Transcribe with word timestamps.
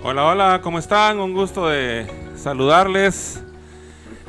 Hola, 0.00 0.26
hola, 0.26 0.60
¿cómo 0.62 0.78
están? 0.78 1.18
Un 1.18 1.34
gusto 1.34 1.66
de 1.66 2.06
saludarles. 2.36 3.42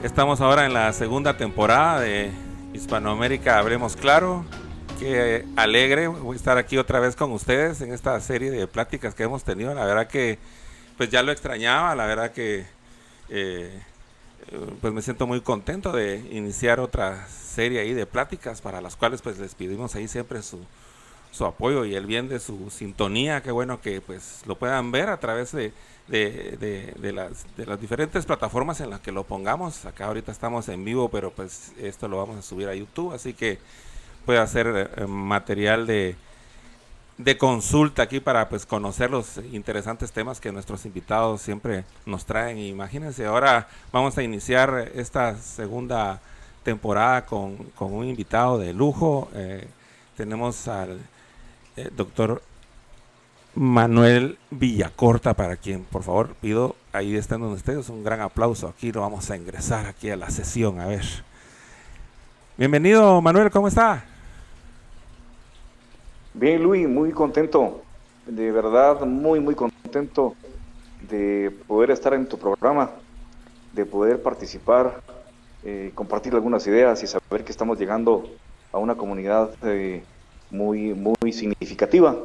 Estamos 0.02 0.42
ahora 0.42 0.66
en 0.66 0.74
la 0.74 0.92
segunda 0.94 1.38
temporada 1.38 2.00
de 2.00 2.32
Hispanoamérica 2.74 3.60
Hablemos 3.60 3.96
Claro. 3.96 4.46
Qué 5.00 5.46
alegre 5.56 6.08
voy 6.08 6.34
a 6.34 6.38
estar 6.38 6.58
aquí 6.58 6.80
otra 6.80 7.00
vez 7.00 7.16
con 7.16 7.32
ustedes 7.32 7.82
en 7.82 7.94
esta 7.94 8.20
serie 8.20 8.50
de 8.50 8.66
pláticas 8.66 9.14
que 9.14 9.24
hemos 9.24 9.44
tenido. 9.44 9.72
La 9.76 9.86
verdad 9.86 10.08
que 10.08 10.40
pues 10.98 11.12
ya 11.12 11.22
lo 11.22 11.32
extrañaba, 11.32 11.96
la 11.96 12.08
verdad 12.08 12.32
que 12.32 12.66
eh, 13.30 13.80
pues 14.82 14.92
me 14.92 15.04
siento 15.04 15.28
muy 15.28 15.40
contento 15.42 15.92
de 15.92 16.18
iniciar 16.32 16.80
otra 16.80 17.28
serie 17.28 17.80
ahí 17.80 17.94
de 17.94 18.08
pláticas 18.08 18.60
para 18.60 18.82
las 18.82 18.96
cuales 18.96 19.22
pues 19.22 19.38
les 19.38 19.54
pedimos 19.54 19.94
ahí 19.94 20.08
siempre 20.08 20.42
su, 20.42 20.60
su 21.32 21.46
apoyo 21.46 21.86
y 21.86 21.96
el 21.96 22.06
bien 22.06 22.28
de 22.30 22.40
su 22.40 22.70
sintonía. 22.70 23.42
Qué 23.42 23.52
bueno 23.52 23.82
que 23.82 24.02
pues 24.02 24.42
lo 24.46 24.56
puedan 24.56 24.92
ver 24.92 25.10
a 25.10 25.20
través 25.20 25.52
de, 25.52 25.74
de, 26.08 27.12
las, 27.14 27.80
diferentes 27.80 28.26
plataformas 28.26 28.82
en 28.82 28.90
las 28.90 29.00
que 29.00 29.12
lo 29.12 29.24
pongamos. 29.24 29.86
Acá 29.86 30.06
ahorita 30.06 30.32
estamos 30.32 30.68
en 30.70 30.84
vivo, 30.84 31.10
pero 31.10 31.32
pues 31.32 31.74
esto 31.80 32.08
lo 32.08 32.18
vamos 32.18 32.38
a 32.38 32.42
subir 32.42 32.68
a 32.68 32.76
YouTube, 32.76 33.14
así 33.14 33.34
que 33.34 33.60
puede 34.26 34.40
hacer 34.40 34.92
eh, 34.98 35.08
material 35.08 35.86
de, 35.86 36.16
de 37.18 37.38
consulta 37.38 38.04
aquí 38.04 38.20
para 38.20 38.50
pues 38.50 38.66
conocer 38.66 39.12
los 39.12 39.38
interesantes 39.52 40.12
temas 40.12 40.40
que 40.40 40.52
nuestros 40.52 40.86
invitados 40.86 41.42
siempre 41.42 41.84
nos 42.06 42.26
traen. 42.26 42.58
Imagínense, 42.58 43.26
ahora 43.26 43.68
vamos 43.92 44.18
a 44.18 44.24
iniciar 44.24 44.92
esta 44.96 45.38
segunda 45.38 46.22
temporada 46.64 47.26
con, 47.26 47.56
con 47.76 47.94
un 47.94 48.08
invitado 48.08 48.58
de 48.58 48.74
lujo. 48.74 49.30
Eh, 49.36 49.68
tenemos 50.18 50.68
al 50.68 51.00
eh, 51.80 51.90
doctor 51.96 52.42
Manuel 53.56 54.38
Villacorta, 54.52 55.34
para 55.34 55.56
quien 55.56 55.86
por 55.86 56.04
favor 56.04 56.36
pido, 56.42 56.76
ahí 56.92 57.16
están 57.16 57.40
donde 57.40 57.56
ustedes, 57.56 57.88
un 57.90 58.04
gran 58.04 58.20
aplauso. 58.20 58.68
Aquí 58.68 58.92
lo 58.92 59.02
vamos 59.02 59.32
a 59.32 59.38
ingresar 59.38 59.86
aquí 59.86 60.10
a 60.10 60.18
la 60.18 60.30
sesión, 60.30 60.82
a 60.82 60.88
ver. 60.88 61.06
Bienvenido 62.58 63.22
Manuel, 63.22 63.50
¿cómo 63.50 63.70
está? 63.70 64.04
Bien 66.34 66.62
Luis, 66.62 66.88
muy 66.88 67.12
contento, 67.12 67.82
de 68.28 68.52
verdad 68.52 69.06
muy 69.06 69.40
muy 69.40 69.56
contento 69.56 70.36
de 71.10 71.50
poder 71.66 71.92
estar 71.92 72.14
en 72.14 72.28
tu 72.28 72.38
programa, 72.38 72.92
de 73.72 73.86
poder 73.86 74.22
participar, 74.22 75.02
eh, 75.64 75.92
compartir 75.96 76.34
algunas 76.34 76.68
ideas 76.68 77.02
y 77.04 77.08
saber 77.08 77.46
que 77.46 77.52
estamos 77.52 77.80
llegando 77.80 78.30
a 78.74 78.78
una 78.78 78.96
comunidad 78.96 79.52
eh, 79.64 80.04
muy, 80.52 80.94
muy 80.94 81.32
significativa 81.32 82.16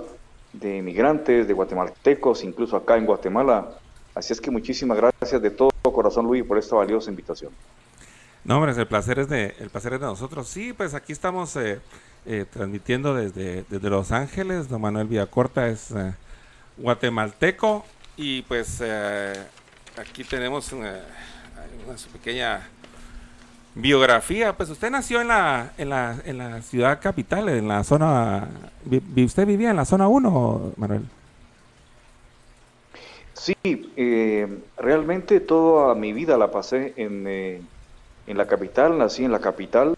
de 0.53 0.83
migrantes, 0.83 1.49
de 1.49 1.53
guatemaltecos, 1.53 2.45
incluso 2.45 2.77
acá 2.77 2.97
en 2.97 3.07
Guatemala. 3.07 3.71
Así 4.15 4.33
es 4.33 4.41
que 4.41 4.51
muchísimas 4.51 4.97
gracias 4.97 5.43
de 5.43 5.51
todo 5.51 5.71
corazón, 5.83 6.27
Luis, 6.27 6.45
por 6.45 6.59
esta 6.59 6.77
valiosa 6.77 7.11
invitación. 7.11 7.53
No, 8.45 8.57
hombre, 8.57 8.73
el 8.73 8.87
placer 8.87 9.19
es 9.19 9.29
de, 9.29 9.55
el 9.59 9.71
placer 9.71 9.95
es 9.95 10.01
de 10.01 10.07
nosotros. 10.07 10.49
Sí, 10.49 10.73
pues 10.73 10.95
aquí 10.95 11.13
estamos 11.13 11.57
eh, 11.57 11.81
eh, 12.27 12.45
transmitiendo 12.51 13.15
desde, 13.15 13.65
desde 13.69 13.91
Los 13.91 14.13
Ángeles. 14.13 14.69
Don 14.69 14.81
Manuel 14.81 15.07
Villacorta 15.07 15.69
es 15.69 15.91
eh, 15.91 16.13
guatemalteco 16.77 17.85
y 18.17 18.43
pues 18.43 18.83
aquí 19.97 20.25
tenemos 20.25 20.73
una, 20.73 21.01
una 21.87 21.97
pequeña 22.13 22.69
Biografía, 23.77 24.57
pues 24.57 24.71
usted 24.71 24.89
nació 24.89 25.21
en 25.21 25.29
la, 25.29 25.73
en 25.79 25.89
la, 25.89 26.17
en 26.25 26.39
la 26.39 26.63
ciudad 26.63 27.01
capital, 27.01 27.49
en 27.49 27.67
la 27.67 27.83
zona... 27.83 28.49
¿Usted 29.17 29.47
vivía 29.47 29.71
en 29.71 29.77
la 29.77 29.85
zona 29.85 30.07
1, 30.07 30.75
Manuel? 30.77 31.03
Sí, 33.33 33.55
eh, 33.65 34.59
realmente 34.79 35.41
toda 35.41 35.97
mi 35.97 36.13
vida 36.13 36.39
la 36.39 36.53
pasé 36.53 36.95
en, 36.97 37.27
eh, 37.27 37.63
en, 38.29 38.39
la 38.39 38.47
capital, 38.47 38.97
nací 38.97 39.25
en 39.25 39.33
la 39.33 39.41
capital 39.41 39.97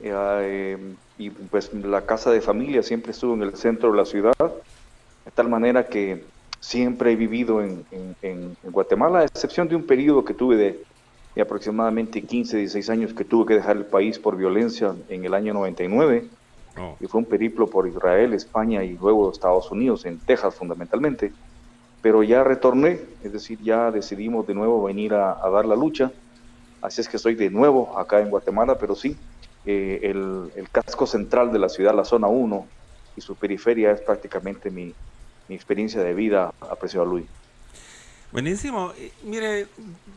eh, 0.00 0.78
y 1.18 1.30
pues 1.30 1.74
la 1.74 2.06
casa 2.06 2.30
de 2.30 2.40
familia 2.40 2.84
siempre 2.84 3.10
estuvo 3.10 3.34
en 3.34 3.42
el 3.42 3.56
centro 3.56 3.90
de 3.90 3.96
la 3.96 4.04
ciudad, 4.04 4.34
de 4.38 5.30
tal 5.34 5.48
manera 5.48 5.86
que 5.86 6.24
siempre 6.60 7.10
he 7.10 7.16
vivido 7.16 7.60
en, 7.60 7.84
en 8.22 8.56
Guatemala, 8.62 9.18
a 9.18 9.24
excepción 9.24 9.66
de 9.68 9.74
un 9.74 9.84
periodo 9.84 10.24
que 10.24 10.34
tuve 10.34 10.56
de 10.56 10.84
y 11.38 11.40
aproximadamente 11.40 12.20
15, 12.20 12.56
16 12.56 12.90
años 12.90 13.14
que 13.14 13.24
tuve 13.24 13.46
que 13.46 13.54
dejar 13.54 13.76
el 13.76 13.84
país 13.84 14.18
por 14.18 14.36
violencia 14.36 14.92
en 15.08 15.24
el 15.24 15.34
año 15.34 15.54
99. 15.54 16.26
Y 16.98 17.06
fue 17.06 17.20
un 17.20 17.26
periplo 17.26 17.68
por 17.68 17.86
Israel, 17.86 18.34
España 18.34 18.82
y 18.82 18.98
luego 18.98 19.30
Estados 19.30 19.70
Unidos, 19.70 20.04
en 20.04 20.18
Texas 20.18 20.56
fundamentalmente. 20.56 21.32
Pero 22.02 22.24
ya 22.24 22.42
retorné, 22.42 22.98
es 23.22 23.32
decir, 23.32 23.60
ya 23.62 23.92
decidimos 23.92 24.48
de 24.48 24.54
nuevo 24.54 24.82
venir 24.82 25.14
a, 25.14 25.48
dar 25.48 25.64
la 25.64 25.76
lucha. 25.76 26.10
Así 26.82 27.00
es 27.00 27.08
que 27.08 27.18
estoy 27.18 27.36
de 27.36 27.50
nuevo 27.50 27.96
acá 27.96 28.18
en 28.20 28.30
Guatemala, 28.30 28.76
pero 28.76 28.96
sí, 28.96 29.16
eh, 29.64 30.00
el, 30.02 30.50
el, 30.56 30.68
casco 30.70 31.06
central 31.06 31.52
de 31.52 31.60
la 31.60 31.68
ciudad, 31.68 31.94
la 31.94 32.04
zona 32.04 32.26
1 32.26 32.66
y 33.16 33.20
su 33.20 33.36
periferia 33.36 33.92
es 33.92 34.00
prácticamente 34.00 34.72
mi, 34.72 34.92
mi 35.48 35.54
experiencia 35.54 36.02
de 36.02 36.14
vida, 36.14 36.52
apreciado 36.60 37.06
Luis. 37.06 37.26
Buenísimo. 38.30 38.92
Mire, 39.24 39.68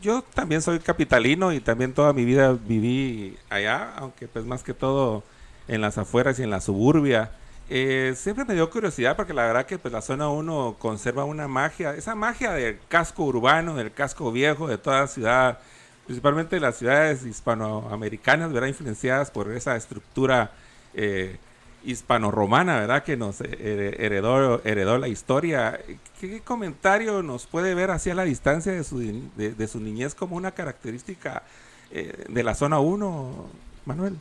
yo 0.02 0.22
también 0.22 0.60
soy 0.60 0.78
capitalino 0.80 1.52
y 1.52 1.60
también 1.60 1.94
toda 1.94 2.12
mi 2.12 2.24
vida 2.24 2.52
viví 2.52 3.38
allá, 3.48 3.94
aunque 3.96 4.28
pues 4.28 4.44
más 4.44 4.62
que 4.62 4.74
todo 4.74 5.22
en 5.66 5.80
las 5.80 5.96
afueras 5.96 6.38
y 6.38 6.42
en 6.42 6.50
la 6.50 6.60
suburbia. 6.60 7.30
Eh, 7.70 8.12
siempre 8.16 8.44
me 8.44 8.52
dio 8.54 8.68
curiosidad 8.68 9.16
porque 9.16 9.32
la 9.32 9.46
verdad 9.46 9.64
que 9.64 9.78
pues 9.78 9.92
la 9.92 10.02
zona 10.02 10.28
1 10.28 10.76
conserva 10.78 11.24
una 11.24 11.48
magia, 11.48 11.94
esa 11.94 12.14
magia 12.14 12.52
del 12.52 12.78
casco 12.88 13.24
urbano, 13.24 13.74
del 13.74 13.92
casco 13.92 14.30
viejo, 14.30 14.68
de 14.68 14.76
toda 14.76 15.06
ciudad, 15.06 15.58
principalmente 16.04 16.60
las 16.60 16.76
ciudades 16.76 17.24
hispanoamericanas, 17.24 18.52
¿verdad? 18.52 18.68
Influenciadas 18.68 19.30
por 19.30 19.50
esa 19.52 19.74
estructura 19.76 20.50
eh, 20.92 21.38
hispano-romana, 21.84 22.80
¿verdad? 22.80 23.02
Que 23.02 23.16
nos 23.16 23.40
heredó, 23.40 24.60
heredó 24.64 24.98
la 24.98 25.08
historia. 25.08 25.80
¿Qué 26.20 26.40
comentario 26.40 27.22
nos 27.22 27.46
puede 27.46 27.74
ver 27.74 27.90
hacia 27.90 28.14
la 28.14 28.24
distancia 28.24 28.72
de 28.72 28.84
su, 28.84 28.98
de, 29.36 29.66
su 29.66 29.80
niñez 29.80 30.14
como 30.14 30.36
una 30.36 30.52
característica 30.52 31.42
eh, 31.90 32.24
de 32.28 32.42
la 32.42 32.54
zona 32.54 32.80
1, 32.80 33.46
Manuel? 33.86 34.16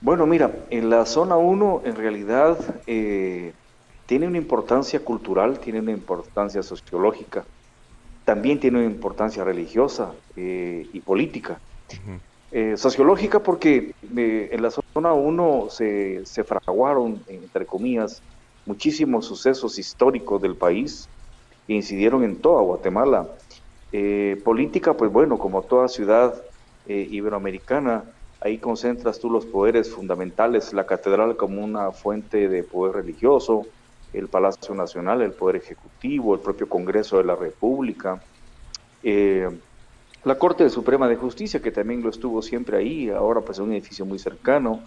Bueno, 0.00 0.26
mira, 0.26 0.50
en 0.70 0.88
la 0.88 1.04
zona 1.04 1.36
1 1.36 1.82
en 1.84 1.96
realidad 1.96 2.58
eh, 2.86 3.52
tiene 4.06 4.26
una 4.26 4.38
importancia 4.38 5.00
cultural, 5.00 5.60
tiene 5.60 5.80
una 5.80 5.92
importancia 5.92 6.62
sociológica, 6.62 7.44
también 8.24 8.58
tiene 8.58 8.78
una 8.78 8.86
importancia 8.86 9.44
religiosa 9.44 10.12
eh, 10.36 10.88
y 10.92 11.00
política. 11.00 11.60
Eh, 12.52 12.76
sociológica 12.76 13.40
porque 13.40 13.94
eh, 14.16 14.48
en 14.50 14.62
la 14.62 14.70
zona 14.70 15.12
1 15.12 15.68
se, 15.70 16.44
fraguaron, 16.44 17.22
entre 17.28 17.64
comillas, 17.64 18.22
muchísimos 18.66 19.26
sucesos 19.26 19.78
históricos 19.78 20.42
del 20.42 20.56
país 20.56 21.08
que 21.66 21.74
incidieron 21.74 22.24
en 22.24 22.40
toda 22.40 22.62
Guatemala. 22.62 23.28
Eh, 23.92 24.40
política, 24.44 24.94
pues 24.96 25.12
bueno, 25.12 25.38
como 25.38 25.62
toda 25.62 25.88
ciudad 25.88 26.44
iberoamericana, 26.86 28.02
ahí 28.40 28.58
concentras 28.58 29.20
tú 29.20 29.30
los 29.30 29.46
poderes 29.46 29.88
fundamentales, 29.90 30.72
la 30.72 30.86
catedral 30.86 31.36
como 31.36 31.62
una 31.62 31.92
fuente 31.92 32.48
de 32.48 32.64
poder 32.64 32.96
religioso, 32.96 33.66
el 34.12 34.28
Palacio 34.28 34.74
Nacional, 34.74 35.22
el 35.22 35.34
Poder 35.34 35.56
Ejecutivo, 35.56 36.34
el 36.34 36.40
propio 36.40 36.68
Congreso 36.68 37.18
de 37.18 37.24
la 37.24 37.36
República. 37.36 38.20
La 40.24 40.36
Corte 40.36 40.68
Suprema 40.70 41.08
de 41.08 41.16
Justicia, 41.16 41.60
que 41.60 41.70
también 41.70 42.02
lo 42.02 42.10
estuvo 42.10 42.42
siempre 42.42 42.76
ahí, 42.76 43.08
ahora 43.08 43.40
pues 43.40 43.58
es 43.58 43.64
un 43.64 43.72
edificio 43.72 44.04
muy 44.04 44.18
cercano, 44.18 44.80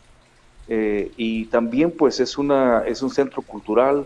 eh, 0.68 1.12
y 1.18 1.46
también 1.46 1.92
pues 1.92 2.20
es, 2.20 2.38
una, 2.38 2.84
es 2.86 3.02
un 3.02 3.10
centro 3.10 3.42
cultural 3.42 4.06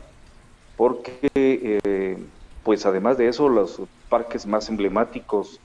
porque 0.75 1.29
eh, 1.35 2.17
pues 2.63 2.85
además 2.85 3.17
de 3.17 3.27
eso 3.27 3.47
los 3.47 3.81
parques 4.09 4.47
más 4.47 4.69
emblemáticos 4.69 5.59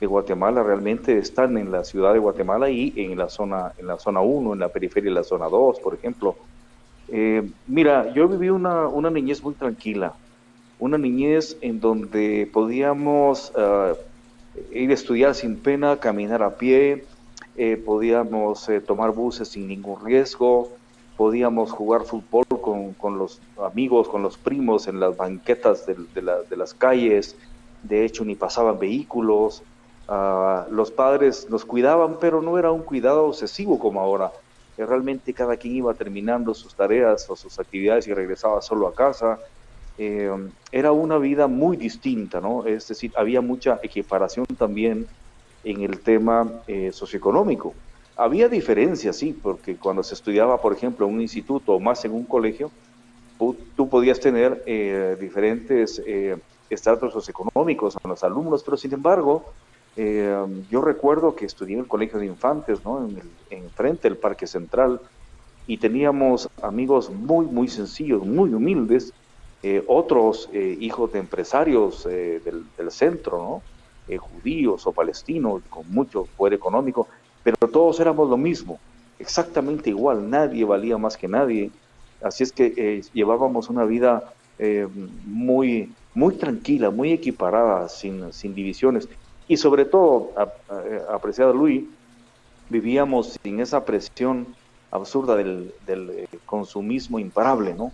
de 0.00 0.06
Guatemala 0.06 0.62
realmente 0.62 1.18
están 1.18 1.58
en 1.58 1.70
la 1.70 1.84
ciudad 1.84 2.12
de 2.12 2.18
Guatemala 2.18 2.70
y 2.70 2.92
en 2.96 3.18
la 3.18 3.28
zona 3.28 3.72
en 3.78 3.86
la 3.86 3.98
zona 3.98 4.20
1, 4.20 4.54
en 4.54 4.58
la 4.60 4.68
periferia 4.68 5.10
de 5.10 5.16
la 5.16 5.24
zona 5.24 5.48
2, 5.48 5.80
por 5.80 5.94
ejemplo. 5.94 6.36
Eh, 7.08 7.48
mira, 7.66 8.12
yo 8.14 8.28
viví 8.28 8.48
una, 8.48 8.86
una 8.86 9.10
niñez 9.10 9.42
muy 9.42 9.54
tranquila, 9.54 10.14
una 10.78 10.98
niñez 10.98 11.56
en 11.60 11.80
donde 11.80 12.48
podíamos 12.52 13.52
ah, 13.56 13.94
ir 14.72 14.90
a 14.90 14.94
estudiar 14.94 15.34
sin 15.34 15.58
pena, 15.58 15.98
caminar 15.98 16.42
a 16.42 16.56
pie, 16.56 17.04
eh, 17.56 17.76
podíamos 17.76 18.68
eh, 18.68 18.80
tomar 18.80 19.12
buses 19.12 19.48
sin 19.48 19.68
ningún 19.68 20.04
riesgo, 20.04 20.70
podíamos 21.16 21.72
jugar 21.72 22.04
fútbol 22.04 22.44
con, 22.96 23.18
los 23.18 23.40
amigos, 23.60 24.08
con 24.08 24.22
los 24.22 24.38
primos 24.38 24.86
en 24.86 25.00
las 25.00 25.16
banquetas 25.16 25.84
de, 25.86 25.96
las 26.56 26.74
calles, 26.74 27.36
de 27.82 28.04
hecho 28.04 28.24
ni 28.24 28.36
pasaban 28.36 28.78
vehículos, 28.78 29.62
ah, 30.06 30.66
los 30.70 30.92
padres 30.92 31.48
nos 31.50 31.64
cuidaban, 31.64 32.18
pero 32.20 32.40
no 32.42 32.58
era 32.58 32.70
un 32.70 32.82
cuidado 32.82 33.24
obsesivo 33.26 33.78
como 33.78 34.00
ahora, 34.00 34.30
realmente 34.76 35.34
cada 35.34 35.56
quien 35.56 35.74
iba 35.74 35.92
terminando 35.94 36.54
sus 36.54 36.74
tareas 36.74 37.28
o 37.28 37.34
sus 37.34 37.58
actividades 37.58 38.06
y 38.06 38.14
regresaba 38.14 38.62
solo 38.62 38.86
a 38.86 38.94
casa, 38.94 39.40
eh, 39.98 40.30
era 40.70 40.92
una 40.92 41.18
vida 41.18 41.48
muy 41.48 41.76
distinta, 41.76 42.40
¿no? 42.40 42.64
Es 42.64 42.86
decir, 42.86 43.12
había 43.16 43.40
mucha 43.40 43.80
equiparación 43.82 44.46
también 44.56 45.08
en 45.64 45.82
el 45.82 45.98
tema 45.98 46.62
eh, 46.68 46.92
socioeconómico. 46.92 47.74
Había 48.16 48.48
diferencias, 48.48 49.16
sí, 49.16 49.36
porque 49.40 49.76
cuando 49.76 50.04
se 50.04 50.14
estudiaba, 50.14 50.60
por 50.60 50.72
ejemplo, 50.72 51.06
en 51.06 51.14
un 51.14 51.20
instituto 51.20 51.72
o 51.72 51.80
más 51.80 52.04
en 52.04 52.12
un 52.12 52.24
colegio, 52.24 52.70
tú 53.76 53.88
podías 53.88 54.18
tener 54.18 54.62
eh, 54.66 55.16
diferentes 55.20 56.02
estratos 56.68 57.12
socioeconómicos 57.12 57.96
a 58.02 58.08
los 58.08 58.24
alumnos, 58.24 58.62
pero 58.64 58.76
sin 58.76 58.92
embargo, 58.94 59.52
yo 59.96 60.80
recuerdo 60.80 61.34
que 61.34 61.44
estudié 61.44 61.74
en 61.74 61.80
el 61.80 61.86
colegio 61.86 62.18
de 62.18 62.26
infantes, 62.26 62.84
¿no? 62.84 63.04
En, 63.04 63.20
el, 63.50 63.70
frente 63.70 64.08
del 64.08 64.16
Parque 64.16 64.46
Central, 64.46 65.00
y 65.68 65.76
teníamos 65.76 66.48
amigos 66.62 67.10
muy, 67.10 67.46
muy 67.46 67.68
sencillos, 67.68 68.24
muy 68.24 68.52
humildes, 68.52 69.12
eh, 69.60 69.82
otros 69.88 70.48
eh, 70.52 70.76
hijos 70.78 71.12
de 71.12 71.18
empresarios 71.18 72.06
eh, 72.08 72.40
del, 72.44 72.90
centro, 72.92 73.38
¿no? 73.38 74.16
judíos 74.16 74.86
o 74.86 74.92
palestinos 74.92 75.62
con 75.68 75.84
mucho 75.90 76.28
poder 76.36 76.54
económico, 76.54 77.08
pero 77.42 77.56
todos 77.68 78.00
éramos 78.00 78.30
lo 78.30 78.38
mismo, 78.38 78.78
exactamente 79.18 79.90
igual, 79.90 80.30
nadie 80.30 80.64
valía 80.64 80.96
más 80.96 81.16
que 81.16 81.28
nadie, 81.28 81.70
así 82.22 82.42
es 82.42 82.52
que 82.52 83.02
llevábamos 83.12 83.68
una 83.68 83.84
vida 83.84 84.32
muy, 85.26 85.92
muy 86.14 86.36
tranquila, 86.36 86.90
muy 86.90 87.12
equiparada, 87.12 87.86
sin, 87.90 88.32
sin 88.32 88.54
divisiones, 88.54 89.08
y 89.46 89.58
sobre 89.58 89.84
todo, 89.84 90.32
apreciado 91.12 91.52
Luis, 91.52 91.84
vivíamos 92.70 93.38
sin 93.42 93.60
esa 93.60 93.84
presión 93.84 94.46
absurda 94.90 95.36
del 95.36 95.70
consumismo 96.46 97.18
imparable, 97.18 97.74
¿no? 97.74 97.92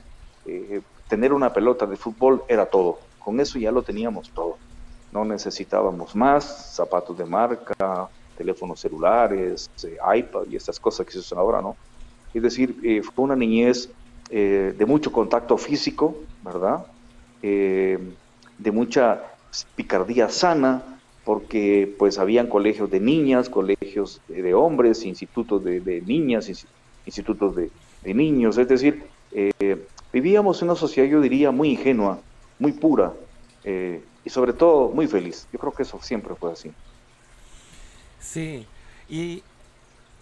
Tener 1.08 1.32
una 1.32 1.52
pelota 1.52 1.86
de 1.86 1.96
fútbol 1.96 2.42
era 2.48 2.66
todo. 2.66 2.98
Con 3.18 3.40
eso 3.40 3.58
ya 3.58 3.72
lo 3.72 3.82
teníamos 3.82 4.30
todo. 4.30 4.56
No 5.12 5.24
necesitábamos 5.24 6.14
más 6.14 6.74
zapatos 6.74 7.16
de 7.16 7.24
marca, 7.24 8.08
teléfonos 8.36 8.80
celulares, 8.80 9.70
eh, 9.82 9.96
iPad 10.18 10.42
y 10.50 10.56
estas 10.56 10.78
cosas 10.78 11.06
que 11.06 11.12
se 11.12 11.20
usan 11.20 11.38
ahora, 11.38 11.62
¿no? 11.62 11.76
Es 12.32 12.42
decir, 12.42 12.76
eh, 12.82 13.02
fue 13.02 13.24
una 13.24 13.36
niñez 13.36 13.88
eh, 14.30 14.74
de 14.76 14.86
mucho 14.86 15.12
contacto 15.12 15.56
físico, 15.56 16.16
¿verdad? 16.42 16.86
de 17.42 18.70
mucha 18.72 19.22
picardía 19.76 20.30
sana, 20.30 20.98
porque 21.26 21.94
pues 21.98 22.18
habían 22.18 22.46
colegios 22.46 22.90
de 22.90 23.00
niñas, 23.00 23.50
colegios 23.50 24.22
de, 24.28 24.54
hombres, 24.54 25.04
institutos 25.04 25.62
de, 25.62 26.02
niñas, 26.06 26.48
institutos 27.04 27.54
de, 27.54 27.70
niños, 28.14 28.56
es 28.56 28.66
decir, 28.66 29.02
Vivíamos 30.14 30.62
en 30.62 30.68
una 30.68 30.78
sociedad, 30.78 31.08
yo 31.08 31.20
diría, 31.20 31.50
muy 31.50 31.70
ingenua, 31.70 32.20
muy 32.60 32.70
pura 32.70 33.12
eh, 33.64 34.00
y 34.24 34.30
sobre 34.30 34.52
todo 34.52 34.90
muy 34.90 35.08
feliz. 35.08 35.48
Yo 35.52 35.58
creo 35.58 35.72
que 35.72 35.82
eso 35.82 35.98
siempre 36.00 36.36
fue 36.36 36.52
así. 36.52 36.70
Sí, 38.20 38.64
y 39.08 39.42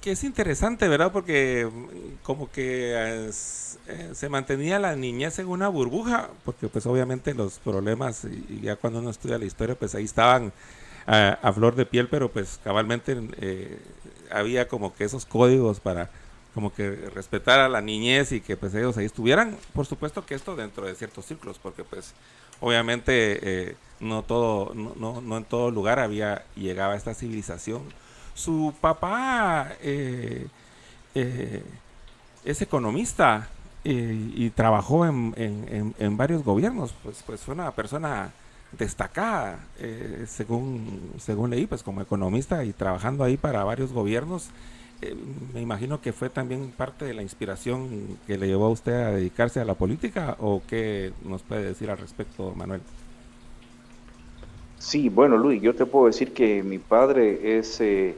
que 0.00 0.12
es 0.12 0.24
interesante, 0.24 0.88
¿verdad? 0.88 1.12
Porque 1.12 1.68
mm, 1.70 2.22
como 2.22 2.50
que 2.50 2.94
eh, 2.96 3.30
se 3.32 4.28
mantenía 4.30 4.78
la 4.78 4.96
niñez 4.96 5.38
en 5.40 5.48
una 5.48 5.68
burbuja, 5.68 6.30
porque 6.46 6.68
pues 6.68 6.86
obviamente 6.86 7.34
los 7.34 7.58
problemas, 7.58 8.24
y 8.24 8.62
ya 8.62 8.76
cuando 8.76 9.00
uno 9.00 9.10
estudia 9.10 9.36
la 9.36 9.44
historia, 9.44 9.74
pues 9.74 9.94
ahí 9.94 10.04
estaban 10.04 10.54
a, 11.06 11.52
flor 11.52 11.74
de 11.74 11.84
piel, 11.84 12.08
pero 12.08 12.30
pues 12.30 12.58
cabalmente 12.64 13.14
eh, 13.42 13.78
había 14.30 14.68
como 14.68 14.94
que 14.94 15.04
esos 15.04 15.26
códigos 15.26 15.80
para 15.80 16.08
como 16.54 16.72
que 16.72 16.90
respetar 17.14 17.60
a 17.60 17.68
la 17.68 17.80
niñez 17.80 18.32
y 18.32 18.40
que 18.40 18.56
pues 18.56 18.74
ellos 18.74 18.96
ahí 18.96 19.06
estuvieran. 19.06 19.56
Por 19.72 19.86
supuesto 19.86 20.24
que 20.26 20.34
esto 20.34 20.54
dentro 20.54 20.86
de 20.86 20.94
ciertos 20.94 21.24
círculos, 21.24 21.58
porque 21.58 21.84
pues 21.84 22.14
obviamente 22.60 23.70
eh, 23.70 23.76
no 24.00 24.22
todo, 24.22 24.74
no, 24.74 25.20
no, 25.20 25.36
en 25.36 25.44
todo 25.44 25.70
lugar 25.70 25.98
había 25.98 26.44
llegaba 26.54 26.94
esta 26.94 27.14
civilización. 27.14 27.82
Su 28.34 28.74
papá 28.80 29.72
eh, 29.80 30.46
eh, 31.14 31.62
es 32.44 32.62
economista 32.62 33.48
y 33.84 34.48
trabajó 34.50 35.06
en, 35.06 35.34
en, 35.36 35.94
en, 35.98 36.16
varios 36.16 36.44
gobiernos, 36.44 36.94
pues, 37.02 37.24
pues 37.26 37.40
fue 37.40 37.54
una 37.54 37.72
persona 37.72 38.30
destacada, 38.70 39.58
según, 40.28 41.14
según 41.18 41.50
leí, 41.50 41.66
pues 41.66 41.82
como 41.82 42.00
economista 42.00 42.64
y 42.64 42.72
trabajando 42.72 43.24
ahí 43.24 43.36
para 43.36 43.64
varios 43.64 43.92
gobiernos 43.92 44.50
eh, 45.02 45.16
me 45.52 45.60
imagino 45.60 46.00
que 46.00 46.12
fue 46.12 46.30
también 46.30 46.70
parte 46.70 47.04
de 47.04 47.12
la 47.12 47.22
inspiración 47.22 48.18
que 48.26 48.38
le 48.38 48.46
llevó 48.46 48.66
a 48.66 48.70
usted 48.70 48.92
a 48.92 49.10
dedicarse 49.10 49.58
a 49.58 49.64
la 49.64 49.74
política 49.74 50.36
o 50.38 50.62
qué 50.66 51.12
nos 51.24 51.42
puede 51.42 51.64
decir 51.64 51.90
al 51.90 51.98
respecto, 51.98 52.54
Manuel. 52.56 52.80
Sí, 54.78 55.08
bueno, 55.08 55.36
Luis, 55.36 55.60
yo 55.60 55.74
te 55.74 55.86
puedo 55.86 56.06
decir 56.06 56.32
que 56.32 56.62
mi 56.62 56.78
padre 56.78 57.58
es 57.58 57.80
eh, 57.80 58.14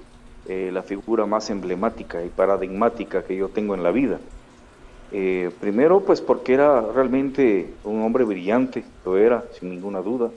eh, 0.47 0.71
la 0.73 0.83
figura 0.83 1.25
más 1.25 1.49
emblemática 1.49 2.23
y 2.23 2.29
paradigmática 2.29 3.25
que 3.25 3.37
yo 3.37 3.49
tengo 3.49 3.75
en 3.75 3.83
la 3.83 3.91
vida. 3.91 4.21
primero, 5.61 6.01
pues 6.01 6.21
porque 6.21 6.53
era 6.55 6.81
realmente 6.81 7.73
un 7.85 8.03
hombre 8.03 8.25
brillante, 8.25 8.85
lo 9.07 9.17
era, 9.17 9.45
sin 9.59 9.71
ninguna 9.71 10.01
duda, 10.01 10.31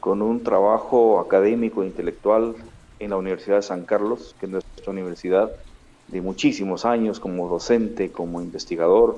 con 0.00 0.22
un 0.22 0.42
trabajo 0.42 1.20
académico 1.20 1.82
e 1.82 1.86
intelectual 1.86 2.54
en 2.98 3.10
la 3.10 3.16
Universidad 3.16 3.56
de 3.56 3.62
San 3.62 3.84
Carlos, 3.84 4.34
que 4.38 4.46
es 4.46 4.52
nuestra 4.52 4.92
universidad, 4.92 5.50
de 6.08 6.20
muchísimos 6.20 6.84
años 6.84 7.20
como 7.20 7.48
docente, 7.48 8.10
como 8.10 8.40
investigador, 8.40 9.16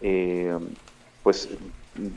eh, 0.00 0.56
pues 1.22 1.48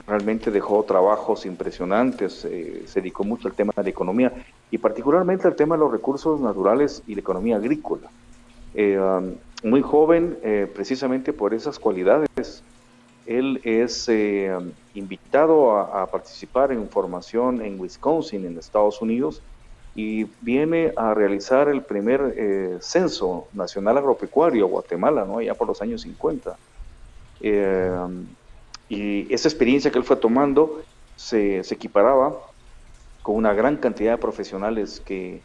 realmente 0.06 0.52
dejó 0.52 0.84
trabajos 0.84 1.46
impresionantes, 1.46 2.46
eh, 2.46 2.84
se 2.86 3.00
dedicó 3.00 3.24
mucho 3.24 3.48
al 3.48 3.54
tema 3.54 3.74
de 3.76 3.84
la 3.84 3.90
economía 3.90 4.34
y 4.70 4.78
particularmente 4.78 5.48
al 5.48 5.56
tema 5.56 5.76
de 5.76 5.80
los 5.80 5.92
recursos 5.92 6.40
naturales 6.40 7.04
y 7.08 7.16
la 7.16 7.22
economía 7.22 7.58
agrícola. 7.58 8.10
Eh, 8.74 9.00
um, 9.00 9.36
muy 9.64 9.82
joven, 9.82 10.38
precisamente 10.76 11.34
por 11.34 11.52
esas 11.56 11.80
cualidades, 11.80 12.62
él 13.26 13.60
es 13.64 14.08
invitado 14.94 15.76
a, 15.76 16.04
a, 16.04 16.06
participar 16.06 16.72
en 16.72 16.88
formación 16.88 17.64
en 17.64 17.80
Wisconsin, 17.80 18.46
en 18.46 18.60
Estados 18.60 19.02
Unidos, 19.02 19.42
y 19.98 20.26
viene 20.42 20.94
a 20.96 21.16
realizar 21.16 21.70
el 21.70 21.82
primer 21.82 22.36
eh, 22.38 22.78
censo 22.82 23.48
nacional 23.54 23.98
agropecuario 23.98 24.68
Guatemala, 24.68 25.26
¿no? 25.26 25.40
allá 25.40 25.56
por 25.56 25.68
los 25.68 25.82
años 25.82 26.02
50. 26.02 26.56
Eh, 27.42 27.92
y 28.90 29.34
esa 29.34 29.48
experiencia 29.48 29.90
que 29.90 29.98
él 29.98 30.04
fue 30.04 30.18
tomando 30.18 30.84
se, 31.16 31.62
equiparaba 31.62 32.38
con 33.24 33.38
una 33.38 33.54
gran 33.54 33.78
cantidad 33.78 34.12
de 34.12 34.18
profesionales 34.20 35.02
que, 35.04 35.42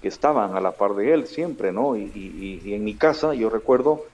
estaban 0.00 0.56
a 0.56 0.60
la 0.60 0.70
par 0.70 0.94
de 0.94 1.12
él 1.12 1.26
siempre, 1.26 1.72
¿no? 1.72 1.96
Y, 1.96 2.72
en 2.72 2.84
mi 2.84 2.94
casa, 2.94 3.34
yo 3.34 3.50
recuerdo, 3.50 4.04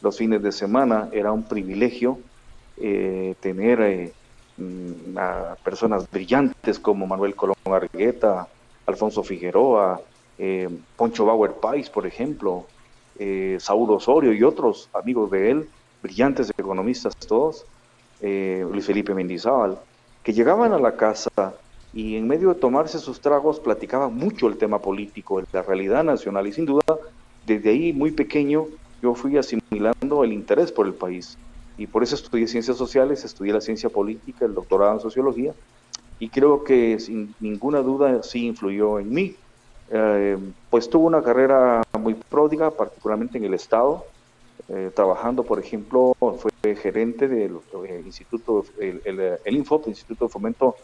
los 0.00 0.16
fines 0.16 0.42
de 0.42 0.52
semana 0.52 1.10
era 1.12 1.32
un 1.32 1.42
privilegio 1.42 2.18
eh, 2.78 3.34
tener 3.40 4.10
mm, 4.56 5.18
a 5.18 5.54
personas 5.62 6.10
brillantes 6.10 6.78
como 6.78 7.06
Manuel 7.06 7.36
Colón 7.36 7.56
Argueta, 7.66 8.48
Alfonso 8.86 9.22
Figueroa, 9.22 10.00
eh, 10.38 10.68
Poncho 10.96 11.24
Bauer 11.24 11.52
Pais, 11.52 11.88
por 11.90 12.06
ejemplo, 12.06 12.66
eh, 13.18 13.56
Saúl 13.60 13.90
Osorio 13.90 14.32
y 14.32 14.42
otros 14.42 14.88
amigos 14.92 15.30
de 15.30 15.50
él, 15.50 15.68
brillantes 16.02 16.50
economistas 16.56 17.16
todos, 17.16 17.64
eh, 18.20 18.66
Luis 18.70 18.86
Felipe 18.86 19.14
Mendizábal, 19.14 19.78
que 20.22 20.32
llegaban 20.32 20.72
a 20.72 20.78
la 20.78 20.96
casa 20.96 21.54
y 21.92 22.16
en 22.16 22.26
medio 22.26 22.48
de 22.48 22.60
tomarse 22.60 22.98
sus 22.98 23.20
tragos 23.20 23.60
platicaban 23.60 24.14
mucho 24.14 24.48
el 24.48 24.56
tema 24.56 24.80
político, 24.80 25.42
la 25.52 25.62
realidad 25.62 26.02
nacional. 26.02 26.46
Y 26.46 26.52
sin 26.52 26.66
duda 26.66 26.82
desde 27.46 27.70
ahí 27.70 27.92
muy 27.92 28.10
pequeño 28.10 28.66
yo 29.00 29.14
fui 29.14 29.36
asimilando 29.36 30.24
el 30.24 30.32
interés 30.32 30.72
por 30.72 30.86
el 30.86 30.94
país. 30.94 31.38
Y 31.76 31.86
por 31.86 32.02
eso 32.02 32.14
estudié 32.14 32.48
ciencias 32.48 32.76
sociales, 32.76 33.24
estudié 33.24 33.52
la 33.52 33.60
ciencia 33.60 33.90
política, 33.90 34.44
el 34.44 34.54
doctorado 34.54 34.94
en 34.94 35.00
sociología 35.00 35.52
y 36.24 36.30
creo 36.30 36.64
que 36.64 36.98
sin 37.00 37.34
ninguna 37.38 37.80
duda 37.80 38.22
sí 38.22 38.46
influyó 38.46 38.98
en 38.98 39.12
mí. 39.12 39.36
Eh, 39.90 40.38
pues 40.70 40.88
tuvo 40.88 41.06
una 41.06 41.22
carrera 41.22 41.82
muy 42.00 42.14
pródiga, 42.14 42.70
particularmente 42.70 43.36
en 43.36 43.44
el 43.44 43.52
Estado, 43.52 44.06
eh, 44.70 44.90
trabajando, 44.94 45.42
por 45.42 45.58
ejemplo, 45.58 46.16
fue 46.18 46.76
gerente 46.76 47.28
del 47.28 47.58
eh, 47.86 48.02
Instituto, 48.06 48.64
el, 48.80 49.02
el, 49.04 49.20
el 49.44 49.54
Instituto 49.54 50.24
de 50.24 50.30
Fomento 50.30 50.76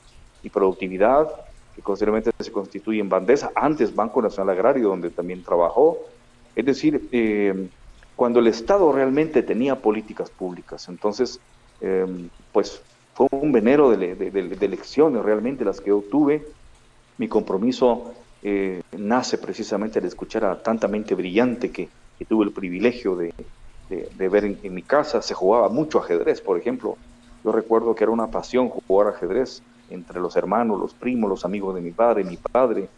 y 0.43 0.51
Productividad, 0.51 1.27
que 1.75 1.81
posteriormente 1.81 2.33
se 2.39 2.53
constituye 2.53 3.01
en 3.01 3.09
Bandesa, 3.09 3.51
antes 3.55 3.95
Banco 3.95 4.21
Nacional 4.21 4.55
Agrario, 4.55 4.91
donde 4.91 5.09
también 5.09 5.43
trabajó. 5.43 6.01
Es 6.55 6.67
decir, 6.67 7.81
cuando 8.15 8.41
el 8.41 8.47
Estado 8.47 8.93
realmente 8.93 9.43
tenía 9.43 9.77
políticas 9.77 10.29
públicas. 10.29 10.87
Entonces, 10.91 11.41
pues 12.53 12.83
fue 13.29 13.39
un 13.39 13.53
venero 13.53 13.91
de, 13.91 14.15
de, 14.15 14.69
lecciones 14.69 15.23
realmente 15.23 15.63
las 15.63 15.83
que 15.83 15.93
obtuve. 15.93 16.43
Mi 17.19 17.29
compromiso 17.29 18.15
eh, 18.43 18.81
nace 18.97 19.37
precisamente 19.37 20.01
de 20.01 20.09
escuchar 20.09 20.47
a 20.47 20.63
tanta 20.63 20.89
mente 20.89 21.15
brillante 21.15 21.71
que, 21.71 21.91
tuve 22.27 22.45
el 22.47 22.53
privilegio 22.53 23.17
de, 23.17 23.35
ver 24.17 24.45
en, 24.63 24.75
mi 24.75 24.83
casa. 24.83 25.21
Se 25.21 25.35
jugaba 25.35 25.69
mucho 25.69 25.99
ajedrez, 25.99 26.41
por 26.41 26.57
ejemplo, 26.57 26.97
Yo 27.45 27.53
recuerdo 27.53 27.95
que 27.95 28.05
era 28.05 28.11
una 28.11 28.29
pasión 28.29 28.71
jugar 28.71 29.09
ajedrez 29.09 29.63
entre 29.91 30.19
los 30.19 30.37
hermanos, 30.37 30.81
los 30.81 30.95
primos, 30.95 31.29
los 31.29 31.45
amigos 31.45 31.75
de 31.75 31.83
mi 31.83 31.91
padre, 31.91 32.25
mi 32.25 32.39
padre. 32.39 32.89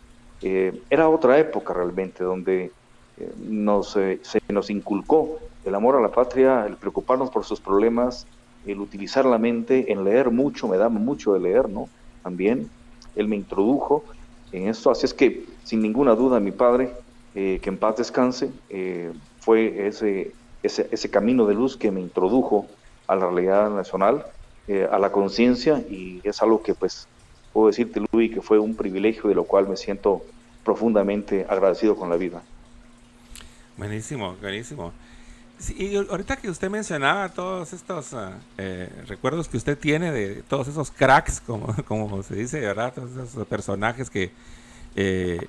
Eh, 0.41 0.83
era 0.89 1.09
otra 1.09 1.37
época 1.39 1.75
realmente 1.75 2.23
donde 2.23 2.71
eh, 3.17 3.33
nos, 3.49 3.91
se 3.91 4.41
nos 4.49 4.71
inculcó 4.71 5.39
el 5.65 5.75
amor 5.75 5.97
a 5.97 6.01
la 6.01 6.11
patria, 6.11 6.65
el 6.67 6.77
preocuparnos 6.77 7.31
por 7.31 7.45
sus 7.45 7.61
problemas, 7.61 8.27
el 8.67 8.81
utilizar 8.81 9.25
la 9.25 9.39
mente, 9.39 9.93
en 9.93 10.05
leer 10.05 10.31
mucho, 10.31 10.69
me 10.69 10.77
da 10.77 10.89
mucho 10.89 11.33
de 11.35 11.41
leer, 11.41 11.69
¿no? 11.69 11.89
También 12.23 12.71
él 13.17 13.29
me 13.29 13.37
introdujo 13.37 14.05
en 14.53 14.69
esto, 14.69 14.91
así 14.91 15.07
es 15.07 15.15
que 15.15 15.45
sin 15.65 15.83
ninguna 15.83 16.15
duda 16.15 16.41
mi 16.41 16.53
padre, 16.53 16.93
eh, 17.35 17.59
que 17.63 17.71
en 17.71 17.79
paz 17.79 17.97
descanse, 17.97 18.51
eh, 18.69 19.13
fue 19.41 19.87
ese, 19.89 20.33
ese, 20.63 20.89
ese, 20.91 21.11
camino 21.11 21.47
de 21.47 21.55
luz 21.55 21.77
que 21.77 21.91
me 21.91 22.01
introdujo 22.01 22.67
a 23.07 23.17
la 23.17 23.27
realidad 23.27 23.71
nacional, 23.71 24.27
eh, 24.69 24.87
a 24.91 24.99
la 24.99 25.11
conciencia 25.11 25.83
y 25.91 26.21
es 26.23 26.41
algo 26.43 26.63
que 26.63 26.75
pues 26.75 27.09
puedo 27.53 27.69
decirte 27.69 28.01
Luis 28.13 28.33
que 28.33 28.43
fue 28.43 28.59
un 28.59 28.77
privilegio 28.77 29.29
de 29.29 29.35
lo 29.35 29.45
cual 29.45 29.69
me 29.69 29.77
siento 29.77 30.23
profundamente 30.65 31.47
agradecido 31.49 31.97
con 31.97 32.11
la 32.11 32.17
vida. 32.17 32.43
Buenísimo, 33.77 34.37
buenísimo 34.41 34.93
y 35.71 35.97
ahorita 35.97 36.37
que 36.37 36.51
usted 36.51 36.71
mencionaba 36.71 37.29
todos 37.29 37.73
estos 37.73 38.15
ah, 38.15 38.39
eh, 38.59 38.89
recuerdos 39.07 39.49
que 39.49 39.57
usted 39.57 39.79
tiene 39.79 40.11
de 40.11 40.43
todos 40.43 40.69
esos 40.69 40.91
cracks, 40.91 41.41
como, 41.41 41.75
como 41.87 42.23
se 42.23 42.35
dice, 42.35 42.61
¿verdad? 42.61 42.93
Todos 42.95 43.11
esos 43.13 43.47
personajes 43.47 44.11
que 44.11 44.31
eh, 44.97 45.47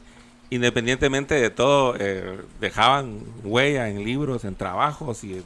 independientemente 0.49 1.35
de 1.35 1.49
todo 1.49 1.95
eh, 1.99 2.41
dejaban 2.59 3.21
huella 3.43 3.89
en 3.89 4.03
libros, 4.03 4.45
en 4.45 4.55
trabajos 4.55 5.23
y, 5.23 5.43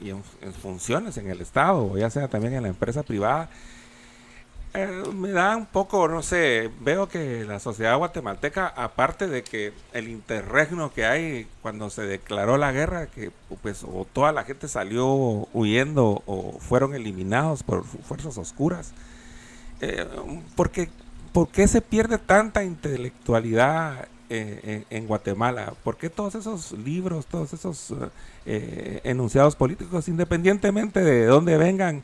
y 0.00 0.10
en, 0.10 0.22
funciones 0.60 1.16
en 1.16 1.30
el 1.30 1.40
Estado, 1.40 1.92
o 1.92 1.96
ya 1.96 2.10
sea 2.10 2.28
también 2.28 2.54
en 2.54 2.62
la 2.62 2.68
empresa 2.68 3.02
privada. 3.02 3.48
Eh, 4.76 4.88
me 5.14 5.30
da 5.30 5.56
un 5.56 5.66
poco, 5.66 6.08
no 6.08 6.20
sé, 6.20 6.68
veo 6.80 7.08
que 7.08 7.44
la 7.44 7.60
sociedad 7.60 7.96
guatemalteca, 7.96 8.66
aparte 8.66 9.28
de 9.28 9.44
que 9.44 9.72
el 9.92 10.08
interregno 10.08 10.92
que 10.92 11.06
hay 11.06 11.46
cuando 11.62 11.90
se 11.90 12.02
declaró 12.02 12.56
la 12.56 12.72
guerra, 12.72 13.06
que 13.06 13.30
pues 13.62 13.84
o 13.84 14.04
toda 14.12 14.32
la 14.32 14.42
gente 14.42 14.66
salió 14.66 15.06
huyendo 15.52 16.24
o 16.26 16.58
fueron 16.58 16.92
eliminados 16.96 17.62
por 17.62 17.84
fuerzas 17.84 18.36
oscuras, 18.36 18.92
eh, 19.80 20.08
porque, 20.56 20.90
¿por 21.32 21.46
qué 21.50 21.68
se 21.68 21.80
pierde 21.80 22.18
tanta 22.18 22.64
intelectualidad 22.64 24.08
eh, 24.28 24.86
en, 24.90 25.06
Guatemala? 25.06 25.74
¿Por 25.84 25.96
qué 25.98 26.10
todos 26.10 26.34
esos 26.34 26.72
libros, 26.72 27.26
todos 27.26 27.52
esos 27.52 27.94
enunciados 28.44 29.54
políticos, 29.54 30.08
independientemente 30.08 31.04
de 31.04 31.26
dónde 31.26 31.58
vengan, 31.58 32.02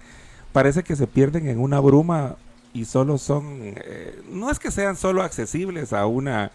parece 0.53 0.85
que 0.85 0.95
se 0.95 1.09
pierden 1.09 1.49
en 1.49 1.59
una 1.59 1.81
bruma 1.81 2.37
y 2.73 2.85
solo 2.85 3.19
son, 3.19 3.45
eh, 3.61 4.21
no 4.31 4.51
es 4.51 4.59
que 4.59 4.71
sean 4.71 4.97
solo 4.97 5.23
accesibles 5.23 5.93
a 5.93 6.07
una 6.07 6.51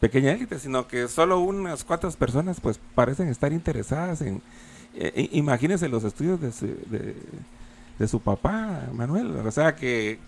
pequeña 0.00 0.32
élite, 0.32 0.58
sino 0.58 0.86
que 0.86 1.08
solo 1.08 1.40
unas 1.40 1.84
cuantas 1.84 2.16
personas 2.16 2.60
pues 2.60 2.78
parecen 2.94 3.28
estar 3.28 3.52
interesadas 3.52 4.20
en, 4.20 4.42
eh, 4.94 5.28
imagínense 5.32 5.88
los 5.88 6.04
estudios 6.04 6.40
de 6.40 6.52
su, 6.52 6.66
de, 7.98 8.08
su 8.08 8.20
papá, 8.20 8.88
Manuel, 8.92 9.34
o 9.36 9.50
sea 9.50 9.74
que 9.74 10.18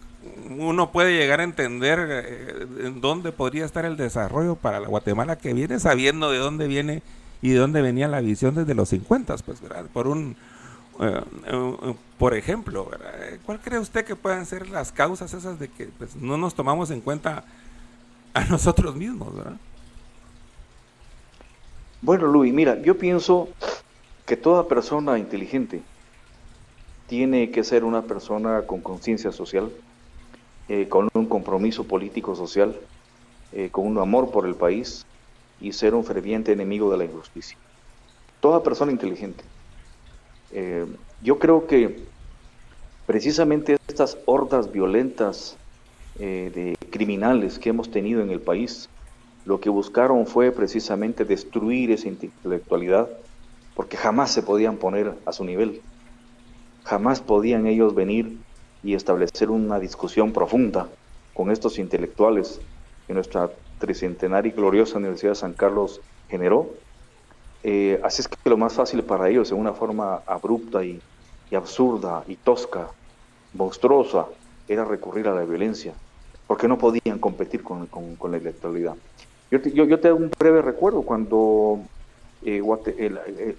uno 0.48 0.90
puede 0.90 1.16
llegar 1.16 1.40
a 1.40 1.44
entender 1.44 1.98
eh, 2.10 2.92
dónde 2.96 3.32
podría 3.32 3.64
estar 3.64 3.84
el 3.84 3.96
desarrollo 3.96 4.56
para 4.56 4.80
la 4.80 4.88
Guatemala 4.88 5.36
que 5.36 5.52
viene 5.52 5.78
sabiendo 5.78 6.30
de 6.30 6.38
dónde 6.38 6.66
viene 6.66 7.02
y 7.42 7.50
de 7.50 7.58
dónde 7.58 7.82
venía 7.82 8.08
la 8.08 8.20
visión 8.20 8.54
desde 8.54 8.74
los 8.74 8.88
50, 8.88 9.36
pues, 9.44 9.60
¿verdad? 9.60 9.84
Por 9.92 10.08
un 10.08 10.36
por 12.18 12.34
ejemplo, 12.34 12.90
¿cuál 13.44 13.60
cree 13.60 13.78
usted 13.78 14.04
que 14.04 14.16
puedan 14.16 14.46
ser 14.46 14.68
las 14.68 14.92
causas 14.92 15.32
esas 15.34 15.58
de 15.58 15.68
que 15.68 15.86
pues, 15.86 16.16
no 16.16 16.36
nos 16.36 16.54
tomamos 16.54 16.90
en 16.90 17.00
cuenta 17.00 17.44
a 18.34 18.44
nosotros 18.50 18.94
mismos? 18.96 19.28
Bueno, 22.02 22.26
Luis, 22.26 22.52
mira, 22.52 22.80
yo 22.82 22.96
pienso 22.98 23.48
que 24.26 24.36
toda 24.36 24.68
persona 24.68 25.18
inteligente 25.18 25.82
tiene 27.06 27.50
que 27.50 27.64
ser 27.64 27.84
una 27.84 28.02
persona 28.02 28.62
con 28.62 28.80
conciencia 28.80 29.32
social, 29.32 29.70
eh, 30.68 30.88
con 30.88 31.08
un 31.14 31.26
compromiso 31.26 31.84
político 31.84 32.34
social, 32.34 32.76
con 33.70 33.86
un 33.86 33.96
amor 33.96 34.30
por 34.32 34.44
el 34.44 34.54
país 34.54 35.06
y 35.60 35.72
ser 35.72 35.94
un 35.94 36.04
ferviente 36.04 36.52
enemigo 36.52 36.90
de 36.90 36.98
la 36.98 37.04
injusticia. 37.04 37.56
Toda 38.40 38.62
persona 38.62 38.92
inteligente. 38.92 39.44
Eh, 40.50 40.86
yo 41.22 41.38
creo 41.38 41.66
que 41.66 42.04
precisamente 43.06 43.76
estas 43.88 44.18
hordas 44.26 44.70
violentas 44.70 45.56
eh, 46.18 46.50
de 46.54 46.74
criminales 46.90 47.58
que 47.58 47.70
hemos 47.70 47.90
tenido 47.90 48.22
en 48.22 48.30
el 48.30 48.40
país, 48.40 48.88
lo 49.44 49.60
que 49.60 49.70
buscaron 49.70 50.26
fue 50.26 50.50
precisamente 50.50 51.24
destruir 51.24 51.90
esa 51.90 52.08
intelectualidad, 52.08 53.08
porque 53.74 53.96
jamás 53.96 54.32
se 54.32 54.42
podían 54.42 54.76
poner 54.76 55.14
a 55.24 55.32
su 55.32 55.44
nivel, 55.44 55.82
jamás 56.84 57.20
podían 57.20 57.66
ellos 57.66 57.94
venir 57.94 58.40
y 58.82 58.94
establecer 58.94 59.50
una 59.50 59.78
discusión 59.78 60.32
profunda 60.32 60.88
con 61.34 61.50
estos 61.50 61.78
intelectuales 61.78 62.60
que 63.06 63.14
nuestra 63.14 63.50
tricentenaria 63.78 64.50
y 64.50 64.56
gloriosa 64.56 64.98
Universidad 64.98 65.32
de 65.32 65.36
San 65.36 65.52
Carlos 65.52 66.00
generó 66.28 66.70
eh, 67.68 68.00
así 68.04 68.22
es 68.22 68.28
que 68.28 68.48
lo 68.48 68.56
más 68.56 68.74
fácil 68.74 69.02
para 69.02 69.28
ellos, 69.28 69.50
en 69.50 69.58
una 69.58 69.72
forma 69.72 70.20
abrupta 70.24 70.84
y, 70.84 71.00
absurda 71.52 72.22
y 72.28 72.36
tosca, 72.36 72.86
monstruosa, 73.54 74.26
era 74.68 74.84
recurrir 74.84 75.26
a 75.26 75.34
la 75.34 75.44
violencia, 75.44 75.92
porque 76.46 76.68
no 76.68 76.78
podían 76.78 77.18
competir 77.18 77.64
con, 77.64 77.88
la 78.30 78.36
electoralidad. 78.36 78.94
Yo, 79.50 79.58
yo, 79.58 79.84
yo, 79.84 79.98
te 79.98 80.12
un 80.12 80.30
breve 80.38 80.62
recuerdo 80.62 81.02
cuando 81.02 81.80
eh, 82.44 82.62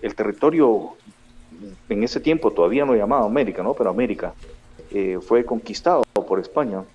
el, 0.02 0.16
territorio 0.16 0.94
en 1.90 2.04
ese 2.04 2.22
tiempo 2.22 2.52
todavía 2.52 2.86
no 2.86 2.96
llamado 2.96 3.26
América, 3.26 3.62
¿no? 3.62 3.74
pero 3.74 3.90
América 3.90 4.34
eh, 4.90 5.20
fue 5.22 5.44
conquistado 5.44 6.04
por 6.14 6.40
España. 6.40 6.86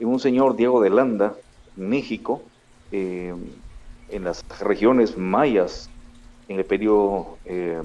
Y 0.00 0.04
un 0.04 0.18
señor, 0.18 0.56
Diego 0.56 0.80
de 0.80 0.90
Landa, 0.90 1.34
México, 1.76 2.42
en 2.90 4.24
las 4.24 4.44
regiones 4.60 5.16
mayas 5.16 5.88
en 6.48 6.58
el 6.58 6.64
periodo 6.64 7.38
eh, 7.44 7.82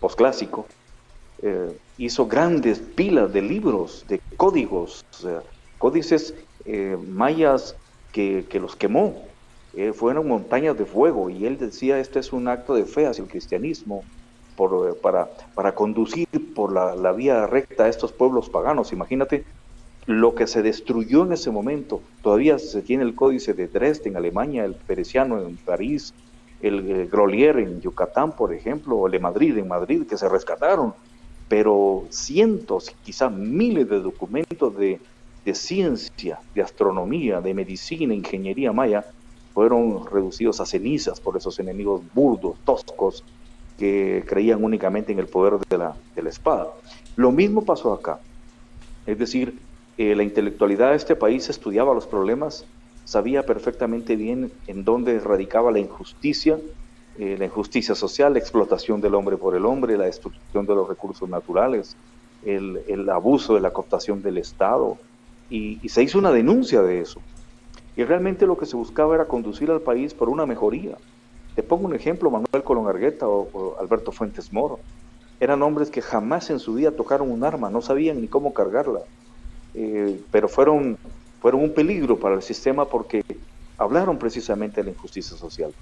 posclásico, 0.00 0.66
eh, 1.42 1.76
hizo 1.96 2.26
grandes 2.26 2.78
pilas 2.78 3.32
de 3.32 3.40
libros, 3.40 4.04
de 4.08 4.20
códigos, 4.36 5.04
códices 5.78 6.34
eh, 6.66 6.96
mayas 7.08 7.76
que, 8.12 8.44
los 8.54 8.76
quemó. 8.76 9.22
Eh, 9.74 9.92
fueron 9.92 10.28
montañas 10.28 10.76
de 10.76 10.84
fuego 10.84 11.30
y 11.30 11.46
él 11.46 11.56
decía, 11.56 11.98
este 11.98 12.18
es 12.18 12.32
un 12.32 12.48
acto 12.48 12.74
de 12.74 12.84
fe 12.84 13.06
hacia 13.06 13.22
el 13.22 13.30
cristianismo 13.30 14.02
por, 14.56 14.98
para, 14.98 15.30
para 15.54 15.74
conducir 15.74 16.26
por 16.54 16.72
la, 16.72 16.96
la 16.96 17.12
vía 17.12 17.46
recta 17.46 17.84
a 17.84 17.88
estos 17.88 18.12
pueblos 18.12 18.50
paganos. 18.50 18.92
Imagínate 18.92 19.44
lo 20.06 20.34
que 20.34 20.46
se 20.46 20.62
destruyó 20.62 21.24
en 21.24 21.32
ese 21.32 21.50
momento. 21.50 22.02
Todavía 22.22 22.58
se 22.58 22.82
tiene 22.82 23.04
el 23.04 23.14
códice 23.14 23.54
de 23.54 23.68
Dresden, 23.68 24.16
Alemania, 24.16 24.64
el 24.64 24.74
Peresiano 24.74 25.40
en 25.40 25.56
París, 25.56 26.12
el, 26.62 27.08
Grolier 27.08 27.58
en 27.58 27.80
Yucatán, 27.80 28.32
por 28.32 28.52
ejemplo, 28.52 28.96
o 28.96 29.06
el 29.06 29.12
de 29.12 29.18
Madrid 29.18 29.56
en 29.56 29.68
Madrid, 29.68 30.06
que 30.06 30.16
se 30.16 30.28
rescataron, 30.28 30.94
pero 31.48 32.04
cientos, 32.10 32.94
quizás 33.02 33.32
miles 33.32 33.88
de 33.88 34.00
documentos 34.00 34.76
de, 34.76 35.00
ciencia, 35.52 36.38
de 36.54 36.62
astronomía, 36.62 37.40
de 37.40 37.54
medicina, 37.54 38.14
ingeniería 38.14 38.72
maya, 38.72 39.04
fueron 39.52 40.06
reducidos 40.06 40.60
a 40.60 40.66
cenizas 40.66 41.20
por 41.20 41.36
esos 41.36 41.58
enemigos 41.58 42.02
burdos, 42.14 42.56
toscos, 42.64 43.24
que 43.76 44.22
creían 44.28 44.62
únicamente 44.62 45.10
en 45.10 45.18
el 45.18 45.26
poder 45.26 45.58
de 45.68 45.78
la, 45.78 45.96
de 46.14 46.22
la 46.22 46.28
espada. 46.28 46.68
Lo 47.16 47.32
mismo 47.32 47.64
pasó 47.64 47.92
acá. 47.92 48.20
Es 49.06 49.18
decir, 49.18 49.58
eh, 49.98 50.14
la 50.14 50.22
intelectualidad 50.22 50.90
de 50.90 50.96
este 50.96 51.16
país 51.16 51.48
estudiaba 51.50 51.92
los 51.92 52.06
problemas 52.06 52.64
sabía 53.10 53.44
perfectamente 53.44 54.14
bien 54.14 54.52
en 54.68 54.84
dónde 54.84 55.18
radicaba 55.18 55.72
la 55.72 55.80
injusticia, 55.80 56.60
eh, 57.18 57.34
la 57.36 57.46
injusticia 57.46 57.96
social, 57.96 58.34
la 58.34 58.38
explotación 58.38 59.00
del 59.00 59.16
hombre 59.16 59.36
por 59.36 59.56
el 59.56 59.66
hombre, 59.66 59.98
la 59.98 60.04
destrucción 60.04 60.64
de 60.64 60.76
los 60.76 60.88
recursos 60.88 61.28
naturales, 61.28 61.96
el, 62.44 63.10
abuso 63.10 63.56
de 63.56 63.62
la 63.62 63.72
cooptación 63.72 64.22
del 64.22 64.38
Estado, 64.38 64.96
y, 65.50 65.80
se 65.88 66.04
hizo 66.04 66.20
una 66.20 66.30
denuncia 66.30 66.82
de 66.82 67.00
eso. 67.00 67.20
Y 67.96 68.04
realmente 68.04 68.46
lo 68.46 68.56
que 68.56 68.64
se 68.64 68.76
buscaba 68.76 69.16
era 69.16 69.24
conducir 69.24 69.72
al 69.72 69.80
país 69.80 70.14
por 70.14 70.28
una 70.28 70.46
mejoría. 70.46 70.96
Te 71.56 71.64
pongo 71.64 71.86
un 71.86 71.96
ejemplo, 71.96 72.30
Manuel 72.30 72.62
Colón 72.62 72.86
Argueta 72.86 73.26
o, 73.26 73.76
Alberto 73.80 74.12
Fuentes 74.12 74.52
Moro. 74.52 74.78
Eran 75.40 75.62
hombres 75.62 75.90
que 75.90 76.00
jamás 76.00 76.48
en 76.50 76.60
su 76.60 76.74
vida 76.74 76.92
tocaron 76.92 77.32
un 77.32 77.42
arma, 77.42 77.70
no 77.70 77.82
sabían 77.82 78.20
ni 78.20 78.28
cómo 78.28 78.54
cargarla, 78.54 79.00
eh, 79.74 80.20
pero 80.30 80.48
fueron 80.48 80.96
fueron 81.40 81.62
un 81.62 81.72
peligro 81.72 82.18
para 82.18 82.34
el 82.34 82.42
sistema 82.42 82.84
porque 82.84 83.22
hablaron 83.78 84.18
precisamente 84.18 84.80
de 84.80 84.84
la 84.84 84.90
injusticia 84.90 85.36
social, 85.36 85.72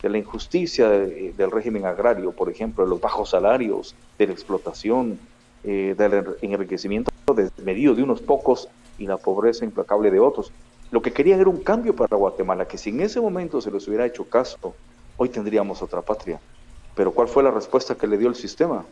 de 0.00 0.08
la 0.08 0.18
injusticia 0.18 0.88
del 0.88 1.50
régimen 1.50 1.86
agrario, 1.86 2.32
por 2.32 2.48
ejemplo, 2.50 2.84
de 2.84 2.90
los 2.90 3.00
bajos 3.00 3.30
salarios, 3.30 3.94
de 4.16 4.26
la 4.28 4.32
explotación, 4.32 5.18
del 5.64 6.36
enriquecimiento 6.40 7.10
desmedido 7.34 7.94
de 7.94 8.02
unos 8.04 8.22
pocos 8.22 8.68
y 8.96 9.06
la 9.06 9.16
pobreza 9.16 9.64
implacable 9.64 10.10
de 10.10 10.20
otros. 10.20 10.52
Lo 10.90 11.02
que 11.02 11.12
querían 11.12 11.40
era 11.40 11.50
un 11.50 11.62
cambio 11.62 11.94
para 11.94 12.16
Guatemala, 12.16 12.66
que 12.66 12.78
si 12.78 12.90
en 12.90 13.00
ese 13.00 13.20
momento 13.20 13.60
se 13.60 13.70
les 13.70 13.86
hubiera 13.88 14.06
hecho 14.06 14.24
caso, 14.24 14.74
hoy 15.16 15.28
tendríamos 15.28 15.82
otra 15.82 16.00
patria. 16.00 16.40
Pero 16.94 17.12
¿cuál 17.12 17.28
fue 17.28 17.42
la 17.42 17.50
respuesta 17.50 17.96
que 17.96 18.06
le 18.06 18.16
dio 18.16 18.28
el 18.28 18.34
sistema? 18.36 18.84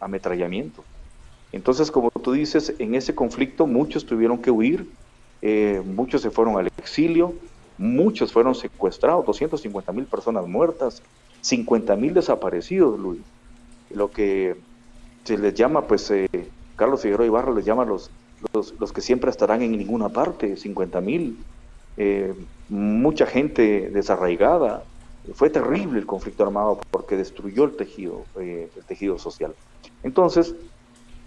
Ametrallamiento. 0.00 0.84
Entonces, 1.52 1.90
como 1.90 2.10
tú 2.10 2.32
dices, 2.32 2.74
en 2.78 2.94
ese 2.94 3.14
conflicto 3.14 3.66
muchos 3.66 4.06
tuvieron 4.06 4.38
que 4.38 4.50
huir, 4.50 4.86
eh, 5.44 5.80
muchos 5.84 6.22
se 6.22 6.30
fueron 6.30 6.58
al 6.58 6.66
exilio, 6.78 7.34
muchos 7.78 8.32
fueron 8.32 8.56
secuestrados, 8.56 9.24
250 9.24 9.92
mil 9.92 10.06
personas 10.06 10.48
muertas, 10.48 11.02
50 11.42 11.94
mil 11.94 12.14
desaparecidos, 12.14 12.98
Luis. 12.98 13.20
Lo 13.90 14.10
que 14.10 14.56
se 15.22 15.38
les 15.38 15.54
llama, 15.54 15.86
pues, 15.86 16.10
eh, 16.10 16.28
Carlos 16.74 17.02
Figueroa 17.02 17.26
Ibarra 17.26 17.52
les 17.52 17.64
llama 17.64 17.84
los 17.84 18.10
los, 18.52 18.92
que 18.92 19.00
siempre 19.00 19.30
estarán 19.30 19.62
en 19.62 19.72
ninguna 19.72 20.08
parte, 20.08 20.56
50 20.56 21.00
mil, 21.00 21.38
eh, 21.96 22.34
mucha 22.68 23.26
gente 23.26 23.90
desarraigada. 23.90 24.84
Fue 25.34 25.48
terrible 25.48 25.98
el 25.98 26.06
conflicto 26.06 26.42
armado 26.42 26.80
porque 26.90 27.16
destruyó 27.16 27.64
el 27.64 27.76
tejido, 27.76 28.24
eh, 28.38 28.68
el 28.76 28.84
tejido 28.84 29.18
social. 29.18 29.54
Entonces, 30.02 30.54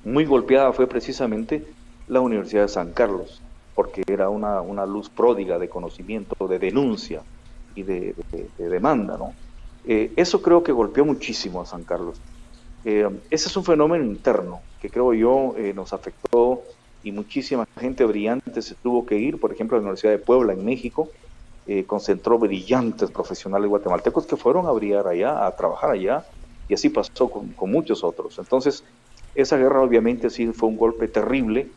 muy 0.04 0.26
golpeada 0.26 0.72
fue 0.74 0.88
precisamente 0.88 1.66
la 2.08 2.22
Universidad 2.22 2.64
de 2.64 2.68
San 2.68 2.92
Carlos, 2.92 3.42
porque 3.78 4.02
era 4.06 4.28
una, 4.28 4.60
una 4.60 4.86
luz 4.86 5.08
pródiga 5.08 5.58
de 5.58 5.70
conocimiento, 5.70 6.48
de 6.50 6.60
denuncia 6.60 7.22
y 7.76 7.84
de, 7.84 8.14
demanda. 8.58 9.18
¿no? 9.18 9.34
Eh, 9.86 10.12
eso 10.18 10.42
creo 10.42 10.64
que 10.64 10.74
golpeó 10.74 11.06
muchísimo 11.06 11.62
a 11.62 11.66
San 11.66 11.84
Carlos. 11.84 12.20
ese 12.84 13.20
es 13.30 13.56
un 13.56 13.64
fenómeno 13.64 14.04
interno 14.04 14.62
que 14.82 14.90
creo 14.90 15.14
yo 15.14 15.56
nos 15.74 15.94
afectó 15.94 16.64
y 17.04 17.12
muchísima 17.12 17.66
gente 17.80 18.04
brillante 18.04 18.62
se 18.62 18.76
tuvo 18.76 19.06
que 19.06 19.18
ir, 19.18 19.40
por 19.40 19.54
ejemplo, 19.54 19.78
la 19.78 19.82
Universidad 19.84 20.12
de 20.12 20.20
Puebla 20.20 20.54
en 20.54 20.66
México, 20.66 21.10
eh, 21.70 21.84
concentró 21.86 22.40
brillantes 22.40 23.12
profesionales 23.12 23.70
guatemaltecos 23.70 24.26
que 24.26 24.38
fueron 24.38 24.68
a 24.68 24.72
brillar 24.72 25.06
allá, 25.06 25.46
a 25.46 25.54
trabajar 25.54 25.92
allá, 25.92 26.26
y 26.70 26.74
así 26.74 26.88
pasó 26.88 27.30
con, 27.30 27.54
muchos 27.70 28.06
otros. 28.06 28.40
Entonces, 28.40 28.86
esa 29.36 29.58
guerra 29.58 29.82
obviamente 29.82 30.30
sí 30.30 30.48
fue 30.48 30.70
un 30.70 30.78
golpe 30.78 31.10
terrible 31.10 31.68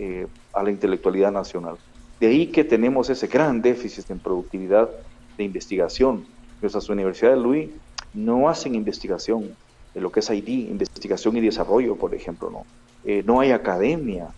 eh, 0.00 0.26
a 0.52 0.62
la 0.62 0.70
intelectualidad 0.70 1.32
nacional. 1.32 1.76
De 2.20 2.28
ahí 2.28 2.46
que 2.46 2.64
tenemos 2.64 3.10
ese 3.10 3.26
gran 3.26 3.60
déficit 3.60 4.10
en 4.10 4.18
productividad 4.18 4.88
de 5.36 5.44
investigación. 5.44 6.24
Nuestras 6.60 6.88
universidades, 6.88 7.38
Luis, 7.38 7.70
no 8.14 8.48
hacen 8.48 8.74
investigación 8.74 9.56
de 9.94 10.00
lo 10.00 10.12
que 10.12 10.20
es 10.20 10.30
ID, 10.30 10.70
investigación 10.70 11.36
y 11.36 11.40
desarrollo, 11.40 11.96
por 11.96 12.14
ejemplo, 12.14 12.50
no. 12.50 12.64
Eh, 13.04 13.22
no 13.26 13.40
hay 13.40 13.50
academia, 13.50 14.28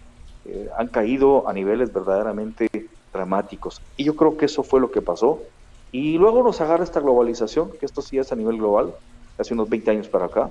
eh, 0.44 0.68
han 0.78 0.88
caído 0.88 1.48
a 1.48 1.52
niveles 1.52 1.92
verdaderamente 1.92 2.68
dramáticos. 3.12 3.82
Y 3.96 4.04
yo 4.04 4.16
creo 4.16 4.36
que 4.36 4.46
eso 4.46 4.62
fue 4.62 4.80
lo 4.80 4.90
que 4.90 5.02
pasó. 5.02 5.42
Y 5.92 6.18
luego 6.18 6.42
nos 6.42 6.60
agarra 6.60 6.84
esta 6.84 7.00
globalización, 7.00 7.70
que 7.78 7.84
esto 7.84 8.00
sí 8.00 8.18
es 8.18 8.32
a 8.32 8.36
nivel 8.36 8.56
global, 8.58 8.94
hace 9.38 9.54
unos 9.54 9.68
20 9.68 9.90
años 9.90 10.08
para 10.08 10.26
acá, 10.26 10.50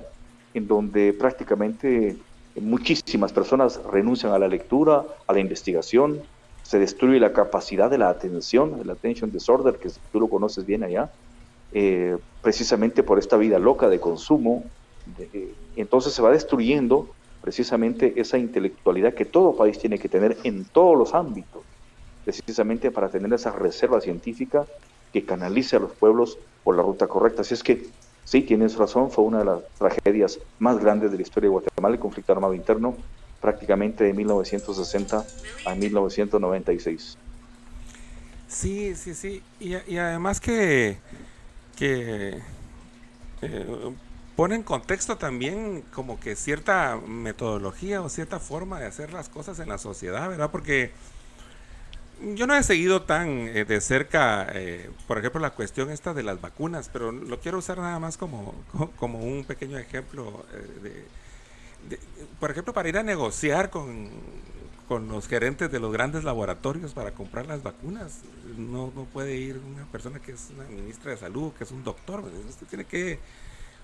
en 0.54 0.66
donde 0.66 1.12
prácticamente 1.12 2.16
muchísimas 2.56 3.32
personas 3.32 3.80
renuncian 3.90 4.32
a 4.32 4.38
la 4.38 4.48
lectura, 4.48 5.04
a 5.26 5.32
la 5.32 5.40
investigación, 5.40 6.20
se 6.62 6.78
destruye 6.78 7.18
la 7.18 7.32
capacidad 7.32 7.90
de 7.90 7.98
la 7.98 8.08
atención, 8.08 8.78
el 8.80 8.90
attention 8.90 9.30
disorder, 9.32 9.76
que 9.76 9.90
tú 10.12 10.20
lo 10.20 10.28
conoces 10.28 10.66
bien 10.66 10.84
allá, 10.84 11.10
eh, 11.72 12.16
precisamente 12.42 13.02
por 13.02 13.18
esta 13.18 13.36
vida 13.36 13.58
loca 13.58 13.88
de 13.88 14.00
consumo. 14.00 14.64
entonces 15.76 16.12
se 16.12 16.22
va 16.22 16.30
destruyendo 16.30 17.08
precisamente 17.40 18.20
esa 18.20 18.38
intelectualidad 18.38 19.14
que 19.14 19.24
todo 19.24 19.56
país 19.56 19.78
tiene 19.78 19.98
que 19.98 20.08
tener 20.08 20.36
en 20.44 20.64
todos 20.64 20.96
los 20.96 21.14
ámbitos, 21.14 21.62
precisamente 22.24 22.90
para 22.90 23.08
tener 23.08 23.32
esa 23.32 23.50
reserva 23.50 24.00
científica 24.00 24.66
que 25.12 25.24
canalice 25.24 25.76
a 25.76 25.80
los 25.80 25.92
pueblos 25.92 26.38
por 26.62 26.76
la 26.76 26.82
ruta 26.82 27.06
correcta. 27.06 27.42
Así 27.42 27.54
es 27.54 27.62
que, 27.62 27.86
sí, 28.30 28.42
tienes 28.42 28.76
razón, 28.76 29.10
fue 29.10 29.24
una 29.24 29.40
de 29.40 29.44
las 29.44 29.60
tragedias 29.76 30.38
más 30.60 30.78
grandes 30.78 31.10
de 31.10 31.16
la 31.16 31.22
historia 31.22 31.48
de 31.48 31.52
Guatemala, 31.52 31.94
el 31.94 32.00
conflicto 32.00 32.32
armado 32.32 32.54
interno, 32.54 32.96
prácticamente 33.40 34.04
de 34.04 34.12
1960 34.12 35.24
a 35.66 35.74
1996. 35.74 37.18
Sí, 38.46 38.94
sí, 38.94 39.14
sí. 39.14 39.42
Y, 39.58 39.96
además 39.96 40.40
que, 40.40 40.98
que 41.76 42.38
eh, 43.42 43.94
pone 44.36 44.54
en 44.54 44.62
contexto 44.62 45.16
también 45.16 45.82
como 45.92 46.20
que 46.20 46.36
cierta 46.36 47.00
metodología 47.04 48.00
o 48.00 48.08
cierta 48.08 48.38
forma 48.38 48.78
de 48.78 48.86
hacer 48.86 49.12
las 49.12 49.28
cosas 49.28 49.58
en 49.58 49.68
la 49.68 49.78
sociedad, 49.78 50.28
¿verdad? 50.28 50.52
Porque 50.52 50.92
yo 52.34 52.46
no 52.46 52.54
he 52.54 52.62
seguido 52.62 53.02
tan 53.02 53.48
eh, 53.48 53.64
de 53.64 53.80
cerca, 53.80 54.46
eh, 54.52 54.90
por 55.06 55.18
ejemplo, 55.18 55.40
la 55.40 55.50
cuestión 55.50 55.90
esta 55.90 56.14
de 56.14 56.22
las 56.22 56.40
vacunas, 56.40 56.90
pero 56.92 57.12
lo 57.12 57.40
quiero 57.40 57.58
usar 57.58 57.78
nada 57.78 57.98
más 57.98 58.16
como, 58.16 58.54
como 58.96 59.18
un 59.18 59.44
pequeño 59.44 59.78
ejemplo. 59.78 60.44
Eh, 60.52 61.06
de, 61.88 61.98
por 62.38 62.50
ejemplo, 62.50 62.74
para 62.74 62.88
ir 62.88 62.98
a 62.98 63.02
negociar 63.02 63.70
con, 63.70 64.10
con 64.86 65.08
los 65.08 65.28
gerentes 65.28 65.70
de 65.70 65.80
los 65.80 65.92
grandes 65.92 66.24
laboratorios 66.24 66.92
para 66.92 67.12
comprar 67.12 67.46
las 67.46 67.62
vacunas. 67.62 68.18
No, 68.56 68.92
no 68.94 69.04
puede 69.04 69.36
ir 69.36 69.58
una 69.58 69.86
persona 69.86 70.18
que 70.18 70.32
es 70.32 70.48
una 70.54 70.64
ministra 70.64 71.12
de 71.12 71.16
salud, 71.16 71.52
que 71.52 71.64
es 71.64 71.70
un 71.70 71.84
doctor. 71.84 72.24
Usted 72.48 72.66
tiene 72.66 72.84
que 72.84 73.18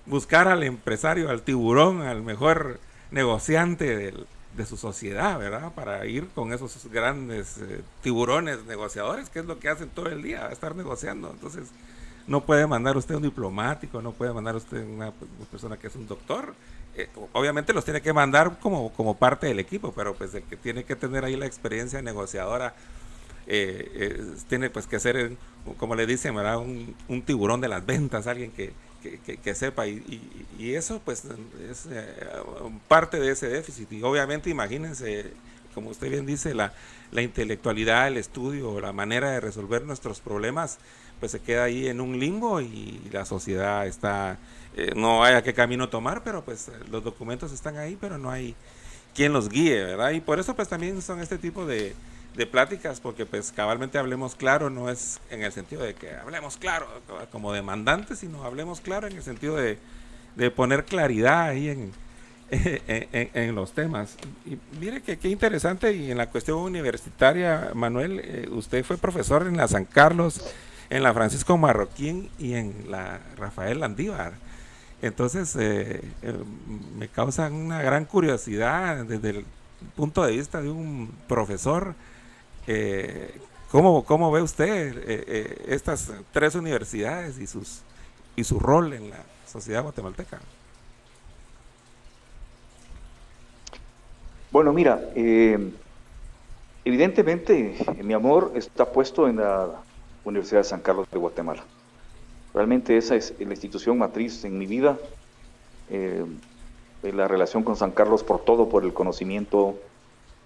buscar 0.05 0.47
al 0.47 0.63
empresario, 0.63 1.29
al 1.29 1.41
tiburón, 1.41 2.01
al 2.01 2.21
mejor 2.21 2.79
negociante 3.09 4.13
de 4.57 4.65
su 4.65 4.75
sociedad, 4.75 5.37
¿verdad? 5.37 5.71
Para 5.73 6.05
ir 6.05 6.27
con 6.29 6.51
esos 6.51 6.87
grandes 6.91 7.59
eh, 7.59 7.81
tiburones 8.01 8.65
negociadores, 8.65 9.29
que 9.29 9.39
es 9.39 9.45
lo 9.45 9.59
que 9.59 9.69
hacen 9.69 9.89
todo 9.89 10.07
el 10.07 10.23
día, 10.23 10.49
estar 10.51 10.75
negociando. 10.75 11.29
Entonces, 11.31 11.69
no 12.25 12.43
puede 12.43 12.65
mandar 12.67 12.97
usted 12.97 13.15
un 13.15 13.21
diplomático, 13.21 14.01
no 14.01 14.11
puede 14.11 14.33
mandar 14.33 14.55
usted 14.55 14.83
una, 14.83 15.13
persona 15.51 15.77
que 15.77 15.87
es 15.87 15.95
un 15.95 16.07
doctor. 16.07 16.55
Eh, 16.95 17.07
obviamente 17.33 17.71
los 17.71 17.85
tiene 17.85 18.01
que 18.01 18.11
mandar 18.11 18.57
como, 18.59 18.91
como 18.93 19.15
parte 19.15 19.47
del 19.47 19.59
equipo, 19.59 19.93
pero 19.95 20.15
pues 20.15 20.33
el 20.33 20.43
que 20.43 20.57
tiene 20.57 20.83
que 20.83 20.95
tener 20.95 21.23
ahí 21.23 21.35
la 21.35 21.45
experiencia 21.45 22.01
negociadora 22.01 22.73
eh, 23.45 24.25
tiene 24.49 24.71
pues 24.71 24.87
que 24.87 24.99
ser, 24.99 25.37
como 25.77 25.95
le 25.95 26.07
dicen, 26.07 26.35
¿verdad? 26.35 26.57
un 26.57 27.21
tiburón 27.23 27.61
de 27.61 27.67
las 27.67 27.85
ventas, 27.85 28.25
alguien 28.25 28.51
que, 28.51 28.73
que, 29.25 29.55
sepa. 29.55 29.87
Y, 29.87 30.21
eso 30.59 31.01
pues 31.05 31.23
es 31.69 31.87
eh, 31.89 32.15
parte 32.87 33.19
de 33.19 33.31
ese 33.31 33.47
déficit. 33.47 33.91
Y 33.91 34.03
obviamente 34.03 34.49
imagínense, 34.49 35.31
como 35.73 35.89
usted 35.89 36.09
bien 36.09 36.25
dice, 36.25 36.53
la, 36.53 36.73
la 37.11 37.21
intelectualidad, 37.21 38.07
el 38.07 38.17
estudio, 38.17 38.79
la 38.79 38.93
manera 38.93 39.31
de 39.31 39.39
resolver 39.39 39.83
nuestros 39.83 40.19
problemas, 40.19 40.79
pues 41.19 41.31
se 41.31 41.39
queda 41.39 41.65
ahí 41.65 41.87
en 41.87 42.01
un 42.01 42.19
limbo 42.19 42.61
y 42.61 43.01
la 43.11 43.25
sociedad 43.25 43.87
está, 43.87 44.37
eh, 44.75 44.91
no 44.95 45.23
hay 45.23 45.35
a 45.35 45.43
qué 45.43 45.53
camino 45.53 45.89
tomar, 45.89 46.23
pero 46.23 46.43
pues 46.43 46.71
los 46.91 47.03
documentos 47.03 47.51
están 47.51 47.77
ahí, 47.77 47.97
pero 47.99 48.17
no 48.17 48.29
hay 48.29 48.55
quien 49.15 49.33
los 49.33 49.49
guíe, 49.49 49.83
¿verdad? 49.83 50.11
Y 50.11 50.21
por 50.21 50.39
eso 50.39 50.55
pues 50.55 50.67
también 50.67 51.01
son 51.01 51.21
este 51.21 51.37
tipo 51.37 51.65
de, 51.65 51.95
de 52.37 52.45
pláticas, 52.45 52.99
porque 52.99 53.25
pues 53.25 53.51
cabalmente 53.51 53.97
hablemos 53.97 54.35
claro, 54.35 54.69
no 54.69 54.91
es 54.91 55.19
en 55.31 55.41
el 55.41 55.51
sentido 55.51 55.81
de 55.81 55.95
que 55.95 56.13
hablemos 56.13 56.57
claro 56.57 56.87
como 57.31 57.51
demandantes, 57.51 58.19
sino 58.19 58.43
hablemos 58.43 58.79
claro 58.79 59.07
en 59.07 59.17
el 59.17 59.23
sentido 59.23 59.55
de, 59.57 59.79
poner 60.51 60.85
claridad 60.85 61.47
ahí 61.47 61.69
en, 61.69 61.91
en, 62.51 63.55
los 63.55 63.73
temas. 63.73 64.15
Y 64.45 64.59
mire 64.79 65.01
que 65.01 65.17
qué 65.17 65.29
interesante, 65.29 65.91
y 65.93 66.11
en 66.11 66.17
la 66.17 66.29
cuestión 66.29 66.59
universitaria, 66.59 67.71
Manuel, 67.73 68.21
eh, 68.23 68.47
usted 68.51 68.85
fue 68.85 68.97
profesor 68.97 69.47
en 69.47 69.57
la 69.57 69.67
San 69.67 69.85
Carlos, 69.85 70.39
en 70.91 71.01
la 71.01 71.15
Francisco 71.15 71.57
Marroquín 71.57 72.29
y 72.37 72.53
en 72.53 72.85
la 72.87 73.19
Rafael 73.35 73.79
Landívar. 73.79 74.33
Entonces, 75.01 75.55
eh, 75.55 76.01
eh, 76.21 76.33
me 76.95 77.07
causa 77.07 77.47
una 77.49 77.81
gran 77.81 78.05
curiosidad 78.05 79.05
desde 79.05 79.29
el 79.31 79.45
punto 79.95 80.23
de 80.23 80.33
vista 80.33 80.61
de 80.61 80.69
un 80.69 81.11
profesor 81.27 81.95
eh, 82.67 83.33
¿cómo, 83.71 84.03
¿cómo, 84.03 84.29
ve 84.29 84.41
usted 84.41 84.97
eh, 84.97 85.23
eh, 85.27 85.65
estas 85.69 86.11
tres 86.33 86.53
universidades 86.55 87.39
y, 87.39 87.47
sus, 87.47 87.81
y 88.35 88.43
su 88.43 88.59
rol 88.59 88.91
en 88.91 89.09
la 89.09 89.23
sociedad 89.47 89.83
guatemalteca? 89.83 90.39
Bueno, 94.51 94.73
mira, 94.73 94.99
evidentemente 96.83 97.77
mi 98.03 98.13
amor 98.13 98.51
está 98.55 98.91
puesto 98.91 99.27
en 99.27 99.37
la 99.37 99.69
Universidad 100.25 100.61
de 100.61 100.65
San 100.65 100.81
Carlos 100.81 101.07
de 101.11 101.17
Guatemala. 101.17 101.63
Realmente 102.53 102.97
esa 102.97 103.15
es 103.15 103.33
la 103.39 103.51
institución 103.51 103.97
matriz 103.97 104.43
en 104.45 104.57
mi 104.57 104.65
vida, 104.65 104.97
la 107.03 107.27
relación 107.27 107.63
con 107.63 107.75
San 107.75 107.91
Carlos 107.91 108.23
por 108.23 108.43
todo, 108.43 108.69
por 108.69 108.83
el 108.83 108.93
conocimiento, 108.93 109.77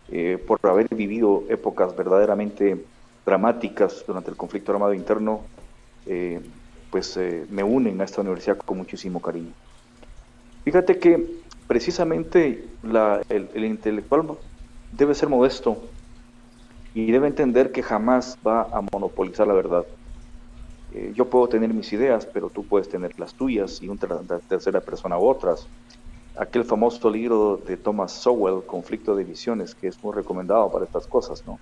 eh, 0.10 0.38
por 0.46 0.60
haber 0.64 0.88
vivido 0.94 1.44
épocas 1.50 1.96
verdaderamente 1.96 2.86
dramáticas 3.26 4.04
durante 4.06 4.32
el 4.32 4.38
conflicto 4.38 4.72
armado 4.72 4.94
interno, 4.94 5.42
eh, 6.06 6.42
pues 6.90 7.16
eh, 7.18 7.46
me 7.50 7.64
unen 7.64 8.02
a 8.02 8.04
esta 8.04 8.22
universidad 8.22 8.58
con 8.58 8.78
muchísimo 8.78 9.22
cariño. 9.22 9.54
Fíjate 10.64 11.00
que 11.00 11.42
precisamente 11.68 12.68
el, 13.30 13.64
intelectual 13.64 14.38
debe 14.92 15.16
ser 15.16 15.30
modesto 15.30 15.78
y 16.94 17.12
debe 17.12 17.28
entender 17.28 17.72
que 17.72 17.82
jamás 17.82 18.38
va 18.46 18.64
a 18.64 18.82
monopolizar 18.92 19.48
la 19.48 19.54
verdad. 19.54 19.86
Eh, 20.94 21.14
yo 21.16 21.30
puedo 21.30 21.48
tener 21.48 21.74
mis 21.74 21.94
ideas, 21.94 22.28
pero 22.34 22.50
tú 22.50 22.68
puedes 22.68 22.90
tener 22.90 23.18
las 23.18 23.34
tuyas 23.34 23.82
y 23.82 23.88
una 23.88 24.00
tercera 24.50 24.82
persona 24.82 25.18
otras. 25.18 25.66
Aquel 26.38 26.63
famoso 26.63 27.10
libro 27.10 27.58
de 27.58 27.78
Thomas 27.78 28.12
Sowell, 28.12 28.63
Conflicto 28.65 29.15
de 29.15 29.24
Visiones, 29.24 29.76
que 29.76 29.88
es 29.88 30.02
muy 30.04 30.13
recomendado 30.13 30.72
para 30.72 30.86
estas 30.86 31.08
cosas, 31.08 31.44
¿no? 31.46 31.60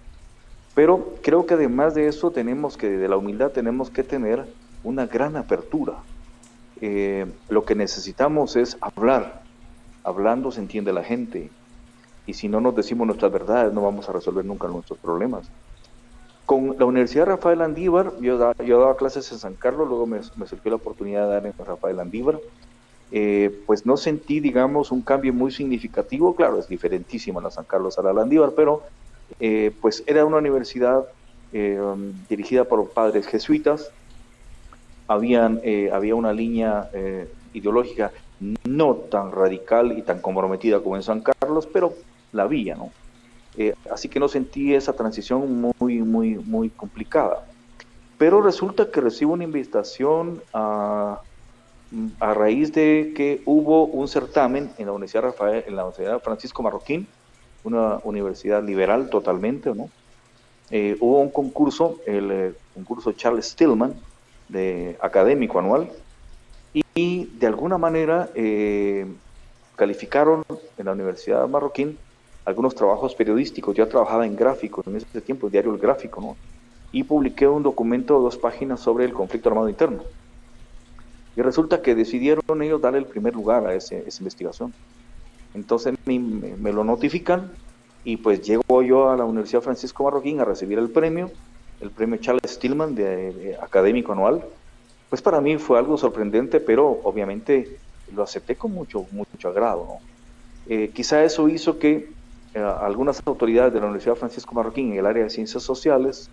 Pero 0.76 1.16
creo 1.22 1.46
que 1.46 1.56
además 1.56 1.96
de 1.96 2.08
eso 2.08 2.32
tenemos 2.32 2.78
que, 2.78 2.90
de 2.90 3.08
la 3.08 3.18
humildad, 3.18 3.52
tenemos 3.52 3.90
que 3.90 4.04
tener 4.04 4.46
una 4.84 5.08
gran 5.08 5.36
apertura. 5.36 5.96
Eh, 6.82 7.26
lo 7.50 7.66
que 7.66 7.76
necesitamos 7.76 8.56
es 8.56 8.78
hablar. 8.80 9.42
Hablando 10.04 10.52
se 10.52 10.62
entiende 10.62 10.94
la 10.94 11.04
gente. 11.04 11.50
Y 12.26 12.34
si 12.34 12.48
no 12.48 12.62
nos 12.62 12.76
decimos 12.76 13.08
nuestras 13.08 13.32
verdades, 13.32 13.74
no 13.74 13.82
vamos 13.82 14.08
a 14.08 14.14
resolver 14.14 14.46
nunca 14.46 14.68
nuestros 14.68 15.00
problemas. 15.00 15.50
Con 16.46 16.76
la 16.80 16.86
Universidad 16.86 17.26
Rafael 17.26 17.62
Andívar, 17.62 18.14
yo, 18.22 18.38
daba 18.38 18.98
clases 18.98 19.32
en 19.32 19.40
San 19.40 19.56
Carlos, 19.56 19.88
luego 19.88 20.08
me, 20.08 20.24
surgió 20.24 20.72
la 20.72 20.76
oportunidad 20.78 21.28
de 21.28 21.34
dar 21.34 21.46
en 21.46 21.54
Rafael 21.58 22.00
Andívar. 22.00 22.40
Eh, 23.12 23.64
pues 23.66 23.86
no 23.86 23.98
sentí, 23.98 24.40
digamos, 24.40 24.92
un 24.92 25.02
cambio 25.02 25.34
muy 25.34 25.52
significativo. 25.52 26.36
Claro, 26.36 26.60
es 26.60 26.68
diferentísima 26.68 27.42
la 27.42 27.50
San 27.50 27.66
Carlos 27.66 27.98
a 27.98 28.04
la 28.04 28.14
Landívar, 28.14 28.54
pero 28.56 28.84
eh, 29.40 29.72
pues 29.82 30.04
era 30.06 30.26
una 30.26 30.38
universidad 30.38 31.06
eh, 31.52 31.80
dirigida 32.30 32.66
por 32.66 32.92
padres 32.92 33.28
jesuitas. 33.28 33.92
Habían, 35.08 35.60
había 35.92 36.14
una 36.14 36.32
línea 36.32 36.88
ideológica 37.52 38.12
no 38.68 38.96
tan 38.96 39.32
radical 39.32 39.98
y 39.98 40.04
tan 40.04 40.22
comprometida 40.22 40.82
como 40.82 40.98
en 40.98 41.02
San 41.02 41.24
Carlos, 41.24 41.68
pero 41.74 41.96
la 42.32 42.44
había, 42.44 42.76
¿no? 42.76 42.92
así 43.92 44.08
que 44.08 44.20
no 44.20 44.28
sentí 44.28 44.74
esa 44.76 44.94
transición 44.94 45.72
muy, 45.80 46.04
muy, 46.04 46.36
muy 46.36 46.70
complicada. 46.70 47.44
Pero 48.20 48.40
resulta 48.40 48.92
que 48.92 49.02
recibo 49.02 49.34
una 49.34 49.46
invitación 49.46 50.44
a 50.54 51.20
a 52.20 52.34
raíz 52.34 52.72
de 52.72 53.14
que 53.16 53.42
hubo 53.46 53.86
un 53.86 54.08
certamen 54.08 54.72
en 54.78 54.86
la 54.86 54.92
Universidad 54.92 55.24
Rafael, 55.24 55.64
en 55.68 55.76
la 55.76 55.86
Universidad 55.86 56.22
Francisco 56.22 56.62
Marroquín, 56.62 57.08
una 57.64 58.00
universidad 58.04 58.64
liberal 58.64 59.10
totalmente, 59.10 59.74
¿no? 59.74 59.90
Eh, 60.72 60.98
hubo 61.00 61.20
un 61.20 61.30
concurso, 61.30 61.98
el 62.06 62.32
eh, 62.32 62.54
concurso 62.76 63.12
Charles 63.14 63.48
Stillman, 63.48 63.96
de 64.48 64.98
académico 65.02 65.60
anual, 65.60 65.90
y, 66.96 67.26
de 67.26 67.48
alguna 67.48 67.78
manera 67.78 68.30
eh, 68.36 69.08
calificaron 69.76 70.46
en 70.78 70.86
la 70.86 70.92
Universidad 70.92 71.48
Marroquín 71.48 71.98
algunos 72.46 72.76
trabajos 72.76 73.16
periodísticos. 73.16 73.76
Yo 73.76 73.88
trabajaba 73.88 74.26
en 74.26 74.36
gráfico, 74.36 74.84
en 74.86 74.96
ese 74.98 75.22
tiempo, 75.22 75.48
el 75.48 75.52
diario 75.52 75.74
El 75.74 75.80
Gráfico, 75.80 76.22
¿no? 76.22 76.38
Y 76.92 77.04
publiqué 77.04 77.48
un 77.48 77.64
documento 77.64 78.18
de 78.18 78.24
dos 78.24 78.38
páginas 78.38 78.80
sobre 78.80 79.06
el 79.06 79.14
conflicto 79.14 79.50
armado 79.50 79.70
interno. 79.70 80.04
Y 81.40 81.42
resulta 81.42 81.82
que 81.82 81.96
decidieron 81.96 82.62
ellos 82.62 82.82
darle 82.82 83.00
el 83.00 83.06
primer 83.06 83.34
lugar 83.34 83.66
a 83.66 83.74
esa 83.74 83.96
investigación. 83.96 84.74
Entonces 85.54 85.94
me, 86.06 86.74
lo 86.74 86.84
notifican 86.84 87.54
y 88.04 88.18
pues 88.18 88.42
llego 88.42 88.82
yo 88.82 89.10
a 89.10 89.16
la 89.16 89.24
Universidad 89.24 89.62
Francisco 89.62 90.04
Marroquín 90.04 90.42
a 90.42 90.44
recibir 90.44 90.78
el 90.80 90.90
premio, 90.90 91.32
el 91.80 91.92
premio 91.92 92.18
Charles 92.18 92.42
Stillman 92.46 92.94
de, 92.94 93.58
académico 93.62 94.12
anual. 94.12 94.44
Pues 95.08 95.22
para 95.22 95.40
mí 95.40 95.58
fue 95.58 95.80
algo 95.80 95.98
sorprendente, 95.98 96.60
pero 96.60 97.00
obviamente 97.06 97.80
lo 98.14 98.24
acepté 98.24 98.58
con 98.58 98.74
mucho, 98.74 99.08
mucho 99.10 99.48
agrado. 99.48 100.00
Eh, 100.68 100.92
quizá 100.94 101.24
eso 101.24 101.48
hizo 101.48 101.80
que 101.80 102.12
eh, 102.54 102.60
algunas 102.60 103.22
autoridades 103.26 103.72
de 103.72 103.80
la 103.80 103.86
Universidad 103.86 104.16
Francisco 104.16 104.54
Marroquín 104.56 104.92
en 104.92 105.00
el 105.00 105.06
área 105.06 105.24
de 105.24 105.30
ciencias 105.30 105.64
sociales 105.64 106.30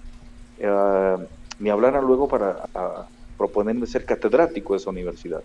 eh, 0.59 1.17
me 1.61 1.71
hablaran 1.71 2.05
luego 2.05 2.27
para 2.27 2.67
proponerme 3.37 3.87
ser 3.87 4.05
catedrático 4.05 4.73
de 4.73 4.79
esa 4.79 4.91
universidad. 4.91 5.43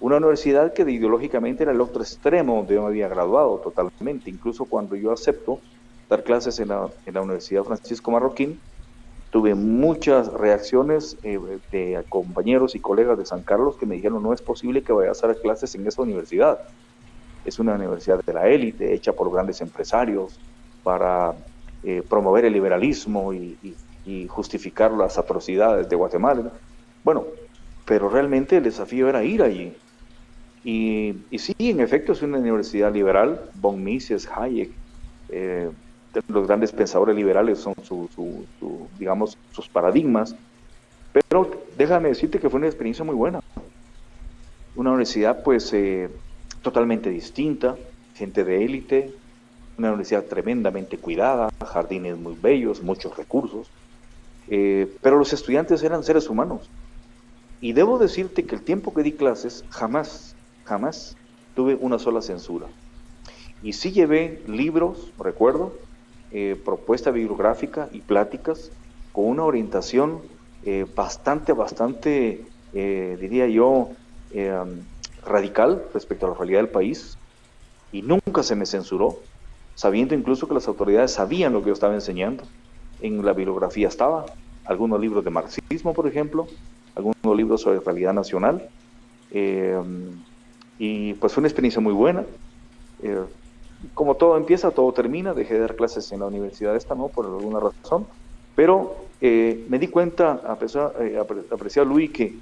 Una 0.00 0.16
universidad 0.16 0.72
que 0.72 0.82
ideológicamente 0.82 1.64
era 1.64 1.72
el 1.72 1.80
otro 1.80 2.02
extremo 2.02 2.56
donde 2.56 2.74
yo 2.74 2.82
me 2.82 2.88
había 2.88 3.08
graduado 3.08 3.58
totalmente. 3.58 4.30
Incluso 4.30 4.64
cuando 4.64 4.94
yo 4.94 5.10
acepto 5.12 5.60
dar 6.08 6.22
clases 6.22 6.60
en 6.60 6.68
la, 6.68 6.88
en 7.04 7.14
la 7.14 7.22
Universidad 7.22 7.64
Francisco 7.64 8.10
Marroquín, 8.10 8.60
tuve 9.30 9.54
muchas 9.54 10.32
reacciones 10.32 11.16
eh, 11.22 11.38
de 11.72 12.04
compañeros 12.08 12.74
y 12.74 12.80
colegas 12.80 13.18
de 13.18 13.26
San 13.26 13.42
Carlos 13.42 13.76
que 13.76 13.86
me 13.86 13.96
dijeron 13.96 14.22
no 14.22 14.32
es 14.32 14.40
posible 14.40 14.82
que 14.82 14.92
vayas 14.92 15.22
a 15.22 15.26
dar 15.26 15.36
clases 15.40 15.74
en 15.74 15.86
esa 15.86 16.02
universidad. 16.02 16.60
Es 17.44 17.58
una 17.58 17.74
universidad 17.74 18.20
de 18.24 18.32
la 18.32 18.48
élite, 18.48 18.94
hecha 18.94 19.12
por 19.12 19.30
grandes 19.32 19.60
empresarios 19.60 20.38
para 20.82 21.34
eh, 21.82 22.02
promover 22.08 22.44
el 22.44 22.52
liberalismo 22.52 23.34
y, 23.34 23.58
y 24.04 24.26
justificar 24.28 24.90
las 24.92 25.18
atrocidades 25.18 25.88
de 25.88 25.96
Guatemala. 25.96 26.52
Bueno, 27.04 27.24
pero 27.88 28.08
realmente 28.08 28.58
el 28.58 28.64
desafío 28.64 29.08
era 29.08 29.24
ir 29.24 29.42
allí. 29.42 29.74
Y, 30.64 31.14
sí, 31.38 31.54
en 31.58 31.80
efecto, 31.80 32.12
es 32.12 32.20
una 32.20 32.38
universidad 32.38 32.92
liberal. 32.92 33.50
Von 33.54 33.82
Mises, 33.82 34.28
Hayek, 34.28 34.70
eh, 35.30 35.70
los 36.28 36.46
grandes 36.46 36.72
pensadores 36.72 37.16
liberales 37.16 37.58
son 37.58 37.74
su, 37.82 38.46
digamos, 38.98 39.38
sus 39.52 39.68
paradigmas. 39.68 40.36
Pero 41.12 41.50
déjame 41.78 42.08
decirte 42.08 42.38
que 42.38 42.50
fue 42.50 42.58
una 42.58 42.66
experiencia 42.66 43.04
muy 43.04 43.14
buena. 43.14 43.40
Una 44.76 44.90
universidad, 44.90 45.42
pues, 45.42 45.72
eh, 45.72 46.10
totalmente 46.60 47.08
distinta, 47.08 47.76
gente 48.14 48.44
de 48.44 48.64
élite, 48.64 49.14
una 49.78 49.88
universidad 49.88 50.24
tremendamente 50.24 50.98
cuidada, 50.98 51.48
jardines 51.64 52.18
muy 52.18 52.36
bellos, 52.38 52.82
muchos 52.82 53.16
recursos. 53.16 53.70
Eh, 54.48 54.94
pero 55.00 55.16
los 55.18 55.32
estudiantes 55.32 55.82
eran 55.82 56.02
seres 56.02 56.28
humanos 56.28 56.68
y 57.60 57.72
debo 57.72 57.98
decirte 57.98 58.44
que 58.44 58.54
el 58.54 58.62
tiempo 58.62 58.94
que 58.94 59.02
di 59.02 59.12
clases, 59.12 59.64
jamás, 59.70 60.36
jamás 60.64 61.16
tuve 61.54 61.74
una 61.74 61.98
sola 61.98 62.22
censura. 62.22 62.66
Y 63.62 63.72
sí 63.72 63.90
llevé 63.90 64.42
libros, 64.46 65.12
recuerdo, 65.18 65.72
eh, 66.30 66.56
propuesta 66.64 67.10
bibliográfica 67.10 67.88
y 67.92 68.00
pláticas 68.00 68.70
con 69.12 69.24
una 69.24 69.44
orientación 69.44 70.20
eh, 70.64 70.86
bastante, 70.94 71.52
bastante, 71.52 72.44
eh, 72.74 73.16
diría 73.20 73.46
yo, 73.48 73.90
radical 75.24 75.82
respecto 75.94 76.26
a 76.26 76.30
la 76.30 76.34
realidad 76.36 76.60
del 76.60 76.68
país. 76.68 77.16
Y 77.90 78.02
nunca 78.02 78.42
se 78.42 78.54
me 78.54 78.66
censuró, 78.66 79.16
sabiendo 79.74 80.14
incluso 80.14 80.46
que 80.46 80.54
las 80.54 80.68
autoridades 80.68 81.12
sabían 81.12 81.54
lo 81.54 81.62
que 81.62 81.68
yo 81.68 81.72
estaba 81.72 81.94
enseñando. 81.94 82.44
En 83.00 83.24
la 83.24 83.32
bibliografía 83.32 83.88
estaba, 83.88 84.26
algunos 84.64 85.00
libros 85.00 85.24
de 85.24 85.30
marxismo, 85.30 85.94
por 85.94 86.06
ejemplo, 86.06 86.46
algunos 86.98 87.36
libros 87.36 87.62
sobre 87.62 87.80
realidad 87.80 88.12
nacional. 88.12 88.68
Eh, 89.30 89.78
y 90.78 91.14
pues 91.14 91.32
fue 91.32 91.40
una 91.40 91.48
experiencia 91.48 91.80
muy 91.80 91.92
buena. 91.92 92.24
Eh, 93.02 93.22
como 93.94 94.16
todo 94.16 94.36
empieza, 94.36 94.70
todo 94.70 94.92
termina. 94.92 95.32
Dejé 95.32 95.54
de 95.54 95.60
dar 95.60 95.76
clases 95.76 96.10
en 96.12 96.20
la 96.20 96.26
universidad 96.26 96.76
esta, 96.76 96.94
¿no? 96.94 97.08
Por 97.08 97.26
alguna 97.26 97.60
razón. 97.60 98.06
Pero 98.56 98.96
eh, 99.20 99.64
me 99.68 99.78
di 99.78 99.86
cuenta, 99.86 100.40
apreciar 100.44 101.86
Luis, 101.86 102.10
que, 102.10 102.34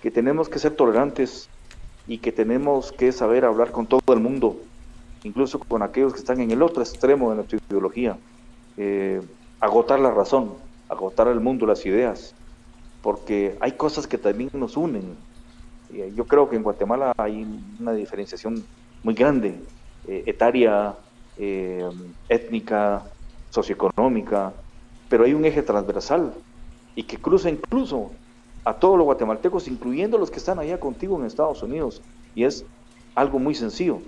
que 0.00 0.10
tenemos 0.10 0.48
que 0.48 0.60
ser 0.60 0.74
tolerantes 0.74 1.48
y 2.06 2.18
que 2.18 2.30
tenemos 2.30 2.92
que 2.92 3.10
saber 3.10 3.44
hablar 3.44 3.72
con 3.72 3.86
todo 3.86 4.14
el 4.14 4.20
mundo, 4.20 4.56
incluso 5.24 5.58
con 5.58 5.82
aquellos 5.82 6.12
que 6.12 6.20
están 6.20 6.40
en 6.40 6.52
el 6.52 6.62
otro 6.62 6.82
extremo 6.82 7.30
de 7.30 7.36
nuestra 7.36 7.58
ideología. 7.68 8.16
agotar 9.58 9.98
la 9.98 10.12
razón, 10.12 10.52
agotar 10.88 11.26
el 11.26 11.40
mundo, 11.40 11.66
las 11.66 11.84
ideas, 11.84 12.32
porque 13.06 13.56
hay 13.60 13.70
cosas 13.70 14.08
que 14.08 14.18
también 14.18 14.50
nos 14.52 14.76
unen. 14.76 15.16
Eh, 15.94 16.12
yo 16.16 16.24
creo 16.24 16.50
que 16.50 16.56
en 16.56 16.64
Guatemala 16.64 17.12
hay 17.16 17.46
una 17.78 17.92
diferenciación 17.92 18.64
muy 19.04 19.14
grande, 19.14 19.60
eh, 20.08 20.24
etaria, 20.26 20.92
eh, 21.38 21.88
étnica, 22.28 23.04
socioeconómica, 23.50 24.52
pero 25.08 25.22
hay 25.22 25.34
un 25.34 25.44
eje 25.44 25.62
transversal 25.62 26.34
y 26.96 27.04
que 27.04 27.16
cruza 27.16 27.48
incluso 27.48 28.10
a 28.64 28.74
todos 28.74 28.98
los 28.98 29.04
guatemaltecos, 29.04 29.68
incluyendo 29.68 30.18
los 30.18 30.28
que 30.28 30.38
están 30.38 30.58
allá 30.58 30.80
contigo 30.80 31.16
en 31.16 31.26
Estados 31.26 31.62
Unidos. 31.62 32.02
Y 32.34 32.42
es 32.42 32.64
algo 33.14 33.38
muy 33.38 33.54
sencillo. 33.54 34.00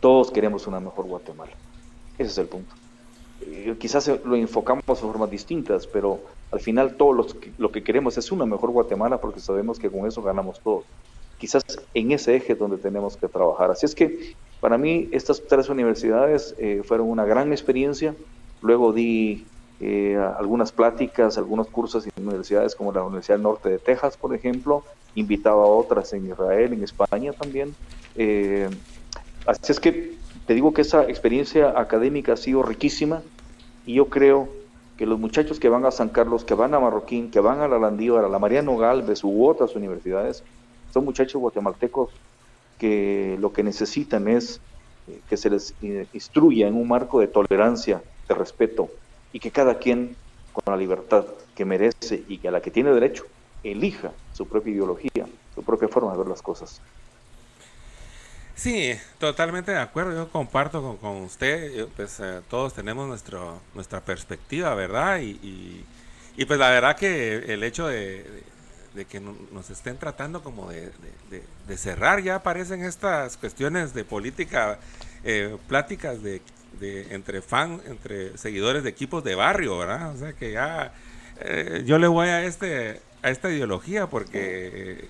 Todos 0.00 0.30
queremos 0.30 0.66
una 0.66 0.80
mejor 0.80 1.04
Guatemala. 1.04 1.52
Ese 2.16 2.30
es 2.30 2.38
el 2.38 2.46
punto. 2.46 2.74
Quizás 3.78 4.10
lo 4.24 4.36
enfocamos 4.36 4.84
de 4.86 4.94
formas 4.94 5.30
distintas, 5.30 5.86
pero 5.86 6.20
al 6.50 6.60
final 6.60 6.96
todo 6.96 7.26
lo 7.58 7.70
que 7.72 7.82
queremos 7.82 8.16
es 8.18 8.32
una 8.32 8.46
mejor 8.46 8.70
Guatemala 8.70 9.20
porque 9.20 9.40
sabemos 9.40 9.78
que 9.78 9.90
con 9.90 10.06
eso 10.06 10.22
ganamos 10.22 10.60
todos. 10.60 10.84
Quizás 11.38 11.62
en 11.92 12.12
ese 12.12 12.36
eje 12.36 12.54
donde 12.54 12.78
tenemos 12.78 13.16
que 13.16 13.28
trabajar. 13.28 13.70
Así 13.70 13.84
es 13.84 13.94
que 13.94 14.34
para 14.60 14.78
mí 14.78 15.08
estas 15.12 15.42
tres 15.46 15.68
universidades 15.68 16.54
eh, 16.58 16.82
fueron 16.84 17.10
una 17.10 17.24
gran 17.24 17.52
experiencia. 17.52 18.14
Luego 18.62 18.92
di 18.92 19.44
eh, 19.80 20.16
algunas 20.38 20.72
pláticas, 20.72 21.36
algunos 21.36 21.68
cursos 21.68 22.06
en 22.06 22.26
universidades 22.26 22.74
como 22.74 22.92
la 22.92 23.02
Universidad 23.02 23.38
Norte 23.38 23.68
de 23.68 23.78
Texas, 23.78 24.16
por 24.16 24.34
ejemplo. 24.34 24.82
Invitaba 25.14 25.62
a 25.62 25.66
otras 25.66 26.12
en 26.14 26.26
Israel, 26.26 26.72
en 26.72 26.82
España 26.82 27.32
también. 27.32 27.74
Eh, 28.16 28.68
así 29.46 29.72
es 29.72 29.80
que 29.80 30.15
te 30.46 30.54
digo 30.54 30.72
que 30.72 30.82
esa 30.82 31.02
experiencia 31.04 31.78
académica 31.78 32.34
ha 32.34 32.36
sido 32.36 32.62
riquísima 32.62 33.22
y 33.84 33.94
yo 33.94 34.08
creo 34.08 34.48
que 34.96 35.06
los 35.06 35.18
muchachos 35.18 35.60
que 35.60 35.68
van 35.68 35.84
a 35.84 35.90
San 35.90 36.08
Carlos, 36.08 36.44
que 36.44 36.54
van 36.54 36.72
a 36.74 36.80
Marroquín, 36.80 37.30
que 37.30 37.40
van 37.40 37.60
a 37.60 37.68
la 37.68 37.78
Landívar, 37.78 38.24
a 38.24 38.28
la 38.28 38.38
Mariano 38.38 38.76
Galvez 38.76 39.24
u 39.24 39.46
otras 39.46 39.74
universidades, 39.74 40.42
son 40.92 41.04
muchachos 41.04 41.40
guatemaltecos 41.40 42.10
que 42.78 43.36
lo 43.40 43.52
que 43.52 43.62
necesitan 43.62 44.28
es 44.28 44.60
eh, 45.08 45.20
que 45.28 45.36
se 45.36 45.50
les 45.50 45.74
eh, 45.82 46.06
instruya 46.12 46.66
en 46.68 46.74
un 46.74 46.88
marco 46.88 47.20
de 47.20 47.28
tolerancia, 47.28 48.02
de 48.28 48.34
respeto, 48.34 48.88
y 49.32 49.40
que 49.40 49.50
cada 49.50 49.78
quien, 49.78 50.16
con 50.52 50.72
la 50.72 50.76
libertad 50.76 51.26
que 51.54 51.64
merece 51.64 52.22
y 52.28 52.38
que 52.38 52.48
a 52.48 52.50
la 52.50 52.60
que 52.60 52.70
tiene 52.70 52.92
derecho, 52.92 53.24
elija 53.62 54.12
su 54.32 54.46
propia 54.46 54.72
ideología, 54.72 55.26
su 55.54 55.62
propia 55.62 55.88
forma 55.88 56.12
de 56.12 56.18
ver 56.18 56.28
las 56.28 56.42
cosas. 56.42 56.80
Sí, 58.56 58.98
totalmente 59.18 59.70
de 59.70 59.78
acuerdo. 59.78 60.14
Yo 60.14 60.28
comparto 60.30 60.96
con, 61.00 61.16
usted. 61.18 61.86
Pues 61.94 62.18
eh, 62.20 62.40
todos 62.48 62.72
tenemos 62.74 63.06
nuestro, 63.06 63.60
nuestra 63.74 64.00
perspectiva, 64.00 64.74
¿verdad? 64.74 65.20
Y, 65.20 65.84
y, 66.36 66.44
pues 66.46 66.58
la 66.58 66.70
verdad 66.70 66.96
que 66.96 67.52
el 67.52 67.62
hecho 67.62 67.86
de, 67.86 68.24
que 69.10 69.20
nos 69.20 69.70
estén 69.70 69.98
tratando 69.98 70.42
como 70.42 70.70
de, 70.70 70.90
cerrar, 71.76 72.22
ya 72.22 72.36
aparecen 72.36 72.82
estas 72.82 73.36
cuestiones 73.36 73.92
de 73.92 74.04
política, 74.04 74.78
eh, 75.22 75.56
pláticas 75.68 76.22
de, 76.22 76.40
entre 77.10 77.42
fan, 77.42 77.82
entre 77.86 78.38
seguidores 78.38 78.84
de 78.84 78.90
equipos 78.90 79.22
de 79.22 79.34
barrio, 79.34 79.78
¿verdad? 79.78 80.14
O 80.14 80.18
sea 80.18 80.32
que 80.32 80.52
ya 80.52 80.94
eh, 81.40 81.82
yo 81.86 81.98
le 81.98 82.06
voy 82.06 82.28
a 82.28 82.44
este 82.44 83.00
a 83.22 83.30
esta 83.30 83.50
ideología 83.50 84.06
porque 84.06 85.08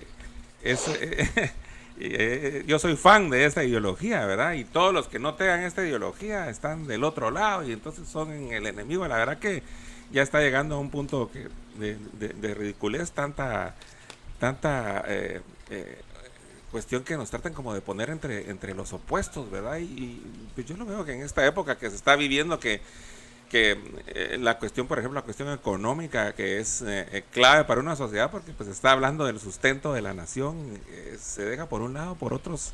es 0.63 0.85
Eh, 1.99 2.63
yo 2.67 2.77
soy 2.77 2.95
fan 2.95 3.29
de 3.29 3.45
esta 3.45 3.63
ideología, 3.63 4.25
¿verdad? 4.25 4.53
Y 4.53 4.65
todos 4.65 4.93
los 4.93 5.07
que 5.07 5.19
no 5.19 5.33
tengan 5.33 5.63
esta 5.63 5.83
ideología 5.85 6.49
están 6.49 6.85
del 6.85 7.03
otro 7.03 7.31
lado 7.31 7.67
y 7.67 7.71
entonces 7.71 8.07
son 8.07 8.31
el 8.31 8.67
enemigo. 8.67 9.07
La 9.07 9.17
verdad 9.17 9.39
que 9.39 9.63
ya 10.11 10.21
está 10.21 10.41
llegando 10.41 10.75
a 10.75 10.79
un 10.79 10.89
punto 10.89 11.31
de, 11.77 12.53
ridiculez 12.53 13.11
tanta 13.11 13.75
tanta 14.39 15.03
eh, 15.07 15.41
eh, 15.71 15.97
cuestión 16.71 17.03
que 17.03 17.17
nos 17.17 17.29
tratan 17.31 17.53
como 17.53 17.73
de 17.73 17.81
poner 17.81 18.11
entre, 18.11 18.49
entre 18.51 18.75
los 18.75 18.93
opuestos, 18.93 19.49
¿verdad? 19.49 19.79
Y, 19.79 20.21
pues 20.53 20.67
yo 20.67 20.77
lo 20.77 20.85
veo 20.85 21.05
que 21.05 21.13
en 21.13 21.21
esta 21.23 21.45
época 21.45 21.77
que 21.77 21.89
se 21.89 21.95
está 21.95 22.15
viviendo 22.15 22.59
que 22.59 22.81
que 23.47 23.77
eh, 24.07 24.37
la 24.39 24.59
cuestión, 24.59 24.87
por 24.87 24.99
ejemplo, 24.99 25.19
la 25.19 25.23
cuestión 25.23 25.51
económica, 25.51 26.33
que 26.33 26.59
es 26.59 26.81
eh, 26.81 27.07
eh, 27.11 27.23
clave 27.31 27.63
para 27.63 27.81
una 27.81 27.95
sociedad, 27.95 28.29
porque 28.31 28.51
pues 28.53 28.69
está 28.69 28.91
hablando 28.91 29.25
del 29.25 29.39
sustento 29.39 29.93
de 29.93 30.01
la 30.01 30.13
nación, 30.13 30.79
se 31.19 31.45
deja 31.45 31.67
por 31.67 31.81
un 31.81 31.93
lado 31.93 32.15
por 32.15 32.33
otros 32.33 32.73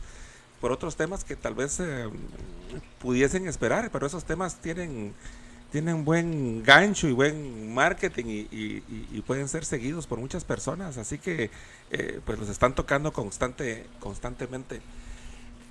por 0.60 0.72
otros 0.72 0.96
temas 0.96 1.26
que 1.26 1.36
tal 1.36 1.56
vez 1.56 1.82
pudiesen 3.00 3.48
esperar, 3.48 3.90
pero 3.92 4.08
esos 4.08 4.24
temas 4.24 4.62
tienen 4.62 5.14
tienen 5.72 6.06
buen 6.06 6.64
gancho 6.64 7.08
y 7.08 7.12
buen 7.12 7.74
marketing 7.74 8.48
y, 8.50 9.22
pueden 9.26 9.50
ser 9.50 9.66
seguidos 9.66 10.08
por 10.08 10.20
muchas 10.20 10.46
personas, 10.46 10.98
así 10.98 11.18
que 11.18 11.50
pues 12.26 12.40
los 12.40 12.48
están 12.48 12.76
tocando 12.76 13.12
constante 13.12 13.88
constantemente. 14.00 14.82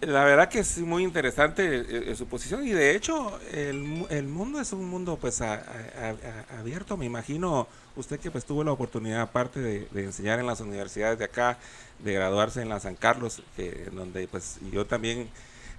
La 0.02 0.24
verdad 0.24 0.48
que 0.48 0.58
es 0.60 0.78
muy 0.78 1.04
interesante 1.04 1.64
eh, 1.64 1.84
eh, 2.10 2.14
su 2.16 2.26
posición. 2.26 2.66
Y 2.66 2.70
de 2.70 2.94
hecho 2.94 3.38
el, 3.52 4.04
el, 4.10 4.26
mundo 4.26 4.60
es 4.60 4.72
un 4.72 4.88
mundo 4.88 5.16
pues 5.20 5.40
abierto, 5.40 6.96
me 6.96 7.06
imagino 7.06 7.68
usted 7.96 8.18
que 8.18 8.30
pues 8.30 8.44
tuvo 8.44 8.64
la 8.64 8.72
oportunidad 8.72 9.20
aparte 9.20 9.60
de, 9.60 9.86
enseñar 9.94 10.40
en 10.40 10.46
las 10.46 10.60
universidades 10.60 11.18
de 11.18 11.24
acá, 11.24 11.58
de 12.00 12.14
graduarse 12.14 12.62
en 12.62 12.68
la 12.68 12.80
San 12.80 12.96
Carlos, 12.96 13.42
donde 13.92 14.26
pues 14.28 14.58
yo 14.72 14.86
también 14.86 15.28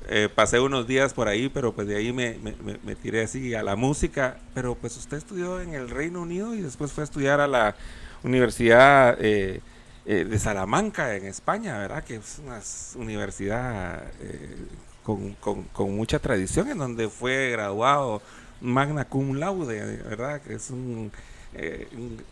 eh, 0.10 0.30
pasé 0.34 0.60
unos 0.60 0.86
días 0.86 1.14
por 1.14 1.28
ahí, 1.28 1.50
pero 1.50 1.74
pues 1.74 1.88
de 1.88 1.96
ahí 1.96 2.12
me, 2.12 2.38
me, 2.84 2.96
tiré 2.96 3.24
así 3.24 3.54
a 3.56 3.64
la 3.64 3.76
música, 3.76 4.38
pero 4.54 4.76
pues 4.76 4.98
usted 4.98 5.18
estudió 5.18 5.62
en 5.62 5.74
el 5.74 5.90
Reino 5.90 6.22
Unido 6.22 6.54
y 6.56 6.62
después 6.62 6.92
fue 6.92 7.04
a 7.04 7.06
estudiar 7.06 7.40
a 7.40 7.48
la 7.48 7.76
Universidad... 8.24 9.18
Eh, 9.20 9.62
eh, 10.06 10.26
de 10.26 10.38
Salamanca 10.38 11.16
en 11.16 11.26
España, 11.26 11.78
¿verdad? 11.78 12.04
Que 12.04 12.16
es 12.16 12.40
una 12.44 12.60
universidad 13.02 14.04
eh, 14.20 14.68
con, 15.02 15.96
mucha 15.96 16.20
tradición, 16.20 16.70
en 16.70 16.78
donde 16.78 17.08
fue 17.08 17.52
graduado 17.52 18.22
magna 18.60 19.06
cum 19.06 19.36
laude, 19.36 20.04
¿verdad? 20.04 20.42
Que 20.42 20.56
es 20.56 20.70
un, 20.72 21.10
eh, 21.54 21.88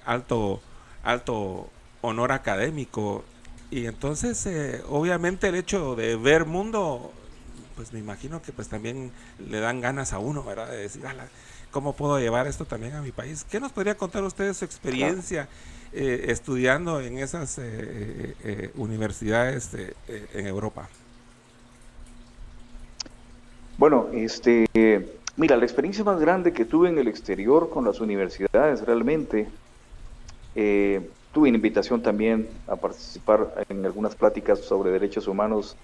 alto, 0.05 0.62
alto 1.01 1.69
honor 2.01 2.34
académico. 2.34 3.23
Y 3.69 3.86
entonces, 3.86 4.49
obviamente, 4.89 5.47
el 5.47 5.55
hecho 5.55 5.95
de 5.95 6.17
ver 6.17 6.45
mundo, 6.45 7.13
pues 7.77 7.93
me 7.93 7.99
imagino 7.99 8.41
que 8.41 8.51
pues 8.51 8.67
también 8.67 9.13
le 9.39 9.62
dan 9.62 9.79
ganas 9.79 10.12
a 10.12 10.19
uno, 10.19 10.43
¿verdad? 10.43 10.69
De 10.69 10.77
decir, 10.77 11.03
¿cómo 11.71 11.95
puedo 11.95 12.19
llevar 12.19 12.47
esto 12.47 12.65
también 12.65 12.95
a 12.95 13.01
mi 13.01 13.13
país? 13.13 13.45
¿Qué 13.49 13.62
nos 13.62 13.71
podría 13.71 13.95
contar 13.95 14.23
usted 14.23 14.47
de 14.47 14.53
su 14.53 14.65
experiencia? 14.65 15.47
Eh, 15.93 16.27
estudiando 16.30 17.01
en 17.01 17.17
esas 17.17 17.58
eh, 17.58 18.34
eh, 18.45 18.71
universidades 18.75 19.71
en 20.34 20.47
Europa? 20.47 20.88
Bueno, 23.77 24.08
este, 24.13 24.67
mira, 25.36 25.58
la 25.58 25.65
experiencia 25.65 26.06
más 26.06 26.17
grande 26.17 26.54
que 26.54 26.63
tuve 26.63 26.88
en 26.88 26.97
el 26.97 27.10
exterior 27.10 27.69
con 27.69 27.84
las 27.84 27.99
universidades 27.99 28.86
realmente, 28.86 29.49
tuve 31.34 31.49
invitación 31.49 32.01
también 32.01 32.47
a 32.67 32.77
participar 32.77 33.65
en 33.67 33.86
algunas 33.86 34.15
pláticas 34.15 34.60
sobre 34.60 34.91
derechos 34.91 35.27
humanos 35.27 35.75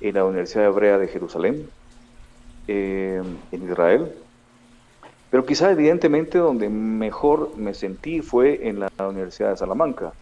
en 0.00 0.14
la 0.14 0.24
Universidad 0.24 0.64
Hebrea 0.64 0.98
de 0.98 1.06
Jerusalén, 1.06 1.68
en 2.66 3.38
Israel, 3.52 4.12
pero 5.30 5.44
quizá 5.44 5.70
evidentemente 5.70 6.38
donde 6.38 6.68
mejor 6.68 7.56
me 7.56 7.74
sentí 7.74 8.20
fue 8.20 8.68
en 8.68 8.80
la 8.80 8.90
Universidad 8.98 9.50
de 9.50 9.56
Salamanca. 9.56 10.12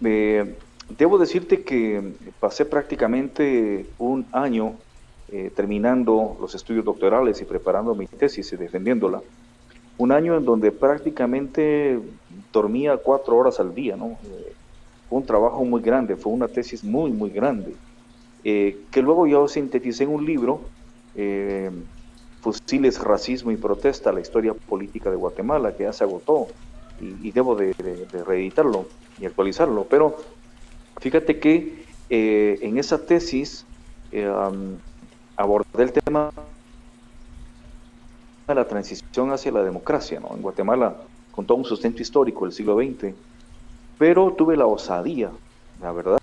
debo 0.00 1.18
decirte 1.18 1.62
que 1.62 2.12
pasé 2.38 2.64
prácticamente 2.64 3.86
un 3.98 4.26
año 4.32 4.74
eh, 5.28 5.50
terminando 5.56 6.36
los 6.40 6.54
estudios 6.54 6.84
doctorales 6.84 7.40
y 7.40 7.44
preparando 7.44 7.96
mi 7.96 8.06
tesis 8.06 8.52
y 8.52 8.56
defendiéndola. 8.56 9.20
Un 9.98 10.12
año 10.12 10.36
en 10.36 10.44
donde 10.44 10.70
prácticamente 10.70 11.98
dormía 12.52 12.96
cuatro 12.98 13.36
horas 13.36 13.58
al 13.58 13.74
día, 13.74 13.96
¿no? 13.96 14.18
Eh, 14.24 14.52
fue 15.08 15.18
un 15.18 15.26
trabajo 15.26 15.64
muy 15.64 15.82
grande, 15.82 16.14
fue 16.14 16.32
una 16.32 16.46
tesis 16.46 16.84
muy, 16.84 17.10
muy 17.10 17.30
grande, 17.30 17.74
eh, 18.44 18.78
que 18.92 19.02
luego 19.02 19.26
yo 19.26 19.48
sinteticé 19.48 20.04
en 20.04 20.10
un 20.10 20.24
libro 20.24 20.60
Fusiles, 22.46 23.00
Racismo 23.00 23.50
y 23.50 23.56
Protesta, 23.56 24.12
la 24.12 24.20
historia 24.20 24.54
política 24.54 25.10
de 25.10 25.16
Guatemala, 25.16 25.74
que 25.74 25.82
ya 25.82 25.92
se 25.92 26.04
agotó 26.04 26.46
y, 27.00 27.32
debo 27.32 27.56
de, 27.56 27.74
reeditarlo 28.24 28.86
y 29.20 29.26
actualizarlo. 29.26 29.84
Pero 29.90 30.16
fíjate 31.00 31.40
que 31.40 31.84
eh, 32.08 32.60
en 32.62 32.78
esa 32.78 33.04
tesis 33.04 33.66
eh, 34.12 34.32
abordé 35.36 35.82
el 35.82 35.92
tema 35.92 36.30
de 38.46 38.54
la 38.54 38.68
transición 38.68 39.32
hacia 39.32 39.50
la 39.50 39.64
democracia 39.64 40.20
¿no? 40.20 40.30
en 40.32 40.40
Guatemala, 40.40 40.98
con 41.32 41.46
todo 41.46 41.58
un 41.58 41.64
sustento 41.64 42.00
histórico 42.00 42.44
del 42.44 42.54
siglo 42.54 42.76
XX, 42.76 43.12
pero 43.98 44.32
tuve 44.34 44.56
la 44.56 44.66
osadía, 44.66 45.32
la 45.82 45.90
verdad, 45.90 46.20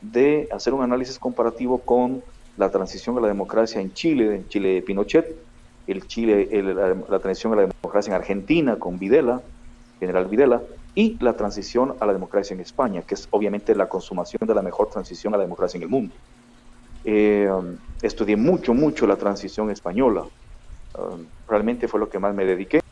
de 0.00 0.48
hacer 0.50 0.72
un 0.72 0.82
análisis 0.82 1.18
comparativo 1.18 1.76
con 1.76 2.22
la 2.56 2.70
transición 2.70 3.18
a 3.18 3.20
la 3.20 3.28
democracia 3.28 3.82
en 3.82 3.92
Chile, 3.92 4.34
en 4.34 4.48
Chile 4.48 4.70
de 4.70 4.82
Pinochet, 4.82 5.46
el 5.88 6.06
Chile, 6.06 6.48
la, 7.08 7.18
transición 7.18 7.54
a 7.54 7.56
la 7.56 7.62
democracia 7.62 8.10
en 8.10 8.16
Argentina 8.16 8.76
con 8.76 8.98
Videla, 8.98 9.40
general 9.98 10.26
Videla, 10.26 10.62
y 10.94 11.16
la 11.20 11.34
transición 11.34 11.94
a 12.00 12.06
la 12.06 12.12
democracia 12.12 12.54
en 12.54 12.60
España, 12.60 13.02
que 13.02 13.14
es 13.14 13.28
obviamente 13.30 13.74
la 13.74 13.88
consumación 13.88 14.46
de 14.46 14.54
la 14.54 14.62
mejor 14.62 14.90
transición 14.90 15.34
a 15.34 15.36
la 15.36 15.44
democracia 15.44 15.78
en 15.78 15.84
el 15.84 15.88
mundo. 15.88 16.14
Eh, 17.04 17.48
estudié 18.02 18.36
mucho, 18.36 18.74
mucho 18.74 19.06
la 19.06 19.16
transición 19.16 19.70
española. 19.70 20.24
Um, 20.98 21.24
realmente 21.48 21.88
fue 21.88 22.00
lo 22.00 22.08
que 22.08 22.18
más 22.18 22.34
me 22.34 22.44
dediqué. 22.44 22.82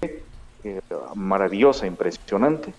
Eh, 0.65 0.81
maravillosa, 1.15 1.87
impresionante. 1.87 2.73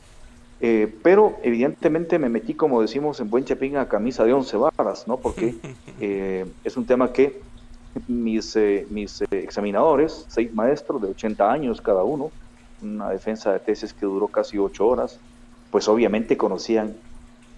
Eh, 0.59 0.91
pero 1.03 1.37
evidentemente 1.43 2.17
me 2.17 2.29
metí, 2.29 2.55
como 2.55 2.81
decimos 2.81 3.19
en 3.19 3.29
buen 3.29 3.45
chapín, 3.45 3.77
a 3.77 3.87
camisa 3.87 4.23
de 4.23 4.33
once 4.33 4.57
varas, 4.57 5.07
¿no? 5.07 5.17
Porque 5.17 5.55
es 6.63 6.77
un 6.77 6.85
tema 6.85 7.13
que 7.13 7.41
mis, 8.07 8.55
eh, 8.55 8.87
mis 8.89 9.21
eh, 9.21 9.25
examinadores, 9.31 10.25
seis 10.29 10.53
maestros 10.53 11.01
de 11.01 11.09
80 11.09 11.51
años 11.51 11.81
cada 11.81 12.03
uno, 12.03 12.31
una 12.81 13.09
defensa 13.09 13.53
de 13.53 13.59
tesis 13.59 13.93
que 13.93 14.05
duró 14.05 14.27
casi 14.27 14.57
ocho 14.57 14.87
horas, 14.87 15.19
pues 15.71 15.87
obviamente 15.87 16.37
conocían, 16.37 16.95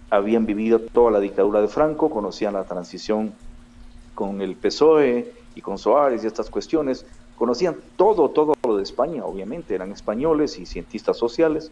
habían 0.09 0.45
vivido 0.45 0.79
toda 0.79 1.11
la 1.11 1.19
dictadura 1.19 1.61
de 1.61 1.67
Franco, 1.67 2.09
conocían 2.09 2.53
la 2.53 2.63
transición 2.65 3.33
con 4.15 4.41
el 4.41 4.55
PSOE 4.55 5.33
y 5.55 5.61
con 5.61 5.77
Soares 5.77 6.23
y 6.23 6.27
estas 6.27 6.49
cuestiones, 6.49 7.05
conocían 7.35 7.77
todo, 7.95 8.31
todo 8.31 8.53
lo 8.65 8.77
de 8.77 8.83
España, 8.83 9.23
obviamente, 9.25 9.75
eran 9.75 9.91
españoles 9.91 10.57
y 10.59 10.65
cientistas 10.65 11.17
sociales, 11.17 11.71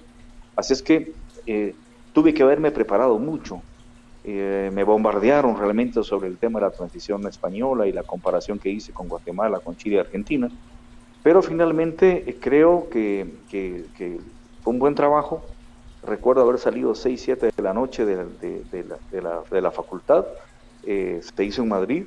así 0.56 0.74
es 0.74 0.82
que 0.82 1.14
eh, 1.46 1.76
tuve 2.14 2.34
que 2.34 2.44
haberme 2.44 2.72
preparado 2.72 3.20
mucho 3.20 3.62
eh, 4.30 4.72
me 4.74 4.84
bombardearon 4.84 5.58
realmente 5.58 6.04
sobre 6.04 6.28
el 6.28 6.38
tema 6.38 6.60
de 6.60 6.66
la 6.66 6.72
transición 6.72 7.26
española 7.28 7.88
y 7.88 7.94
la 7.94 8.04
comparación 8.04 8.60
que 8.60 8.68
hice 8.68 8.92
con 8.92 9.08
Guatemala, 9.08 9.62
con 9.62 9.78
Chile 9.78 9.96
y 9.96 10.00
Argentina. 10.00 10.50
Pero 11.24 11.42
finalmente 11.42 12.30
eh, 12.30 12.38
creo 12.38 12.90
que, 12.90 13.26
fue 14.62 14.74
un 14.74 14.80
buen 14.80 14.96
trabajo. 14.96 15.46
Recuerdo 16.04 16.42
haber 16.42 16.60
salido 16.60 16.94
6, 16.94 17.22
7 17.22 17.52
de 17.56 17.64
la 17.64 17.74
noche 17.74 18.04
de, 18.06 19.62
la, 19.62 19.72
facultad. 19.72 20.26
Eh, 20.84 21.22
se 21.22 21.46
hizo 21.46 21.62
en 21.64 21.70
Madrid, 21.70 22.04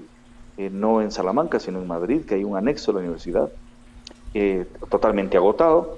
no 0.59 1.01
en 1.01 1.11
Salamanca, 1.11 1.59
sino 1.59 1.81
en 1.81 1.89
Madrid, 1.89 2.27
que 2.27 2.35
hay 2.35 2.45
un 2.45 2.55
anexo 2.55 2.91
a 2.91 2.95
la 2.95 3.01
universidad, 3.01 3.51
totalmente 4.91 5.39
agotado. 5.39 5.97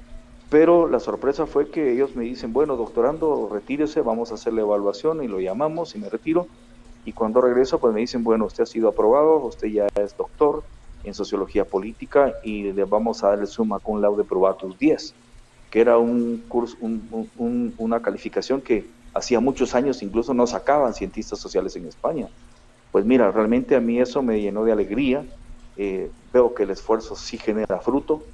Pero 0.52 0.86
la 0.86 1.00
sorpresa 1.00 1.46
fue 1.46 1.70
que 1.70 1.94
ellos 1.94 2.14
me 2.14 2.24
dicen, 2.24 2.52
bueno, 2.52 2.76
doctorando, 2.76 3.48
retírese, 3.50 4.02
vamos 4.02 4.30
a 4.30 4.34
hacer 4.34 4.52
la 4.52 4.60
evaluación 4.60 5.24
y 5.24 5.26
lo 5.26 5.40
llamamos 5.40 5.94
y 5.94 5.98
me 5.98 6.10
retiro. 6.10 6.46
Y 7.06 7.14
cuando 7.14 7.40
regreso, 7.40 7.80
pues 7.80 7.94
me 7.94 8.00
dicen, 8.00 8.22
bueno, 8.22 8.44
usted 8.44 8.64
ha 8.64 8.66
sido 8.66 8.90
aprobado, 8.90 9.42
usted 9.46 9.68
ya 9.68 9.88
es 9.98 10.14
doctor 10.14 10.66
en 11.04 11.14
sociología 11.14 11.64
política 11.64 12.34
y 12.42 12.70
le 12.70 12.84
vamos 12.84 13.24
a 13.24 13.28
dar 13.28 13.38
el 13.38 13.46
suma 13.46 13.80
con 13.80 14.02
laude 14.02 14.24
probatus 14.24 14.76
10, 14.76 15.14
que 15.70 15.80
era 15.80 15.96
un 15.96 16.46
curso, 16.48 16.76
una 16.82 18.02
calificación 18.02 18.60
que 18.60 18.90
hacía 19.14 19.40
muchos 19.40 19.74
años 19.74 20.02
incluso 20.02 20.34
no 20.34 20.46
sacaban 20.46 20.92
cientistas 20.92 21.38
sociales 21.40 21.76
en 21.76 21.86
España. 21.86 22.28
Pues 22.90 23.06
mira, 23.06 23.32
realmente 23.32 23.74
a 23.74 23.80
mí 23.80 23.98
eso 23.98 24.22
me 24.22 24.38
llenó 24.42 24.64
de 24.64 24.72
alegría. 24.72 25.26
Eh, 25.76 26.10
veo 26.30 26.52
que 26.52 26.64
el 26.64 26.72
esfuerzo 26.72 27.16
sí 27.16 27.38
genera 27.38 27.80
fruto 27.80 28.26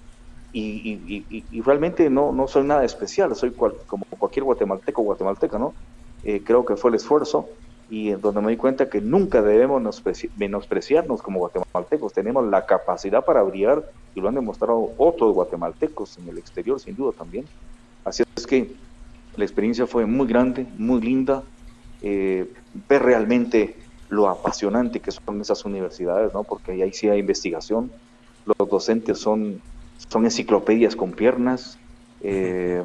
y, 0.59 1.61
realmente 1.63 2.11
no, 2.11 2.33
no 2.33 2.47
soy 2.47 2.65
nada 2.65 2.85
especial, 2.85 3.35
soy 3.35 3.53
como 3.53 4.05
cualquier 4.19 4.45
guatemalteco 4.45 5.03
o 5.03 5.05
guatemalteca, 5.05 5.59
¿no? 5.59 5.75
Eh, 6.23 6.43
creo 6.45 6.65
que 6.65 6.77
fue 6.77 6.91
el 6.91 6.97
esfuerzo 6.97 7.49
y 7.91 8.11
en 8.11 8.21
donde 8.21 8.41
me 8.41 8.51
di 8.51 8.57
cuenta 8.57 8.91
que 8.91 9.01
nunca 9.01 9.41
debemos 9.41 10.03
menospreciarnos 10.37 11.23
como 11.23 11.39
guatemaltecos, 11.41 12.13
tenemos 12.13 12.47
la 12.47 12.67
capacidad 12.67 13.25
para 13.25 13.43
brillar 13.43 13.85
y 14.15 14.21
lo 14.21 14.29
han 14.29 14.35
demostrado 14.35 14.91
otros 14.99 15.33
guatemaltecos 15.33 16.19
en 16.19 16.29
el 16.29 16.39
exterior 16.39 16.79
sin 16.81 16.97
duda 16.97 17.13
también. 17.13 17.47
Así 18.05 18.23
es 18.37 18.47
que 18.47 18.77
la 19.37 19.45
experiencia 19.45 19.87
fue 19.87 20.05
muy 20.07 20.27
grande, 20.27 20.67
muy 20.77 21.01
linda, 21.01 21.45
eh, 22.03 22.53
ver 22.89 23.03
realmente 23.03 23.77
lo 24.09 24.29
apasionante 24.29 25.01
que 25.01 25.13
son 25.13 25.41
esas 25.41 25.65
universidades, 25.65 26.33
¿no? 26.35 26.45
porque 26.45 26.73
ahí 26.73 26.93
sí 26.93 27.09
hay 27.09 27.21
investigación, 27.21 27.91
los 28.45 28.69
docentes 28.69 29.19
son 29.19 29.61
son 30.11 30.25
enciclopedias 30.25 30.95
con 30.95 31.13
piernas, 31.13 31.79
eh, 32.21 32.83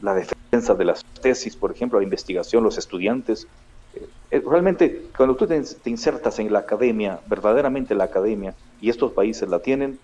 la 0.00 0.14
defensa 0.14 0.74
de 0.74 0.84
las 0.84 1.04
tesis, 1.20 1.56
por 1.56 1.72
ejemplo, 1.72 1.98
la 1.98 2.04
investigación, 2.04 2.62
los 2.62 2.78
estudiantes. 2.78 3.46
Eh, 3.94 4.06
eh, 4.30 4.42
realmente, 4.46 5.06
cuando 5.16 5.34
tú 5.36 5.46
te, 5.46 5.62
insertas 5.86 6.38
en 6.38 6.52
la 6.52 6.60
academia, 6.60 7.20
verdaderamente 7.26 7.94
la 7.94 8.04
academia, 8.04 8.54
y 8.80 8.90
estos 8.90 9.12
países 9.12 9.48
la 9.48 9.60
tienen, 9.60 9.98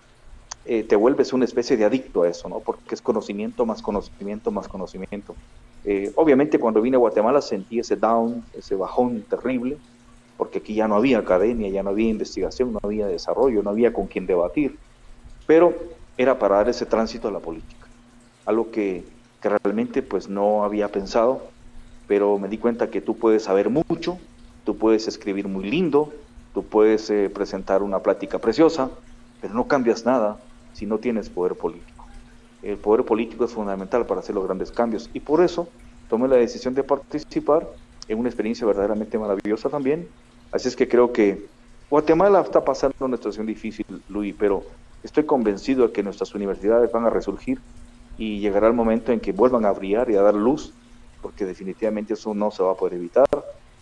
te 0.65 0.95
vuelves 0.95 1.33
una 1.33 1.45
especie 1.45 1.77
de 1.77 1.85
adicto 1.85 2.21
a 2.21 2.29
eso, 2.29 2.47
¿no? 2.47 2.59
Porque 2.59 2.93
es 2.93 3.01
conocimiento 3.01 3.65
más 3.65 3.81
conocimiento 3.81 4.51
más 4.51 4.67
conocimiento. 4.67 5.33
obviamente, 6.15 6.59
cuando 6.59 6.79
vine 6.79 6.95
a 6.95 6.99
Guatemala 6.99 7.41
sentí 7.41 7.79
ese 7.79 7.95
down, 7.95 8.43
ese 8.53 8.75
bajón 8.75 9.23
terrible, 9.23 9.77
porque 10.37 10.59
aquí 10.59 10.75
ya 10.75 10.87
no 10.87 10.95
había 10.95 11.17
academia, 11.17 11.69
ya 11.69 11.81
no 11.81 11.89
había 11.89 12.09
investigación, 12.09 12.73
no 12.73 12.79
había 12.83 13.07
desarrollo, 13.07 13.63
no 13.63 13.71
había 13.71 13.91
con 13.91 14.05
quien 14.05 14.27
debatir. 14.27 14.77
Pero 15.47 15.73
era 16.19 16.37
para 16.37 16.57
dar 16.57 16.67
ese 16.67 16.85
tránsito 16.85 17.29
a 17.29 17.31
la 17.31 17.39
política, 17.39 17.87
algo 18.45 18.69
que, 18.71 19.05
realmente 19.41 20.01
pues 20.01 20.27
no 20.27 20.65
había 20.65 20.89
pensado, 20.89 21.43
pero 22.09 22.37
me 22.37 22.49
di 22.49 22.57
cuenta 22.57 22.89
que 22.89 22.99
tú 22.99 23.15
puedes 23.17 23.43
saber 23.43 23.69
mucho, 23.69 24.17
tú 24.65 24.75
puedes 24.75 25.07
escribir 25.07 25.47
muy 25.47 25.71
lindo, 25.71 26.11
tú 26.53 26.65
puedes 26.65 27.09
eh, 27.09 27.31
presentar 27.33 27.81
una 27.81 27.99
plática 27.99 28.37
preciosa, 28.37 28.89
pero 29.39 29.53
no 29.53 29.69
cambias 29.69 30.05
nada 30.05 30.37
si 30.73 30.85
no 30.85 30.97
tienes 30.97 31.29
poder 31.29 31.55
político. 31.55 32.05
El 32.63 32.75
poder 32.75 33.05
político 33.05 33.45
es 33.45 33.53
fundamental 33.53 34.05
para 34.05 34.19
hacer 34.19 34.35
los 34.35 34.43
grandes 34.43 34.71
cambios 34.71 35.09
y 35.13 35.21
por 35.21 35.41
eso 35.41 35.69
tomé 36.09 36.27
la 36.27 36.35
decisión 36.35 36.73
de 36.73 36.83
participar 36.83 37.65
en 38.09 38.19
una 38.19 38.27
experiencia 38.27 38.67
verdaderamente 38.67 39.17
maravillosa 39.17 39.69
también. 39.69 40.05
Así 40.51 40.67
es 40.67 40.75
que 40.75 40.89
creo 40.89 41.13
que 41.13 41.47
Guatemala 41.89 42.41
está 42.41 42.65
pasando 42.65 42.93
una 42.99 43.15
situación 43.15 43.45
difícil, 43.45 43.85
Luis, 44.09 44.35
pero 44.37 44.65
Estoy 45.03 45.25
convencido 45.25 45.87
de 45.87 45.93
que 45.93 46.03
nuestras 46.03 46.33
universidades 46.35 46.91
van 46.91 47.05
a 47.05 47.09
resurgir 47.09 47.59
y 48.17 48.39
llegará 48.39 48.67
el 48.67 48.73
momento 48.73 49.11
en 49.11 49.19
que 49.19 49.31
vuelvan 49.31 49.65
a 49.65 49.71
brillar 49.71 50.09
y 50.11 50.15
a 50.15 50.21
dar 50.21 50.33
luz, 50.33 50.73
porque 51.21 51.45
definitivamente 51.45 52.13
eso 52.13 52.33
no 52.33 52.51
se 52.51 52.63
va 52.63 52.73
a 52.73 52.75
poder 52.75 52.95
evitar. 52.95 53.25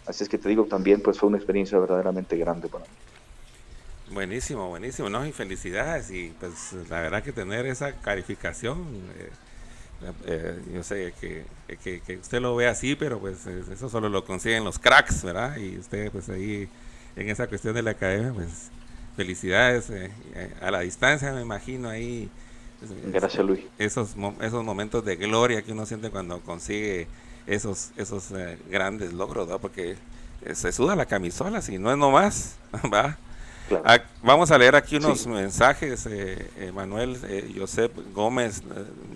Así 0.06 0.23
es 0.23 0.30
que 0.30 0.38
te 0.38 0.47
digo 0.47 0.65
también, 0.65 1.01
pues 1.01 1.19
fue 1.19 1.27
una 1.27 1.38
experiencia 1.38 1.80
verdaderamente 1.80 2.38
grande 2.38 2.69
para 2.69 2.86
mí. 2.86 2.91
Buenísimo, 4.13 4.69
buenísimo, 4.69 5.10
¿no? 5.10 5.25
Y 5.25 5.32
felicidades. 5.32 6.12
Y 6.12 6.34
pues 6.39 6.73
la 6.89 7.01
verdad 7.01 7.23
que 7.23 7.34
tener 7.34 7.65
esa 7.65 7.93
calificación, 7.93 8.86
eh, 9.17 9.32
eh, 10.27 10.62
yo 10.73 10.84
sé 10.84 11.13
que, 11.19 11.43
que, 11.84 12.17
usted 12.17 12.39
lo 12.39 12.56
ve 12.56 12.67
así, 12.67 12.95
pero 12.95 13.19
pues 13.19 13.45
eso 13.47 13.89
solo 13.89 14.08
lo 14.08 14.23
consiguen 14.23 14.63
los 14.63 14.80
cracks, 14.80 15.23
¿verdad? 15.23 15.58
Y 15.58 15.77
usted 15.77 16.12
pues 16.12 16.30
ahí 16.30 16.69
en 17.15 17.30
esa 17.30 17.47
cuestión 17.47 17.73
de 17.73 17.82
la 17.82 17.91
academia, 17.91 18.32
pues 18.34 18.69
felicidades 19.17 19.89
eh, 19.89 20.12
eh, 20.36 20.53
a 20.62 20.69
la 20.69 20.82
distancia, 20.82 21.34
me 21.34 21.41
imagino 21.41 21.89
ahí. 21.89 22.30
Gracias, 23.08 23.43
Luis. 23.43 23.62
Esos, 23.80 24.15
esos 24.41 24.63
momentos 24.63 25.03
de 25.03 25.15
gloria 25.15 25.63
que 25.63 25.71
uno 25.71 25.88
siente 25.88 26.12
cuando 26.12 26.39
consigue 26.41 27.08
esos, 27.47 27.89
esos 27.97 28.32
eh, 28.32 28.60
grandes 28.69 29.13
logros, 29.13 29.49
¿no? 29.49 29.58
porque 29.60 29.97
se 30.53 30.71
suda 30.71 30.95
la 30.95 31.08
camisola, 31.08 31.63
si 31.63 31.80
no 31.80 31.91
es 31.91 31.97
nomás, 31.97 32.58
¿va? 32.93 33.17
Ah, 33.84 33.99
vamos 34.21 34.51
a 34.51 34.58
leer 34.58 34.75
aquí 34.75 34.95
unos 34.95 35.27
mensajes. 35.27 36.08
Manuel 36.73 37.17
Josep 37.58 37.91
Gómez 38.13 38.62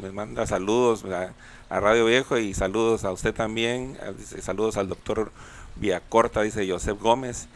me 0.02 0.12
manda 0.12 0.46
saludos 0.46 1.06
a, 1.06 1.32
Radio 1.80 2.06
Viejo 2.06 2.38
y 2.38 2.54
saludos 2.54 3.06
a 3.06 3.14
usted 3.14 3.34
también. 3.34 3.98
saludos 4.42 4.76
al 4.76 4.90
doctor 4.90 5.32
Villacorta, 5.78 6.42
dice 6.42 6.70
Josep 6.70 7.00
Gómez. 7.00 7.48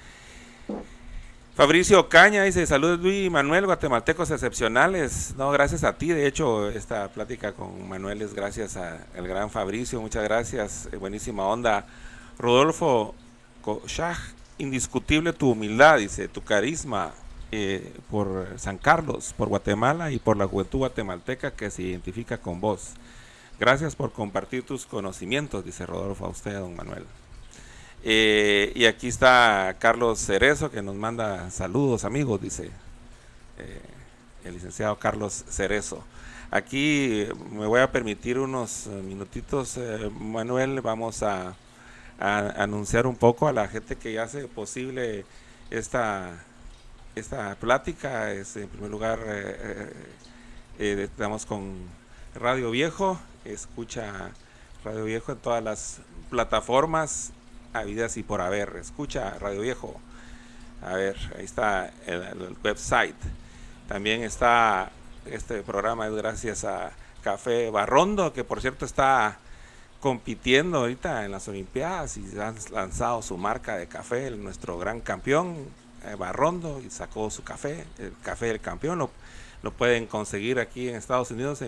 Fabricio 1.55 2.09
Caña 2.09 2.43
dice, 2.43 2.67
saludos 2.67 2.99
Luis 2.99 3.27
y 3.27 3.29
Manuel, 3.29 3.65
guatemaltecos 3.65 4.29
excepcionales. 4.29 5.35
No, 5.37 5.51
gracias 5.51 5.85
a 5.85 5.93
ti. 5.93 6.09
De 6.09 6.27
hecho, 6.27 6.67
esta 6.67 7.07
plática 7.07 7.53
con 7.53 7.87
Manuel 7.87 8.21
es 8.21 8.33
gracias 8.33 8.75
al 8.75 9.25
gran 9.25 9.49
Fabricio. 9.49 10.01
Muchas 10.01 10.25
gracias. 10.25 10.89
Eh, 10.91 10.97
buenísima 10.97 11.45
onda. 11.45 11.87
Rodolfo 12.37 13.15
Koshach, 13.61 14.17
indiscutible 14.57 15.31
tu 15.31 15.51
humildad, 15.51 15.99
dice, 15.99 16.27
tu 16.27 16.43
carisma 16.43 17.13
eh, 17.53 17.93
por 18.11 18.49
San 18.57 18.77
Carlos, 18.77 19.33
por 19.37 19.47
Guatemala 19.47 20.11
y 20.11 20.19
por 20.19 20.35
la 20.35 20.47
juventud 20.47 20.79
guatemalteca 20.79 21.51
que 21.51 21.71
se 21.71 21.83
identifica 21.83 22.37
con 22.37 22.59
vos. 22.59 22.95
Gracias 23.61 23.95
por 23.95 24.11
compartir 24.11 24.63
tus 24.63 24.85
conocimientos, 24.85 25.63
dice 25.63 25.85
Rodolfo 25.85 26.25
a 26.25 26.29
usted, 26.29 26.59
don 26.59 26.75
Manuel. 26.75 27.05
Eh, 28.07 28.71
y 28.75 28.85
aquí 28.85 29.07
está 29.07 29.77
Carlos 29.79 30.19
Cerezo 30.19 30.69
que 30.69 30.83
nos 30.83 30.93
manda 30.93 31.49
saludos 31.49 32.05
amigos, 32.05 32.39
dice 32.39 32.69
eh, 33.57 33.81
el 34.43 34.53
licenciado 34.53 34.99
Carlos 34.99 35.43
Cerezo. 35.49 36.03
Aquí 36.51 37.27
me 37.49 37.65
voy 37.65 37.81
a 37.81 37.91
permitir 37.91 38.37
unos 38.37 38.85
minutitos, 38.85 39.77
eh, 39.77 40.11
Manuel, 40.19 40.81
vamos 40.81 41.23
a, 41.23 41.55
anunciar 42.19 43.07
un 43.07 43.15
poco 43.15 43.47
a 43.47 43.51
la 43.53 43.67
gente 43.67 43.95
que 43.95 44.19
hace 44.19 44.47
posible 44.47 45.25
esta, 45.71 46.45
esta 47.15 47.55
plática. 47.55 48.31
Es, 48.31 48.55
en 48.55 48.69
primer 48.69 48.91
lugar, 48.91 49.19
estamos 50.77 51.47
con 51.47 51.73
Radio 52.35 52.69
Viejo, 52.69 53.19
escucha 53.45 54.29
Radio 54.83 55.05
Viejo 55.05 55.31
en 55.31 55.39
todas 55.39 55.63
las 55.63 56.01
plataformas 56.29 57.31
vidas 57.83 58.17
y 58.17 58.23
por 58.23 58.41
haber. 58.41 58.75
Escucha 58.77 59.37
Radio 59.39 59.61
Viejo. 59.61 59.99
A 60.81 60.93
ver, 60.93 61.15
ahí 61.37 61.45
está 61.45 61.91
el, 62.05 62.55
website. 62.63 63.15
También 63.87 64.23
está 64.23 64.91
este 65.25 65.61
programa 65.63 66.07
es 66.07 66.13
gracias 66.13 66.63
a 66.63 66.91
Café 67.23 67.71
Barrondo, 67.71 68.33
que 68.33 68.43
por 68.43 68.61
cierto 68.61 68.85
está 68.85 69.39
compitiendo 69.99 70.79
ahorita 70.79 71.25
en 71.25 71.31
las 71.31 71.47
Olimpiadas 71.47 72.17
y 72.17 72.39
han 72.39 72.55
lanzado 72.71 73.23
su 73.23 73.37
marca 73.37 73.77
de 73.77 73.87
café, 73.87 74.29
nuestro 74.31 74.77
gran 74.77 75.01
campeón 75.01 75.55
eh, 76.05 76.15
Barrondo, 76.15 76.79
y 76.85 76.91
sacó 76.91 77.31
su 77.31 77.43
café, 77.43 77.85
el 77.97 78.13
café 78.21 78.47
del 78.47 78.59
campeón. 78.59 78.99
Lo, 78.99 79.09
lo 79.63 79.71
pueden 79.71 80.05
conseguir 80.05 80.59
aquí 80.59 80.89
en 80.89 80.95
Estados 80.95 81.31
Unidos 81.31 81.63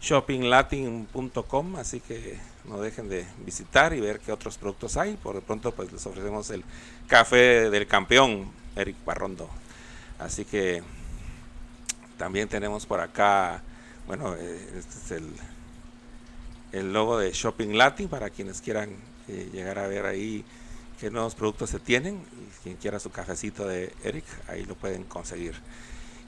shoppinglatin.com, 0.00 1.76
así 1.76 2.00
que 2.00 2.38
no 2.64 2.80
dejen 2.80 3.08
de 3.08 3.26
visitar 3.44 3.92
y 3.92 4.00
ver 4.00 4.20
qué 4.20 4.32
otros 4.32 4.58
productos 4.58 4.96
hay. 4.96 5.16
Por 5.16 5.34
de 5.34 5.40
pronto, 5.40 5.72
pues 5.72 5.92
les 5.92 6.04
ofrecemos 6.06 6.50
el 6.50 6.64
café 7.06 7.70
del 7.70 7.86
campeón, 7.86 8.50
Eric 8.76 8.96
Barrondo. 9.04 9.48
Así 10.18 10.44
que 10.44 10.82
también 12.16 12.48
tenemos 12.48 12.86
por 12.86 13.00
acá, 13.00 13.62
bueno, 14.06 14.34
eh, 14.34 14.68
este 14.76 14.98
es 14.98 15.10
el, 15.12 15.32
el 16.72 16.92
logo 16.92 17.18
de 17.18 17.32
Shopping 17.32 17.76
Latin 17.76 18.08
para 18.08 18.30
quienes 18.30 18.60
quieran 18.60 18.90
eh, 19.28 19.48
llegar 19.52 19.78
a 19.78 19.86
ver 19.86 20.06
ahí 20.06 20.44
qué 21.00 21.10
nuevos 21.10 21.34
productos 21.34 21.70
se 21.70 21.80
tienen. 21.80 22.20
Quien 22.62 22.76
quiera 22.76 22.98
su 22.98 23.10
cafecito 23.10 23.66
de 23.66 23.92
Eric, 24.02 24.24
ahí 24.48 24.64
lo 24.64 24.74
pueden 24.74 25.04
conseguir. 25.04 25.54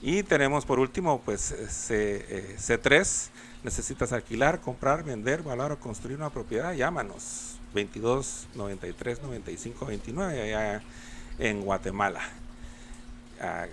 Y 0.02 0.22
tenemos 0.22 0.64
por 0.64 0.78
último, 0.78 1.20
pues 1.24 1.54
C, 1.68 2.56
C3. 2.58 3.28
Necesitas 3.62 4.12
alquilar, 4.12 4.60
comprar, 4.60 5.04
vender, 5.04 5.42
valorar 5.42 5.72
o 5.72 5.80
construir 5.80 6.16
una 6.16 6.30
propiedad, 6.30 6.72
llámanos. 6.72 7.58
22 7.74 8.48
93 8.54 9.22
95 9.22 9.86
29 9.86 10.42
allá 10.42 10.82
en 11.38 11.62
Guatemala. 11.62 12.20
Ah, 13.40 13.66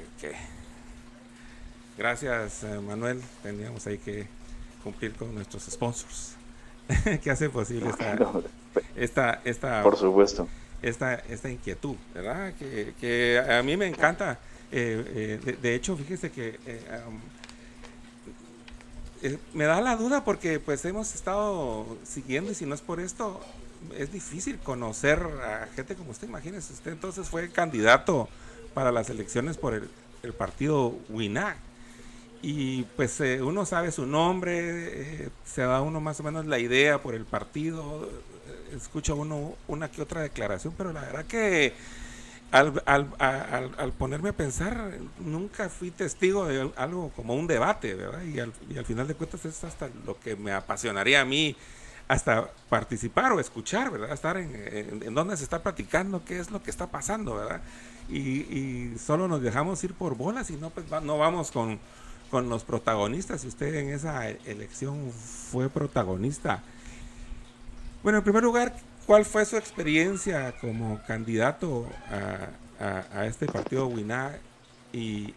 Gracias, 1.97 2.63
eh, 2.63 2.79
Manuel. 2.79 3.21
Teníamos 3.41 3.87
ahí 3.87 3.97
que 3.97 4.27
cumplir 4.83 5.13
con 5.13 5.33
nuestros 5.33 5.63
sponsors 5.63 6.35
que 7.23 7.31
hace 7.31 7.49
posible 7.49 7.89
esta, 8.95 9.41
esta, 9.43 9.81
por 9.81 9.97
supuesto 9.97 10.47
esta, 10.81 11.15
esta 11.15 11.49
inquietud, 11.49 11.95
¿verdad? 12.13 12.53
Que, 12.53 13.39
a 13.39 13.63
mí 13.63 13.77
me 13.77 13.87
encanta. 13.87 14.39
Eh, 14.71 15.39
eh, 15.45 15.57
de, 15.61 15.75
hecho, 15.75 15.95
fíjese 15.95 16.31
que 16.31 16.59
me 19.53 19.65
da 19.65 19.81
la 19.81 19.95
duda 19.95 20.23
porque 20.23 20.59
pues 20.59 20.83
hemos 20.85 21.15
estado 21.15 21.97
siguiendo 22.03 22.51
y 22.51 22.55
si 22.55 22.65
no 22.65 22.75
es 22.75 22.81
por 22.81 22.99
esto, 22.99 23.41
es 23.97 24.11
difícil 24.11 24.57
conocer 24.59 25.19
a 25.19 25.67
gente 25.75 25.95
como 25.95 26.11
usted, 26.11 26.27
imagínese, 26.27 26.73
usted 26.73 26.91
entonces 26.91 27.29
fue 27.29 27.49
candidato 27.49 28.27
para 28.73 28.91
las 28.91 29.09
elecciones 29.09 29.57
por 29.57 29.73
el, 29.73 29.89
partido 30.33 30.93
WINAC. 31.09 31.57
Y 32.41 32.83
pues 32.95 33.19
eh, 33.21 33.41
uno 33.41 33.65
sabe 33.65 33.91
su 33.91 34.05
nombre, 34.05 35.23
eh, 35.23 35.29
se 35.45 35.61
da 35.61 35.81
uno 35.81 36.01
más 36.01 36.19
o 36.19 36.23
menos 36.23 36.45
la 36.45 36.59
idea 36.59 37.01
por 37.01 37.15
el 37.15 37.25
partido, 37.25 38.05
eh, 38.05 38.75
escucha 38.75 39.13
uno 39.13 39.55
una 39.67 39.89
que 39.89 40.01
otra 40.01 40.21
declaración, 40.21 40.73
pero 40.77 40.93
la 40.93 41.01
verdad 41.01 41.25
que 41.25 41.73
al, 42.51 42.81
al, 42.85 43.07
al, 43.19 43.91
ponerme 43.93 44.29
a 44.29 44.33
pensar, 44.33 44.91
nunca 45.19 45.69
fui 45.69 45.91
testigo 45.91 46.45
de 46.45 46.71
algo 46.77 47.11
como 47.15 47.35
un 47.35 47.45
debate, 47.45 47.93
¿verdad? 47.95 48.23
Y 48.23 48.39
al, 48.39 48.53
y 48.69 48.77
al 48.77 48.85
final 48.85 49.07
de 49.07 49.15
cuentas 49.15 49.43
es 49.45 49.63
hasta 49.63 49.89
lo 50.05 50.19
que 50.19 50.35
me 50.35 50.53
apasionaría 50.53 51.21
a 51.21 51.25
mí 51.25 51.55
hasta 52.07 52.49
participar 52.69 53.33
o 53.33 53.39
escuchar, 53.39 53.91
¿verdad? 53.91 54.13
Estar 54.13 54.37
en, 54.37 55.03
en, 55.03 55.13
donde 55.13 55.35
se 55.35 55.43
está 55.43 55.61
platicando, 55.61 56.23
qué 56.23 56.39
es 56.39 56.51
lo 56.51 56.63
que 56.63 56.71
está 56.71 56.87
pasando, 56.87 57.35
¿verdad? 57.35 57.61
Y, 58.09 58.93
solo 58.97 59.27
nos 59.27 59.41
dejamos 59.41 59.83
ir 59.83 59.93
por 59.93 60.15
bolas 60.15 60.49
y 60.49 60.55
no, 60.55 60.69
pues, 60.69 60.85
no 61.03 61.17
vamos 61.17 61.51
con, 61.51 61.79
con 62.31 62.47
los 62.47 62.63
protagonistas. 62.63 63.41
Si 63.41 63.47
usted 63.47 63.75
en 63.75 63.89
esa 63.89 64.29
elección 64.29 65.11
fue 65.11 65.69
protagonista. 65.69 66.63
Bueno, 68.03 68.19
en 68.19 68.23
primer 68.23 68.43
lugar, 68.43 68.73
¿cuál 69.07 69.25
fue 69.25 69.45
su 69.45 69.57
experiencia 69.57 70.53
como 70.61 70.99
candidato 71.07 71.87
a, 72.79 73.25
este 73.25 73.47
partido 73.47 73.87
WINA 73.87 74.37
y, 74.93 75.33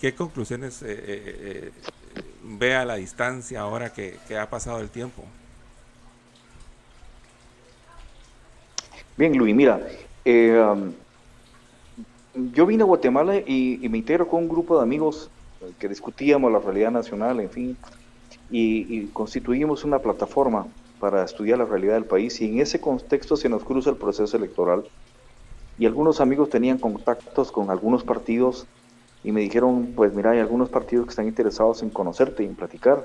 qué 0.00 0.14
conclusiones 0.14 0.82
eh, 0.82 0.86
eh, 0.88 1.02
eh, 1.06 1.70
ve 2.44 2.74
a 2.76 2.84
la 2.84 2.94
distancia 2.94 3.60
ahora 3.60 3.92
que, 3.92 4.16
que 4.28 4.38
ha 4.38 4.48
pasado 4.48 4.80
el 4.80 4.90
tiempo? 4.90 5.24
Bien, 9.16 9.36
Luis, 9.36 9.54
mira, 9.54 9.80
eh, 10.24 10.58
um, 10.60 10.92
yo 12.52 12.66
vine 12.66 12.82
a 12.82 12.86
Guatemala 12.86 13.36
y, 13.38 13.86
me 13.88 13.98
integro 13.98 14.28
con 14.28 14.42
un 14.42 14.48
grupo 14.48 14.76
de 14.76 14.82
amigos 14.82 15.30
que 15.78 15.88
discutíamos 15.88 16.52
la 16.52 16.58
realidad 16.58 16.90
nacional, 16.90 17.40
en 17.40 17.50
fin, 17.50 17.76
y, 18.50 19.06
constituimos 19.06 19.84
una 19.84 19.98
plataforma 19.98 20.66
para 21.00 21.24
estudiar 21.24 21.58
la 21.58 21.64
realidad 21.64 21.94
del 21.94 22.04
país 22.04 22.40
y 22.40 22.46
en 22.46 22.60
ese 22.60 22.80
contexto 22.80 23.36
se 23.36 23.48
nos 23.48 23.64
cruza 23.64 23.90
el 23.90 23.96
proceso 23.96 24.36
electoral 24.36 24.84
y 25.78 25.86
algunos 25.86 26.20
amigos 26.20 26.48
tenían 26.48 26.78
contactos 26.78 27.52
con 27.52 27.70
algunos 27.70 28.02
partidos 28.02 28.66
y 29.22 29.32
me 29.32 29.40
dijeron, 29.40 29.92
pues 29.94 30.14
mira, 30.14 30.30
hay 30.30 30.38
algunos 30.38 30.68
partidos 30.68 31.06
que 31.06 31.10
están 31.10 31.26
interesados 31.26 31.82
en 31.82 31.90
conocerte 31.90 32.44
y 32.44 32.46
en 32.46 32.54
platicar. 32.54 33.04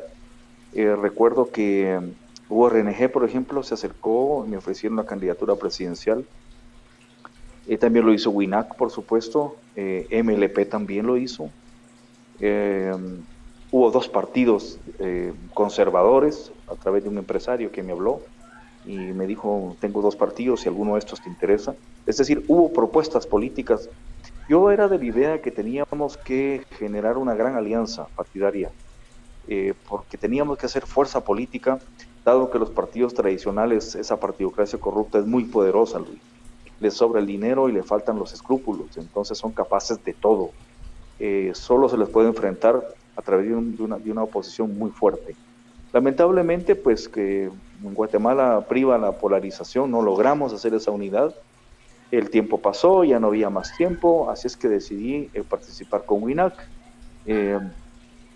Eh, 0.74 0.96
recuerdo 0.96 1.50
que 1.50 2.00
URNG, 2.48 3.12
por 3.12 3.26
ejemplo, 3.26 3.64
se 3.64 3.74
acercó, 3.74 4.44
y 4.46 4.50
me 4.50 4.58
ofrecieron 4.58 5.00
una 5.00 5.08
candidatura 5.08 5.56
presidencial. 5.56 6.24
Eh, 7.68 7.78
también 7.78 8.06
lo 8.06 8.14
hizo 8.14 8.30
WINAC, 8.30 8.76
por 8.76 8.92
supuesto. 8.92 9.56
Eh, 9.76 10.08
MLP 10.24 10.70
también 10.70 11.08
lo 11.08 11.18
hizo. 11.18 11.50
Eh, 13.72 13.78
hubo 13.78 13.92
dos 13.92 14.08
partidos 14.10 14.80
conservadores 15.54 16.52
a 16.68 16.76
través 16.76 17.04
de 17.04 17.10
un 17.10 17.18
empresario 17.18 17.72
que 17.72 17.82
me 17.84 17.92
habló 17.92 18.22
y 18.86 18.98
me 18.98 19.28
dijo, 19.28 19.76
tengo 19.80 20.02
dos 20.02 20.16
partidos, 20.16 20.62
si 20.62 20.70
alguno 20.70 20.94
de 20.94 21.00
estos 21.00 21.22
te 21.22 21.30
interesa. 21.30 21.76
Es 22.06 22.18
decir, 22.18 22.44
hubo 22.48 22.72
propuestas 22.74 23.26
políticas. 23.26 23.90
Yo 24.50 24.72
era 24.72 24.88
de 24.88 24.98
la 24.98 25.06
idea 25.06 25.42
que 25.42 25.52
teníamos 25.52 26.18
que 26.18 26.64
generar 26.78 27.18
una 27.18 27.36
gran 27.36 27.56
alianza 27.56 28.08
partidaria, 28.16 28.72
porque 29.88 30.18
teníamos 30.18 30.58
que 30.58 30.66
hacer 30.66 30.86
fuerza 30.86 31.24
política 31.24 31.80
dado 32.26 32.50
que 32.50 32.60
los 32.60 32.70
partidos 32.70 33.14
tradicionales, 33.14 33.96
esa 33.96 34.20
partidocracia 34.20 34.80
corrupta 34.80 35.20
es 35.20 35.26
muy 35.26 35.46
poderosa, 35.46 36.00
Luis. 36.00 36.22
Les 36.80 36.94
sobra 36.94 37.20
el 37.20 37.28
dinero 37.28 37.70
y 37.70 37.72
le 37.72 37.84
faltan 37.84 38.18
los 38.18 38.34
escrúpulos, 38.34 38.98
entonces 38.98 39.38
son 39.38 39.52
capaces 39.54 40.04
de 40.04 40.14
todo. 40.14 40.52
Eh, 41.20 41.52
solo 41.54 41.88
se 41.88 41.98
les 41.98 42.10
puede 42.10 42.28
enfrentar 42.30 42.84
a 43.16 43.22
través 43.22 43.48
de, 43.48 43.56
una, 43.56 44.24
oposición 44.24 44.78
muy 44.78 44.92
fuerte. 44.92 45.36
Lamentablemente, 45.94 46.76
pues 46.76 47.10
que 47.10 47.46
en 47.46 47.94
Guatemala 47.94 48.66
priva 48.68 48.98
la 48.98 49.12
polarización, 49.12 49.92
no 49.92 50.02
logramos 50.02 50.54
hacer 50.54 50.74
esa 50.74 50.92
unidad. 50.92 51.36
El 52.12 52.30
tiempo 52.30 52.60
pasó, 52.60 53.04
ya 53.04 53.20
no 53.20 53.28
había 53.28 53.50
más 53.50 53.76
tiempo, 53.76 54.30
así 54.30 54.48
es 54.48 54.58
que 54.58 54.68
decidí 54.68 55.30
eh, 55.34 55.44
participar 55.48 56.06
con 56.06 56.24
WINAC 56.24 56.54
eh, 57.26 57.60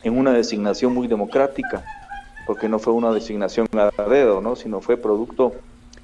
en 0.04 0.18
una 0.18 0.32
designación 0.34 0.94
muy 0.94 1.08
democrática 1.08 1.84
porque 2.46 2.70
no 2.70 2.80
fue 2.80 2.94
una 2.94 3.12
designación 3.12 3.68
a 3.74 3.90
dedo, 4.04 4.42
¿no? 4.42 4.56
sino 4.56 4.82
fue 4.82 4.98
producto 4.98 5.54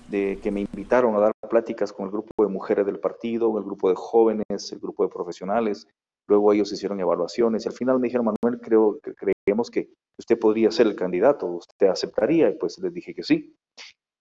de 0.10 0.40
que 0.42 0.52
me 0.52 0.62
invitaron 0.62 1.16
a 1.16 1.20
dar 1.20 1.34
pláticas 1.50 1.94
con 1.94 2.06
el 2.06 2.12
grupo 2.12 2.44
de 2.44 2.50
mujeres 2.50 2.86
del 2.86 3.00
partido, 3.00 3.58
el 3.58 3.64
grupo 3.64 3.90
de 3.90 3.96
jóvenes, 3.96 4.72
el 4.72 4.80
grupo 4.80 5.04
de 5.04 5.10
profesionales. 5.10 5.88
Luego 6.32 6.54
ellos 6.54 6.72
hicieron 6.72 6.98
evaluaciones 7.02 7.66
y 7.66 7.68
al 7.68 7.74
final 7.74 8.00
me 8.00 8.08
dijeron, 8.08 8.26
Manuel, 8.26 8.62
creo 8.62 8.98
que 9.04 9.14
creemos 9.14 9.70
que 9.70 9.90
usted 10.18 10.40
podría 10.40 10.72
ser 10.72 10.88
el 10.88 10.96
candidato, 10.96 11.46
usted 11.46 11.88
aceptaría, 11.88 12.50
y 12.50 12.54
pues 12.54 12.80
les 12.80 12.94
dije 12.94 13.14
que 13.14 13.22
sí. 13.22 13.54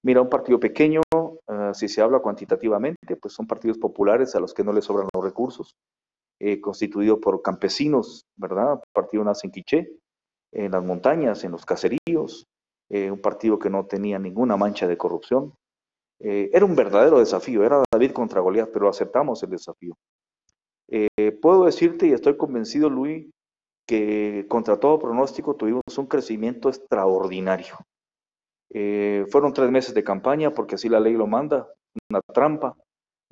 Mira, 0.05 0.21
un 0.21 0.29
partido 0.29 0.59
pequeño, 0.59 1.03
uh, 1.15 1.73
si 1.73 1.87
se 1.87 2.03
habla 2.03 2.19
cuantitativamente, 2.19 3.15
pues 3.15 3.33
son 3.33 3.47
partidos 3.47 3.79
populares 3.79 4.35
a 4.35 4.41
los 4.41 4.53
que 4.53 4.65
no 4.65 4.73
les 4.73 4.87
sobran 4.87 5.07
los 5.15 5.23
recursos, 5.23 5.77
eh, 6.41 6.61
constituido 6.61 7.21
por 7.21 7.43
campesinos, 7.43 8.25
¿verdad? 8.37 8.83
Partido 8.93 9.23
nace 9.23 9.47
en 9.47 9.53
Quiché, 9.53 9.89
en 10.53 10.73
las 10.73 10.83
montañas, 10.83 11.45
en 11.45 11.53
los 11.53 11.65
caseríos, 11.65 12.45
eh, 12.91 13.09
un 13.09 13.21
partido 13.21 13.57
que 13.57 13.71
no 13.71 13.87
tenía 13.87 14.19
ninguna 14.19 14.57
mancha 14.57 14.89
de 14.89 14.97
corrupción. 14.97 15.55
Eh, 16.19 16.51
era 16.53 16.65
un 16.65 16.75
verdadero 16.75 17.21
desafío, 17.21 17.63
era 17.63 17.85
David 17.93 18.11
contra 18.11 18.41
Goliat, 18.41 18.71
pero 18.73 18.89
aceptamos 18.89 19.45
el 19.45 19.51
desafío. 19.51 19.95
Eh, 20.91 21.33
puedo 21.41 21.65
decirte, 21.65 22.09
y 22.09 22.13
estoy 22.13 22.37
convencido, 22.37 22.91
Luis, 22.91 23.31
que 23.87 24.47
contra 24.49 24.79
todo 24.79 24.99
pronóstico 24.99 25.55
tuvimos 25.55 25.83
un 25.97 26.07
crecimiento 26.07 26.69
extraordinario. 26.69 27.77
fueron 29.31 29.53
tres 29.53 29.71
meses 29.71 29.95
de 29.95 30.05
campaña, 30.05 30.53
porque 30.53 30.75
así 30.75 30.89
la 30.89 31.01
ley 31.01 31.15
lo 31.15 31.27
manda, 31.27 31.69
una 32.11 32.21
trampa, 32.21 32.77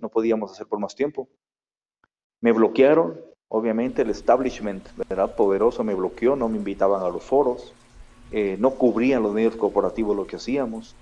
no 0.01 0.09
podíamos 0.09 0.53
hacer 0.53 0.67
por 0.67 0.79
más 0.79 0.95
tiempo. 0.95 1.29
Me 2.41 2.53
bloquearon, 2.53 3.21
Obviamente 3.51 4.03
el 4.03 4.11
establishment, 4.11 4.87
¿verdad? 5.09 5.35
Poderoso 5.35 5.83
me 5.83 5.95
bloqueó, 5.95 6.37
no 6.37 6.49
me 6.49 6.59
invitaban 6.59 7.03
a 7.03 7.09
los 7.09 7.23
foros, 7.23 7.73
eh, 8.31 8.57
no 8.61 8.73
cubrían 8.73 9.23
los 9.23 9.33
medios 9.33 9.57
corporativos 9.57 10.15
lo 10.15 10.27
que 10.27 10.37
hacíamos. 10.37 10.95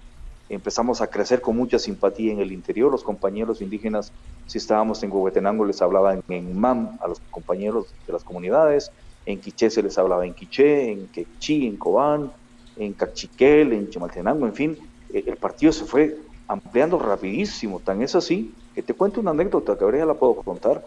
Empezamos 0.48 1.00
a 1.00 1.08
crecer 1.08 1.40
con 1.40 1.56
mucha 1.56 1.78
simpatía 1.78 2.32
en 2.32 2.40
el 2.40 2.52
interior. 2.52 2.90
Los 2.90 3.02
compañeros 3.02 3.60
indígenas, 3.60 4.12
si 4.46 4.58
estábamos 4.58 5.02
en 5.02 5.10
Huehuetenango, 5.10 5.64
les 5.64 5.82
hablaban 5.82 6.22
en 6.28 6.58
MAM 6.58 6.98
a 7.00 7.08
los 7.08 7.20
compañeros 7.30 7.86
de 8.06 8.12
las 8.12 8.22
comunidades. 8.22 8.90
En 9.24 9.40
Quiché 9.40 9.70
se 9.70 9.82
les 9.82 9.98
hablaba 9.98 10.24
en 10.24 10.34
Quiché, 10.34 10.92
en 10.92 11.08
Quechí, 11.08 11.66
en 11.66 11.76
Cobán, 11.76 12.30
en 12.76 12.92
Cachiquel, 12.92 13.72
en 13.72 13.90
Chimaltenango, 13.90 14.46
en 14.46 14.54
fin. 14.54 14.78
Eh, 15.12 15.24
el 15.26 15.36
partido 15.36 15.72
se 15.72 15.84
fue 15.84 16.16
ampliando 16.46 16.98
rapidísimo. 16.98 17.80
Tan 17.80 18.02
es 18.02 18.14
así 18.14 18.54
que 18.74 18.82
te 18.82 18.94
cuento 18.94 19.20
una 19.20 19.32
anécdota 19.32 19.76
que 19.76 19.82
ahora 19.82 19.98
ya 19.98 20.06
la 20.06 20.14
puedo 20.14 20.36
contar 20.36 20.84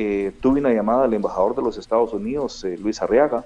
eh, 0.00 0.32
tuve 0.40 0.60
una 0.60 0.72
llamada 0.72 1.06
al 1.06 1.14
embajador 1.14 1.56
de 1.56 1.62
los 1.62 1.76
Estados 1.76 2.12
Unidos, 2.12 2.62
eh, 2.64 2.76
Luis 2.78 3.02
Arriaga, 3.02 3.44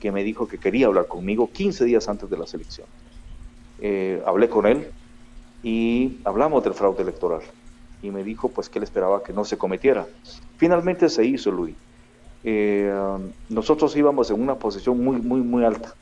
que 0.00 0.10
me 0.10 0.24
dijo 0.24 0.48
que 0.48 0.58
quería 0.58 0.86
hablar 0.86 1.06
conmigo 1.06 1.48
15 1.52 1.84
días 1.84 2.08
antes 2.08 2.28
de 2.28 2.36
la 2.36 2.44
selección. 2.44 2.88
Eh, 3.80 4.22
hablé 4.26 4.48
con 4.48 4.66
él 4.66 4.88
y 5.62 6.18
hablamos 6.24 6.64
del 6.64 6.74
fraude 6.74 7.02
electoral. 7.02 7.42
Y 8.02 8.10
me 8.10 8.24
dijo 8.24 8.48
pues 8.48 8.68
que 8.68 8.78
él 8.78 8.84
esperaba 8.84 9.22
que 9.22 9.32
no 9.32 9.44
se 9.44 9.58
cometiera. 9.58 10.06
Finalmente 10.56 11.08
se 11.08 11.24
hizo, 11.24 11.50
Luis. 11.50 11.74
nosotros 13.48 13.96
íbamos 13.96 14.30
en 14.30 14.40
una 14.40 14.54
posición 14.54 15.02
muy, 15.02 15.16
muy, 15.16 15.40
muy 15.40 15.64
alta. 15.64 15.94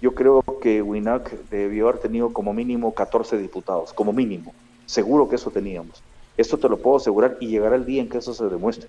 Yo 0.00 0.14
creo 0.14 0.42
que 0.60 0.82
WINAC 0.82 1.48
debió 1.48 1.88
haber 1.88 2.00
tenido 2.00 2.32
como 2.32 2.52
mínimo 2.52 2.92
14 2.92 3.38
diputados, 3.38 3.92
como 3.92 4.12
mínimo. 4.12 4.52
Seguro 4.86 5.28
que 5.28 5.36
eso 5.36 5.50
teníamos. 5.50 6.02
Esto 6.36 6.58
te 6.58 6.68
lo 6.68 6.78
puedo 6.78 6.96
asegurar 6.96 7.36
y 7.40 7.46
llegará 7.46 7.76
el 7.76 7.86
día 7.86 8.02
en 8.02 8.08
que 8.08 8.18
eso 8.18 8.34
se 8.34 8.44
demuestre. 8.48 8.88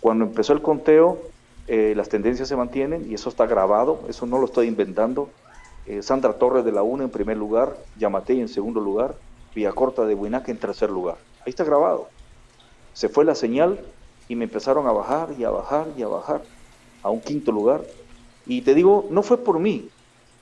Cuando 0.00 0.24
empezó 0.24 0.52
el 0.52 0.62
conteo, 0.62 1.18
eh, 1.68 1.92
las 1.96 2.08
tendencias 2.08 2.48
se 2.48 2.56
mantienen 2.56 3.10
y 3.10 3.14
eso 3.14 3.28
está 3.28 3.46
grabado, 3.46 4.00
eso 4.08 4.26
no 4.26 4.38
lo 4.38 4.46
estoy 4.46 4.68
inventando. 4.68 5.30
Eh, 5.86 6.02
Sandra 6.02 6.32
Torres 6.32 6.64
de 6.64 6.72
la 6.72 6.82
UNA 6.82 7.04
en 7.04 7.10
primer 7.10 7.36
lugar, 7.36 7.76
Yamatei 7.96 8.40
en 8.40 8.48
segundo 8.48 8.80
lugar, 8.80 9.14
Villacorta 9.54 10.04
de 10.04 10.14
Huinac 10.14 10.48
en 10.48 10.58
tercer 10.58 10.90
lugar. 10.90 11.16
Ahí 11.40 11.50
está 11.50 11.64
grabado. 11.64 12.08
Se 12.92 13.08
fue 13.08 13.24
la 13.24 13.34
señal 13.34 13.80
y 14.28 14.34
me 14.34 14.44
empezaron 14.44 14.86
a 14.86 14.92
bajar 14.92 15.28
y 15.38 15.44
a 15.44 15.50
bajar 15.50 15.86
y 15.96 16.02
a 16.02 16.08
bajar 16.08 16.42
a 17.02 17.10
un 17.10 17.20
quinto 17.20 17.52
lugar. 17.52 17.82
Y 18.46 18.62
te 18.62 18.74
digo, 18.74 19.06
no 19.10 19.22
fue 19.22 19.38
por 19.38 19.60
mí, 19.60 19.88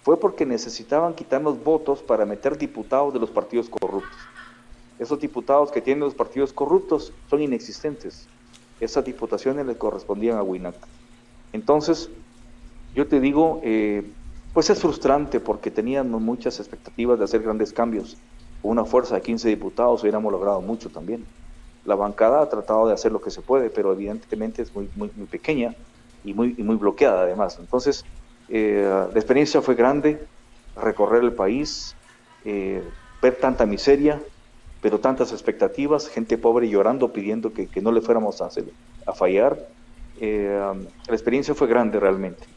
fue 0.03 0.19
porque 0.19 0.47
necesitaban 0.47 1.15
quitarnos 1.15 1.63
votos 1.63 2.03
para 2.03 2.25
meter 2.25 2.57
diputados 2.57 3.13
de 3.13 3.21
los 3.21 3.31
partidos 3.31 3.69
corruptos. 3.69 4.17
Esos 4.99 5.19
diputados 5.21 5.71
que 5.71 5.83
tienen 5.83 6.05
los 6.05 6.15
partidos 6.15 6.53
corruptos 6.53 7.13
son 7.29 7.43
inexistentes. 7.43 8.27
Esas 8.81 9.05
diputaciones 9.05 9.67
le 9.67 9.77
correspondían 9.77 10.39
a 10.39 10.43
Winac. 10.43 10.75
Entonces, 11.53 12.11
yo 12.95 13.07
te 13.07 13.21
digo, 13.21 13.61
eh, 13.63 14.11
pues 14.55 14.71
es 14.71 14.81
frustrante 14.81 15.41
porque 15.41 15.71
teníamos 15.73 16.23
muchas 16.23 16.61
expectativas 16.61 17.19
de 17.19 17.25
hacer 17.25 17.43
grandes 17.43 17.73
cambios. 17.73 18.17
Una 18.63 18.85
fuerza 18.85 19.17
de 19.17 19.21
15 19.21 19.49
diputados 19.49 20.03
hubiéramos 20.03 20.33
logrado 20.33 20.61
mucho 20.63 20.89
también. 20.89 21.27
La 21.85 21.97
bancada 21.97 22.41
ha 22.41 22.49
tratado 22.49 22.87
de 22.87 22.95
hacer 22.95 23.11
lo 23.11 23.21
que 23.21 23.33
se 23.33 23.43
puede, 23.43 23.69
pero 23.69 23.93
evidentemente 23.93 24.63
es 24.63 24.75
muy, 24.75 24.89
muy, 24.95 25.09
pequeña 25.27 25.75
y 26.23 26.33
muy, 26.33 26.55
muy 26.55 26.77
bloqueada 26.77 27.23
además. 27.23 27.59
Entonces, 27.59 28.05
eh, 28.49 28.89
la 29.13 29.19
experiencia 29.19 29.61
fue 29.61 29.75
grande, 29.75 30.25
recorrer 30.77 31.25
el 31.25 31.33
país, 31.33 31.97
eh, 32.45 32.81
ver 33.21 33.35
tanta 33.41 33.67
miseria, 33.67 34.23
pero 34.81 35.01
tantas 35.01 35.33
expectativas, 35.33 36.09
gente 36.09 36.39
pobre 36.39 36.69
llorando, 36.69 37.13
pidiendo 37.13 37.53
que, 37.53 37.69
no 37.83 37.91
le 37.91 38.01
fuéramos 38.01 38.41
a, 38.41 38.49
a 39.07 39.13
fallar. 39.15 39.59
Eh, 40.21 40.75
la 41.09 41.15
experiencia 41.15 41.55
fue 41.55 41.67
grande 41.67 41.99
realmente. 41.99 42.54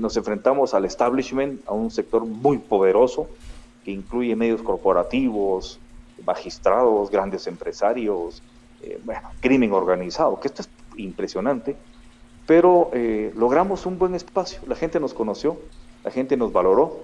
Nos 0.00 0.16
enfrentamos 0.16 0.74
al 0.74 0.84
establishment, 0.84 1.60
a 1.66 1.72
un 1.72 1.90
sector 1.90 2.24
muy 2.24 2.58
poderoso, 2.58 3.28
que 3.84 3.90
incluye 3.90 4.34
medios 4.34 4.62
corporativos, 4.62 5.78
magistrados, 6.24 7.10
grandes 7.10 7.46
empresarios, 7.46 8.42
bueno, 9.04 9.28
crimen 9.40 9.72
organizado, 9.72 10.38
que 10.40 10.48
esto 10.48 10.62
es 10.62 10.68
impresionante. 10.96 11.76
Pero 12.46 12.90
eh, 12.92 13.32
logramos 13.36 13.86
un 13.86 13.98
buen 13.98 14.14
espacio, 14.14 14.60
la 14.66 14.76
gente 14.76 15.00
nos 15.00 15.14
conoció, 15.14 15.58
la 16.02 16.10
gente 16.10 16.36
nos 16.36 16.52
valoró 16.52 17.00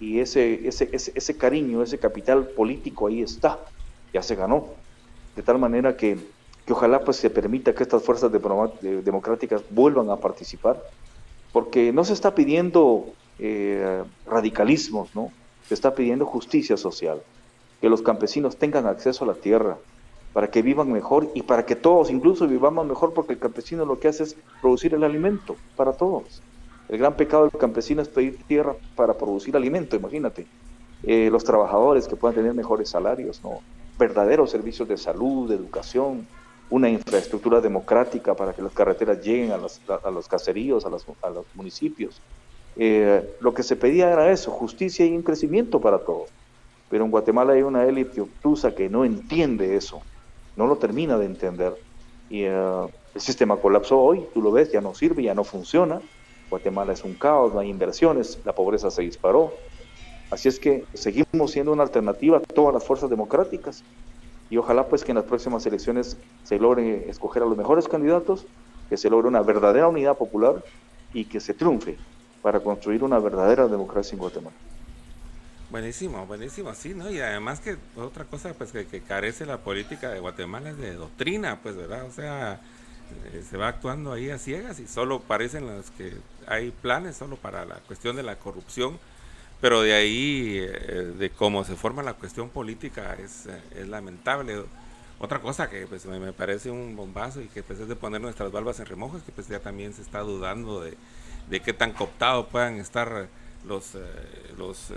y 0.00 0.18
ese, 0.18 0.66
ese, 0.66 0.90
ese, 0.92 1.36
cariño, 1.36 1.82
ese 1.82 1.98
capital 1.98 2.48
político 2.48 3.06
ahí 3.06 3.22
está, 3.22 3.60
ya 4.12 4.22
se 4.22 4.34
ganó, 4.34 4.66
de 5.36 5.42
tal 5.42 5.58
manera 5.58 5.96
que, 5.96 6.18
que 6.66 6.72
ojalá 6.72 7.04
pues 7.04 7.18
se 7.18 7.30
permita 7.30 7.72
que 7.72 7.84
estas 7.84 8.02
fuerzas 8.02 8.32
democráticas 8.32 9.62
vuelvan 9.70 10.10
a 10.10 10.16
participar, 10.16 10.82
porque 11.52 11.92
no 11.92 12.04
se 12.04 12.12
está 12.12 12.34
pidiendo 12.34 13.06
eh, 13.38 14.02
radicalismos, 14.26 15.14
¿no? 15.14 15.32
se 15.66 15.74
está 15.74 15.94
pidiendo 15.94 16.26
justicia 16.26 16.76
social, 16.76 17.22
que 17.80 17.88
los 17.88 18.02
campesinos 18.02 18.56
tengan 18.56 18.86
acceso 18.86 19.24
a 19.24 19.28
la 19.28 19.34
tierra, 19.34 19.78
para 20.32 20.50
que 20.50 20.62
vivan 20.62 20.92
mejor 20.92 21.30
y 21.34 21.42
para 21.42 21.66
que 21.66 21.76
todos 21.76 22.10
incluso 22.10 22.46
vivamos 22.46 22.86
mejor 22.86 23.12
porque 23.12 23.32
el 23.32 23.38
campesino 23.38 23.84
lo 23.84 23.98
que 23.98 24.08
hace 24.08 24.22
es 24.22 24.36
producir 24.60 24.94
el 24.94 25.04
alimento 25.04 25.56
para 25.76 25.92
todos. 25.92 26.42
El 26.88 26.98
gran 26.98 27.14
pecado 27.14 27.44
del 27.44 27.58
campesino 27.58 28.02
es 28.02 28.08
pedir 28.08 28.42
tierra 28.44 28.74
para 28.96 29.14
producir 29.14 29.56
alimento, 29.56 29.96
imagínate. 29.96 30.46
Eh, 31.02 31.30
los 31.30 31.44
trabajadores 31.44 32.06
que 32.06 32.16
puedan 32.16 32.34
tener 32.34 32.52
mejores 32.52 32.90
salarios, 32.90 33.40
¿no? 33.42 33.60
verdaderos 33.98 34.50
servicios 34.50 34.88
de 34.88 34.96
salud, 34.96 35.48
de 35.48 35.56
educación, 35.56 36.26
una 36.70 36.88
infraestructura 36.88 37.60
democrática 37.60 38.34
para 38.34 38.52
que 38.52 38.62
las 38.62 38.72
carreteras 38.72 39.22
lleguen 39.22 39.52
a 39.52 39.56
los, 39.56 39.80
a 39.88 40.10
los 40.10 40.28
caseríos, 40.28 40.86
a 40.86 40.90
los, 40.90 41.04
a 41.22 41.30
los 41.30 41.44
municipios. 41.54 42.20
Eh, 42.76 43.36
lo 43.40 43.52
que 43.52 43.62
se 43.62 43.76
pedía 43.76 44.10
era 44.10 44.30
eso, 44.30 44.50
justicia 44.50 45.04
y 45.04 45.14
un 45.14 45.22
crecimiento 45.22 45.80
para 45.80 45.98
todos. 45.98 46.30
Pero 46.88 47.04
en 47.04 47.10
Guatemala 47.10 47.52
hay 47.52 47.62
una 47.62 47.84
élite 47.84 48.20
obtusa 48.20 48.74
que 48.74 48.88
no 48.88 49.04
entiende 49.04 49.76
eso 49.76 50.02
no 50.60 50.66
lo 50.66 50.76
termina 50.76 51.18
de 51.18 51.26
entender. 51.26 51.74
Y 52.28 52.42
eh, 52.42 52.86
el 53.14 53.20
sistema 53.20 53.56
colapsó 53.56 53.98
hoy, 53.98 54.26
tú 54.34 54.42
lo 54.42 54.52
ves, 54.52 54.70
ya 54.70 54.80
no 54.80 54.94
sirve, 54.94 55.22
ya 55.22 55.34
no 55.34 55.42
funciona. 55.42 56.00
Guatemala 56.50 56.92
es 56.92 57.02
un 57.02 57.14
caos, 57.14 57.54
no 57.54 57.60
hay 57.60 57.70
inversiones, 57.70 58.38
la 58.44 58.54
pobreza 58.54 58.90
se 58.90 59.02
disparó. 59.02 59.54
Así 60.30 60.48
es 60.48 60.60
que 60.60 60.84
seguimos 60.94 61.52
siendo 61.52 61.72
una 61.72 61.82
alternativa 61.82 62.36
a 62.36 62.40
todas 62.40 62.74
las 62.74 62.84
fuerzas 62.84 63.10
democráticas 63.10 63.82
y 64.50 64.56
ojalá 64.56 64.88
pues 64.88 65.04
que 65.04 65.12
en 65.12 65.16
las 65.16 65.24
próximas 65.24 65.64
elecciones 65.64 66.16
se 66.42 66.58
logre 66.58 67.08
escoger 67.08 67.44
a 67.44 67.46
los 67.46 67.56
mejores 67.56 67.88
candidatos, 67.88 68.46
que 68.88 68.96
se 68.96 69.08
logre 69.08 69.28
una 69.28 69.40
verdadera 69.42 69.86
unidad 69.86 70.18
popular 70.18 70.62
y 71.14 71.24
que 71.24 71.38
se 71.38 71.54
triunfe 71.54 71.96
para 72.42 72.58
construir 72.60 73.04
una 73.04 73.20
verdadera 73.20 73.68
democracia 73.68 74.14
en 74.14 74.18
Guatemala. 74.18 74.56
Buenísimo, 75.70 76.26
buenísimo, 76.26 76.74
sí, 76.74 76.94
¿no? 76.94 77.08
Y 77.10 77.20
además 77.20 77.60
que 77.60 77.76
otra 77.96 78.24
cosa 78.24 78.52
pues 78.54 78.72
que, 78.72 79.00
carece 79.02 79.46
la 79.46 79.58
política 79.58 80.10
de 80.10 80.18
Guatemala 80.18 80.70
es 80.70 80.78
de 80.78 80.94
doctrina, 80.94 81.60
pues, 81.62 81.76
¿verdad? 81.76 82.06
O 82.06 82.10
sea, 82.10 82.60
eh, 83.32 83.44
se 83.48 83.56
va 83.56 83.68
actuando 83.68 84.12
ahí 84.12 84.30
a 84.30 84.38
ciegas 84.38 84.80
y 84.80 84.88
solo 84.88 85.20
parecen 85.20 85.68
los 85.68 85.92
que 85.92 86.14
hay 86.48 86.72
planes 86.72 87.16
solo 87.16 87.36
para 87.36 87.64
la 87.64 87.76
cuestión 87.86 88.16
de 88.16 88.24
la 88.24 88.34
corrupción, 88.34 88.98
pero 89.60 89.82
de 89.82 89.94
ahí, 89.94 90.58
eh, 90.58 91.12
de 91.18 91.30
cómo 91.30 91.64
se 91.64 91.76
forma 91.76 92.02
la 92.02 92.14
cuestión 92.14 92.48
política 92.48 93.14
es, 93.14 93.46
eh, 93.46 93.60
es 93.76 93.88
lamentable. 93.88 94.62
Otra 95.18 95.40
cosa 95.40 95.68
que 95.68 95.86
pues 95.86 96.06
me, 96.06 96.32
parece 96.32 96.70
un 96.70 96.96
bombazo 96.96 97.42
y 97.42 97.46
que 97.48 97.62
pues 97.62 97.78
es 97.78 97.88
de 97.88 97.96
poner 97.96 98.20
nuestras 98.20 98.50
balbas 98.50 98.80
en 98.80 98.86
remojo 98.86 99.18
es 99.18 99.22
que 99.22 99.32
pues 99.32 99.48
ya 99.48 99.60
también 99.60 99.92
se 99.92 100.02
está 100.02 100.20
dudando 100.20 100.80
de, 100.80 100.96
de 101.50 101.60
qué 101.60 101.72
tan 101.74 101.92
cooptado 101.92 102.48
puedan 102.48 102.76
estar 102.76 103.28
los, 103.66 103.98
los 104.56 104.92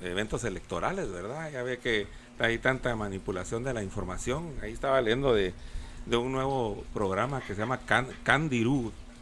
eventos 0.00 0.44
electorales, 0.44 1.10
¿verdad? 1.10 1.50
Ya 1.50 1.62
ve 1.62 1.78
que 1.78 2.06
hay 2.38 2.58
tanta 2.58 2.94
manipulación 2.96 3.64
de 3.64 3.74
la 3.74 3.82
información. 3.82 4.54
Ahí 4.62 4.72
estaba 4.72 5.00
leyendo 5.00 5.34
de, 5.34 5.52
un 6.10 6.32
nuevo 6.32 6.84
programa 6.92 7.40
que 7.40 7.54
se 7.54 7.60
llama 7.60 7.80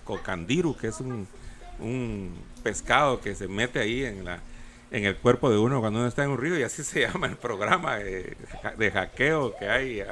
o 0.06 0.18
Candiru, 0.18 0.76
que 0.76 0.88
es 0.88 1.00
un, 1.00 1.26
pescado 2.62 3.20
que 3.20 3.34
se 3.34 3.48
mete 3.48 3.80
ahí 3.80 4.04
en 4.04 4.24
la 4.24 4.40
en 4.92 5.06
el 5.06 5.16
cuerpo 5.16 5.50
de 5.50 5.56
uno 5.56 5.80
cuando 5.80 6.00
uno 6.00 6.08
está 6.08 6.22
en 6.22 6.30
un 6.30 6.38
río 6.38 6.56
y 6.58 6.62
así 6.62 6.84
se 6.84 7.00
llama 7.08 7.26
el 7.26 7.36
programa 7.36 7.96
de, 7.96 8.90
hackeo 8.92 9.56
que 9.58 9.68
hay 9.68 10.04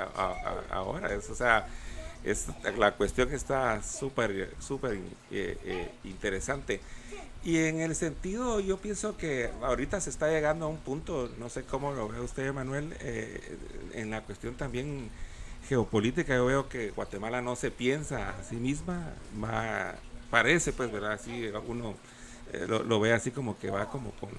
ahora. 0.70 1.14
Es, 1.14 1.28
o 1.28 1.34
sea, 1.34 1.68
es, 2.24 2.46
la 2.76 2.92
cuestión 2.92 3.32
está 3.32 3.82
súper, 3.82 4.50
súper 4.58 4.94
eh, 5.30 5.58
eh, 5.64 5.90
interesante. 6.04 6.80
Y 7.44 7.58
en 7.58 7.80
el 7.80 7.94
sentido, 7.94 8.60
yo 8.60 8.78
pienso 8.78 9.16
que 9.16 9.50
ahorita 9.62 10.00
se 10.00 10.10
está 10.10 10.28
llegando 10.28 10.66
a 10.66 10.68
un 10.68 10.78
punto, 10.78 11.30
no 11.38 11.48
sé 11.48 11.62
cómo 11.62 11.92
lo 11.92 12.08
ve 12.08 12.20
usted, 12.20 12.52
Manuel, 12.52 12.94
eh, 13.00 13.56
en 13.94 14.10
la 14.10 14.22
cuestión 14.22 14.54
también 14.54 15.08
geopolítica, 15.68 16.34
yo 16.34 16.46
veo 16.46 16.68
que 16.68 16.90
Guatemala 16.90 17.40
no 17.40 17.56
se 17.56 17.70
piensa 17.70 18.30
a 18.30 18.44
sí 18.44 18.56
misma, 18.56 19.14
va, 19.42 19.94
parece, 20.30 20.72
pues, 20.72 20.92
¿verdad? 20.92 21.12
Así 21.12 21.50
uno 21.66 21.94
eh, 22.52 22.66
lo, 22.66 23.00
ve 23.00 23.12
así 23.12 23.30
como 23.30 23.58
que 23.58 23.70
va 23.70 23.88
como 23.88 24.10
con, 24.12 24.30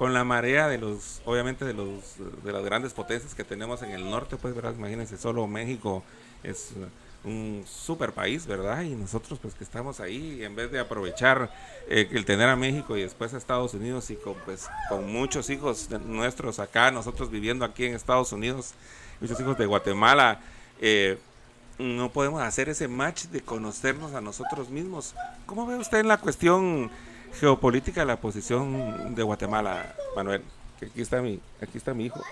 con 0.00 0.14
la 0.14 0.24
marea 0.24 0.66
de 0.66 0.78
los, 0.78 1.20
obviamente, 1.26 1.66
de, 1.66 1.74
los, 1.74 2.14
de 2.42 2.52
las 2.52 2.64
grandes 2.64 2.94
potencias 2.94 3.34
que 3.34 3.44
tenemos 3.44 3.82
en 3.82 3.90
el 3.90 4.08
norte, 4.08 4.38
pues, 4.38 4.54
¿verdad? 4.54 4.72
Imagínense, 4.74 5.18
solo 5.18 5.46
México 5.46 6.02
es 6.42 6.72
un 7.22 7.64
super 7.68 8.12
país, 8.12 8.46
¿verdad? 8.46 8.80
Y 8.80 8.94
nosotros 8.94 9.38
pues 9.42 9.52
que 9.52 9.62
estamos 9.62 10.00
ahí, 10.00 10.42
en 10.42 10.56
vez 10.56 10.72
de 10.72 10.80
aprovechar 10.80 11.52
eh, 11.86 12.08
el 12.12 12.24
tener 12.24 12.48
a 12.48 12.56
México 12.56 12.96
y 12.96 13.02
después 13.02 13.34
a 13.34 13.36
Estados 13.36 13.74
Unidos 13.74 14.08
y 14.08 14.16
con 14.16 14.36
pues 14.46 14.70
con 14.88 15.12
muchos 15.12 15.50
hijos 15.50 15.90
nuestros 16.06 16.60
acá, 16.60 16.90
nosotros 16.90 17.30
viviendo 17.30 17.66
aquí 17.66 17.84
en 17.84 17.94
Estados 17.94 18.32
Unidos, 18.32 18.72
muchos 19.20 19.38
hijos 19.38 19.58
de 19.58 19.66
Guatemala, 19.66 20.40
eh, 20.80 21.18
no 21.78 22.10
podemos 22.10 22.40
hacer 22.40 22.70
ese 22.70 22.88
match 22.88 23.24
de 23.24 23.42
conocernos 23.42 24.14
a 24.14 24.22
nosotros 24.22 24.70
mismos. 24.70 25.14
¿Cómo 25.44 25.66
ve 25.66 25.76
usted 25.76 25.98
en 25.98 26.08
la 26.08 26.16
cuestión 26.16 26.90
geopolítica 27.34 28.04
la 28.04 28.20
posición 28.20 29.14
de 29.14 29.22
Guatemala, 29.22 29.94
Manuel? 30.16 30.42
Que 30.78 30.86
aquí 30.86 31.02
está 31.02 31.20
mi, 31.20 31.40
aquí 31.60 31.78
está 31.78 31.94
mi 31.94 32.06
hijo. 32.06 32.22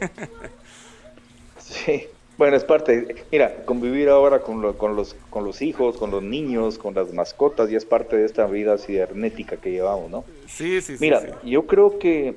sí, 1.58 2.08
bueno, 2.36 2.56
es 2.56 2.64
parte, 2.64 3.14
mira, 3.30 3.64
convivir 3.64 4.08
ahora 4.08 4.40
con, 4.40 4.72
con, 4.74 4.96
los, 4.96 5.14
con 5.30 5.44
los 5.44 5.62
hijos, 5.62 5.96
con 5.96 6.10
los 6.10 6.22
niños, 6.22 6.78
con 6.78 6.94
las 6.94 7.12
mascotas, 7.12 7.70
ya 7.70 7.78
es 7.78 7.84
parte 7.84 8.16
de 8.16 8.24
esta 8.24 8.46
vida 8.46 8.76
cibernética 8.76 9.56
que 9.56 9.70
llevamos, 9.70 10.10
¿no? 10.10 10.24
Sí, 10.46 10.80
sí, 10.80 10.96
sí. 10.96 10.98
Mira, 11.00 11.40
yo 11.44 11.66
creo 11.66 11.98
que, 11.98 12.34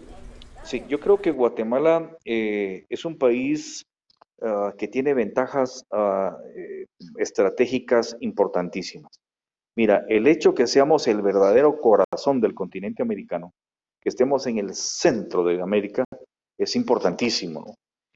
sí, 0.63 0.83
yo 0.87 0.99
creo 0.99 1.17
que 1.19 1.31
Guatemala 1.31 2.11
eh, 2.25 2.85
es 2.89 3.05
un 3.05 3.17
país 3.17 3.87
ah, 4.43 4.73
que 4.77 4.87
tiene 4.87 5.15
ventajas 5.15 5.83
ah, 5.91 6.37
eh, 6.55 6.85
estratégicas 7.17 8.15
importantísimas. 8.19 9.11
Mira, 9.77 10.05
el 10.09 10.25
hecho 10.25 10.55
que 10.55 10.65
seamos 10.65 11.07
el 11.07 11.21
verdadero 11.21 11.79
corazón 11.79 12.41
del 12.41 12.55
continente 12.55 13.03
americano, 13.03 13.53
que 14.01 14.09
estemos 14.09 14.47
en 14.47 14.57
el 14.57 14.73
centro 14.73 15.43
de 15.43 15.61
América, 15.61 16.03
es 16.57 16.75
importantísimo. 16.75 17.75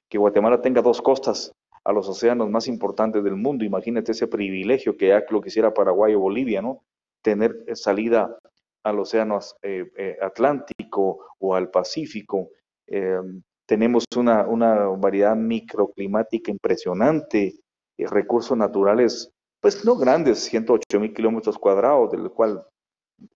Que 0.09 0.17
Guatemala 0.17 0.59
tenga 0.59 0.81
dos 0.81 1.03
costas, 1.03 1.51
a 1.83 1.93
los 1.93 2.09
océanos 2.09 2.49
más 2.49 2.67
importantes 2.67 3.23
del 3.23 3.35
mundo. 3.35 3.63
Imagínate 3.63 4.11
ese 4.11 4.25
privilegio 4.25 4.97
que 4.97 5.09
ya 5.09 5.23
lo 5.29 5.39
quisiera 5.39 5.71
Paraguay 5.71 6.15
o 6.15 6.19
Bolivia, 6.21 6.63
¿no? 6.63 6.83
Tener 7.21 7.63
salida 7.73 8.35
al 8.83 8.99
océano 8.99 9.37
eh, 9.61 9.85
eh, 9.95 10.17
Atlántico 10.19 11.27
o 11.37 11.53
al 11.53 11.69
Pacífico. 11.69 12.49
Em, 12.87 13.43
tenemos 13.67 14.05
una, 14.17 14.47
una, 14.47 14.87
variedad 14.97 15.35
microclimática 15.35 16.49
impresionante, 16.49 17.53
eh, 17.97 18.07
recursos 18.07 18.57
naturales, 18.57 19.31
pues 19.61 19.85
no 19.85 19.95
grandes, 19.95 20.39
108 20.39 20.99
mil 20.99 21.13
kilómetros 21.13 21.57
cuadrados, 21.57 22.11
del 22.11 22.29
cual 22.31 22.65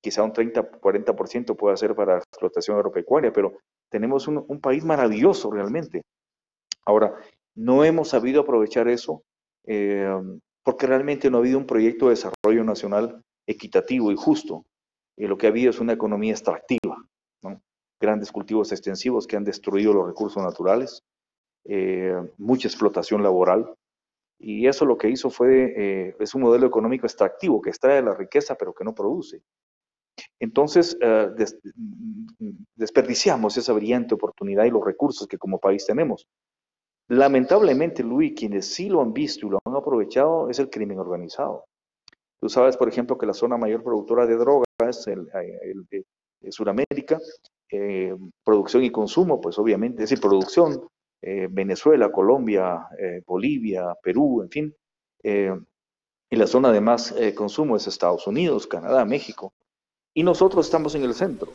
quizá 0.01 0.23
un 0.23 0.33
30, 0.33 0.71
40% 0.81 1.55
puede 1.55 1.77
ser 1.77 1.95
para 1.95 2.17
explotación 2.17 2.77
agropecuaria, 2.77 3.31
pero 3.31 3.53
tenemos 3.89 4.27
un, 4.27 4.43
un 4.47 4.59
país 4.59 4.83
maravilloso 4.83 5.51
realmente. 5.51 6.01
Ahora, 6.85 7.15
no 7.55 7.83
hemos 7.83 8.09
sabido 8.09 8.41
aprovechar 8.41 8.87
eso 8.87 9.23
eh, 9.65 10.09
porque 10.63 10.87
realmente 10.87 11.29
no 11.29 11.37
ha 11.37 11.41
habido 11.41 11.57
un 11.57 11.65
proyecto 11.65 12.05
de 12.05 12.11
desarrollo 12.11 12.63
nacional 12.63 13.21
equitativo 13.47 14.11
y 14.11 14.15
justo. 14.15 14.65
Y 15.17 15.27
lo 15.27 15.37
que 15.37 15.47
ha 15.47 15.49
habido 15.49 15.69
es 15.69 15.79
una 15.79 15.93
economía 15.93 16.31
extractiva, 16.31 16.97
grandes 18.01 18.31
cultivos 18.31 18.71
extensivos 18.71 19.25
que 19.25 19.37
han 19.37 19.45
destruido 19.45 19.93
los 19.93 20.07
recursos 20.07 20.43
naturales, 20.43 21.01
eh, 21.65 22.15
mucha 22.37 22.67
explotación 22.67 23.23
laboral. 23.23 23.73
Y 24.37 24.67
eso 24.67 24.85
lo 24.85 24.97
que 24.97 25.09
hizo 25.09 25.29
fue, 25.29 25.73
eh, 25.77 26.15
es 26.19 26.35
un 26.35 26.41
modelo 26.41 26.67
económico 26.67 27.05
extractivo 27.05 27.61
que 27.61 27.69
extrae 27.69 28.01
la 28.01 28.13
riqueza 28.13 28.55
pero 28.55 28.73
que 28.73 28.83
no 28.83 28.93
produce. 28.93 29.41
Entonces, 30.39 30.97
desperdiciamos 32.75 33.57
esa 33.57 33.73
brillante 33.73 34.15
oportunidad 34.15 34.63
y 34.63 34.69
los 34.69 34.83
recursos 34.83 35.27
que 35.27 35.37
como 35.37 35.59
país 35.59 35.85
tenemos. 35.85 36.25
Lamentablemente, 37.07 38.03
Luis, 38.03 38.33
quienes 38.35 38.73
sí 38.73 38.89
lo 38.89 39.01
han 39.01 39.13
visto 39.13 39.45
y 39.45 39.49
lo 39.51 39.59
han 39.63 39.75
aprovechado 39.75 40.49
es 40.49 40.57
el 40.59 40.69
crimen 40.69 40.99
organizado. 40.99 41.65
Tú 42.39 42.49
sabes, 42.49 42.77
por 42.77 42.89
ejemplo, 42.89 43.17
que 43.17 43.25
la 43.25 43.33
zona 43.33 43.57
mayor 43.57 43.83
productora 43.83 44.25
de 44.25 44.35
drogas 44.35 44.65
es 44.81 45.07
el, 45.07 45.27
Suramérica, 46.49 47.19
eh, 47.71 48.15
producción 48.43 48.83
y 48.83 48.91
consumo, 48.91 49.39
pues 49.39 49.57
obviamente, 49.57 50.03
es 50.03 50.19
producción, 50.19 50.87
eh, 51.25 51.47
Venezuela, 51.49 52.11
Colombia, 52.11 52.87
eh, 52.99 53.21
Bolivia, 53.25 53.95
Perú, 54.01 54.43
en 54.43 54.49
fin. 54.49 54.75
y 56.29 56.35
la 56.35 56.47
zona 56.47 56.71
de 56.71 56.81
más 56.81 57.15
consumo 57.35 57.75
es 57.75 57.87
Estados 57.87 58.27
Unidos, 58.27 58.67
Canadá, 58.67 59.05
México. 59.05 59.53
Y 60.13 60.23
nosotros 60.23 60.65
estamos 60.67 60.93
en 60.93 61.03
el 61.03 61.13
centro. 61.15 61.53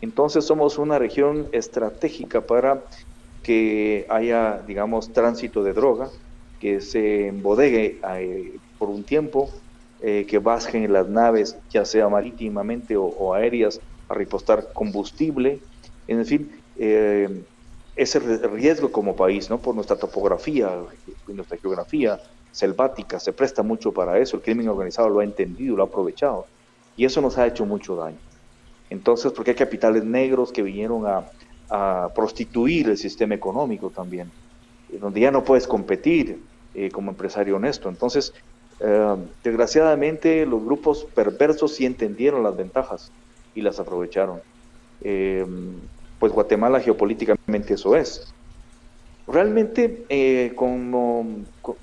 Entonces 0.00 0.44
somos 0.44 0.78
una 0.78 0.98
región 0.98 1.48
estratégica 1.52 2.40
para 2.40 2.84
que 3.42 4.06
haya, 4.08 4.62
digamos, 4.66 5.12
tránsito 5.12 5.62
de 5.64 5.72
droga, 5.72 6.10
que 6.60 6.80
se 6.80 7.28
embodegue 7.28 8.00
eh, 8.16 8.58
por 8.78 8.88
un 8.88 9.04
tiempo, 9.04 9.50
eh, 10.00 10.26
que 10.28 10.38
bajen 10.38 10.92
las 10.92 11.08
naves, 11.08 11.58
ya 11.70 11.84
sea 11.84 12.08
marítimamente 12.08 12.96
o, 12.96 13.34
aéreas, 13.34 13.80
a 14.08 14.14
repostar 14.14 14.72
combustible, 14.72 15.60
en 16.06 16.24
fin, 16.24 16.50
eh, 16.76 17.42
ese 17.98 18.20
riesgo 18.20 18.92
como 18.92 19.16
país, 19.16 19.50
¿no? 19.50 19.58
Por 19.58 19.74
nuestra 19.74 19.96
topografía, 19.96 20.70
nuestra 21.26 21.58
geografía 21.58 22.20
selvática, 22.52 23.18
se 23.18 23.32
presta 23.32 23.62
mucho 23.62 23.92
para 23.92 24.18
eso, 24.18 24.36
el 24.36 24.42
crimen 24.42 24.68
organizado 24.68 25.08
lo 25.08 25.18
ha 25.20 25.24
entendido, 25.24 25.76
lo 25.76 25.82
ha 25.82 25.86
aprovechado, 25.86 26.46
y 26.96 27.04
eso 27.04 27.20
nos 27.20 27.36
ha 27.38 27.46
hecho 27.46 27.66
mucho 27.66 27.96
daño. 27.96 28.18
Entonces, 28.88 29.32
porque 29.32 29.50
hay 29.50 29.56
capitales 29.56 30.04
negros 30.04 30.52
que 30.52 30.62
vinieron 30.62 31.06
a, 31.06 31.28
a 31.68 32.12
prostituir 32.14 32.88
el 32.88 32.96
sistema 32.96 33.34
económico 33.34 33.90
también, 33.90 34.30
eh, 34.88 34.98
donde 34.98 35.20
ya 35.20 35.32
no 35.32 35.42
puedes 35.42 35.66
competir 35.66 36.40
eh, 36.74 36.90
como 36.90 37.10
empresario 37.10 37.56
honesto. 37.56 37.88
Entonces, 37.88 38.32
eh, 38.78 39.16
desgraciadamente 39.42 40.46
los 40.46 40.64
grupos 40.64 41.04
perversos 41.14 41.74
sí 41.74 41.84
entendieron 41.84 42.44
las 42.44 42.56
ventajas 42.56 43.12
y 43.54 43.62
las 43.62 43.80
aprovecharon. 43.80 44.40
Pues 46.18 46.32
Guatemala 46.32 46.80
geopolíticamente 46.80 47.74
eso 47.74 47.96
es. 47.96 48.32
Realmente, 49.26 50.52
como, 50.56 51.26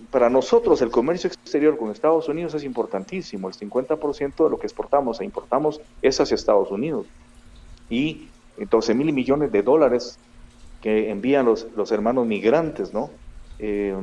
para 0.10 0.32
nosotros 0.32 0.82
el 0.82 0.90
comercio 0.90 1.30
exterior 1.30 1.78
con 1.78 1.92
Estados 1.92 2.28
Unidos 2.28 2.56
es 2.56 2.64
importantísimo. 2.64 3.48
El 3.48 3.54
50% 3.54 4.44
de 4.44 4.50
lo 4.50 4.58
que 4.58 4.66
exportamos 4.66 5.22
e 5.22 5.26
importamos 5.26 5.80
es 6.02 6.20
hacia 6.20 6.34
Estados 6.34 6.72
Unidos. 6.72 7.06
Y 7.88 8.30
12 8.58 8.94
mil 8.96 9.14
millones 9.14 9.52
de 9.52 9.62
dólares 9.62 10.18
que 10.82 11.10
envían 11.10 11.46
los, 11.46 11.68
los 11.76 11.92
hermanos 11.92 12.26
migrantes, 12.26 12.94
¿no? 12.94 13.10
Eh, 13.60 13.96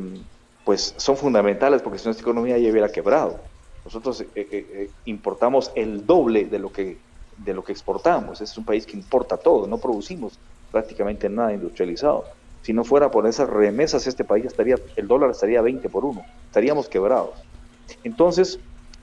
pues 0.65 0.95
son 0.97 1.17
fundamentales 1.17 1.83
porque 1.83 1.99
si 1.99 2.07
nuestra 2.07 2.23
economía 2.23 2.59
ya 2.59 2.71
hubiera 2.71 2.91
quebrado. 2.91 3.41
Nosotros 3.85 4.21
eh, 4.21 4.29
eh, 4.35 4.91
importamos 5.05 5.73
el 5.75 6.07
doble 6.07 6.45
de 6.45 6.59
lo, 6.59 6.73
que, 6.73 6.99
de 7.45 7.55
lo 7.55 7.65
que 7.65 7.73
exportamos. 7.73 8.41
Es 8.41 8.57
un 8.57 8.65
país 8.65 8.87
que 8.87 8.97
importa 8.97 9.37
todo, 9.37 9.67
no 9.67 9.79
producimos 9.79 10.39
prácticamente 10.71 11.29
nada 11.29 11.53
industrializado. 11.53 12.25
Si 12.63 12.73
no 12.73 12.85
fuera 12.85 13.11
por 13.11 13.27
esas 13.27 13.51
remesas, 13.51 14.07
este 14.07 14.25
país 14.25 14.45
estaría, 14.45 14.77
el 14.97 15.09
dólar 15.09 15.31
estaría 15.31 15.61
20 15.63 15.89
por 15.89 16.05
1, 16.05 16.23
estaríamos 16.47 16.89
quebrados. 16.89 17.35
Entonces, 18.05 18.59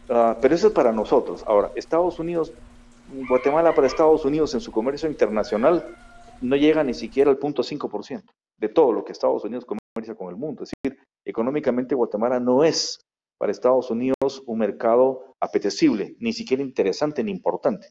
ah, 0.09 0.37
pero 0.41 0.55
eso 0.55 0.67
es 0.67 0.73
para 0.73 0.91
nosotros. 0.91 1.43
Ahora, 1.45 1.71
Estados 1.75 2.19
Unidos 2.19 2.53
Guatemala 3.27 3.73
para 3.73 3.87
Estados 3.87 4.23
Unidos 4.23 4.53
en 4.53 4.61
su 4.61 4.71
comercio 4.71 5.09
internacional 5.09 5.83
no 6.41 6.55
llega 6.55 6.83
ni 6.83 6.93
siquiera 6.93 7.31
al 7.31 7.39
0.5% 7.39 8.23
de 8.57 8.69
todo 8.69 8.91
lo 8.91 9.03
que 9.03 9.11
Estados 9.11 9.43
Unidos 9.43 9.65
comercia 9.65 10.15
con 10.15 10.29
el 10.29 10.35
mundo. 10.35 10.63
Es 10.63 10.71
decir, 10.83 10.99
económicamente 11.25 11.95
Guatemala 11.95 12.39
no 12.39 12.63
es 12.63 12.99
para 13.37 13.51
Estados 13.51 13.89
Unidos 13.89 14.43
un 14.45 14.59
mercado 14.59 15.35
apetecible, 15.39 16.15
ni 16.19 16.33
siquiera 16.33 16.61
interesante 16.61 17.23
ni 17.23 17.31
importante. 17.31 17.87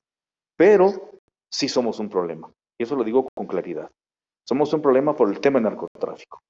Pero 0.59 1.21
sí 1.51 1.69
somos 1.69 2.01
un 2.01 2.11
problema. 2.11 2.51
Y 2.79 2.83
eso 2.83 2.97
lo 2.97 3.05
digo 3.05 3.29
con 3.35 3.47
claridad. 3.47 3.91
Somos 4.47 4.73
un 4.75 4.83
problema 4.83 5.15
por 5.15 5.31
el 5.31 5.41
tema 5.41 5.59
del 5.59 5.71
narcotráfico. 5.71 6.41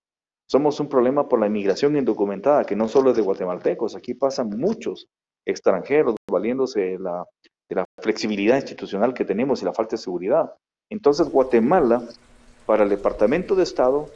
Somos 0.50 0.80
un 0.80 0.88
problema 0.88 1.28
por 1.28 1.38
la 1.38 1.46
inmigración 1.46 1.96
indocumentada, 1.96 2.64
que 2.64 2.74
no 2.74 2.88
solo 2.88 3.10
es 3.10 3.16
de 3.16 3.22
guatemaltecos, 3.22 3.94
aquí 3.94 4.14
pasan 4.14 4.48
muchos 4.48 5.06
extranjeros 5.46 6.16
valiéndose 6.30 6.98
la 6.98 7.24
de 7.68 7.76
la 7.76 7.84
flexibilidad 7.98 8.56
institucional 8.56 9.12
que 9.12 9.24
tenemos 9.24 9.60
y 9.60 9.64
la 9.64 9.74
falta 9.74 9.96
de 9.96 10.02
seguridad. 10.02 10.54
Entonces 10.90 11.28
Guatemala, 11.28 12.02
para 12.66 12.84
el 12.84 12.88
Departamento 12.88 13.54
de 13.54 13.62
Estado, 13.62 14.08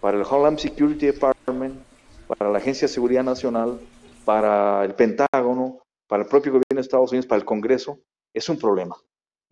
para 0.00 0.16
el 0.16 0.24
Homeland 0.24 0.58
Security 0.58 1.06
Department, 1.06 1.82
para 2.26 2.50
la 2.50 2.58
Agencia 2.58 2.88
de 2.88 2.94
Seguridad 2.94 3.24
Nacional, 3.24 3.78
para 4.24 4.84
el 4.84 4.94
Pentágono, 4.94 5.80
para 6.08 6.22
el 6.22 6.28
propio 6.28 6.52
gobierno 6.52 6.76
de 6.76 6.80
Estados 6.80 7.12
Unidos, 7.12 7.26
para 7.26 7.40
el 7.40 7.44
Congreso, 7.44 8.00
es 8.32 8.48
un 8.48 8.58
problema. 8.58 8.96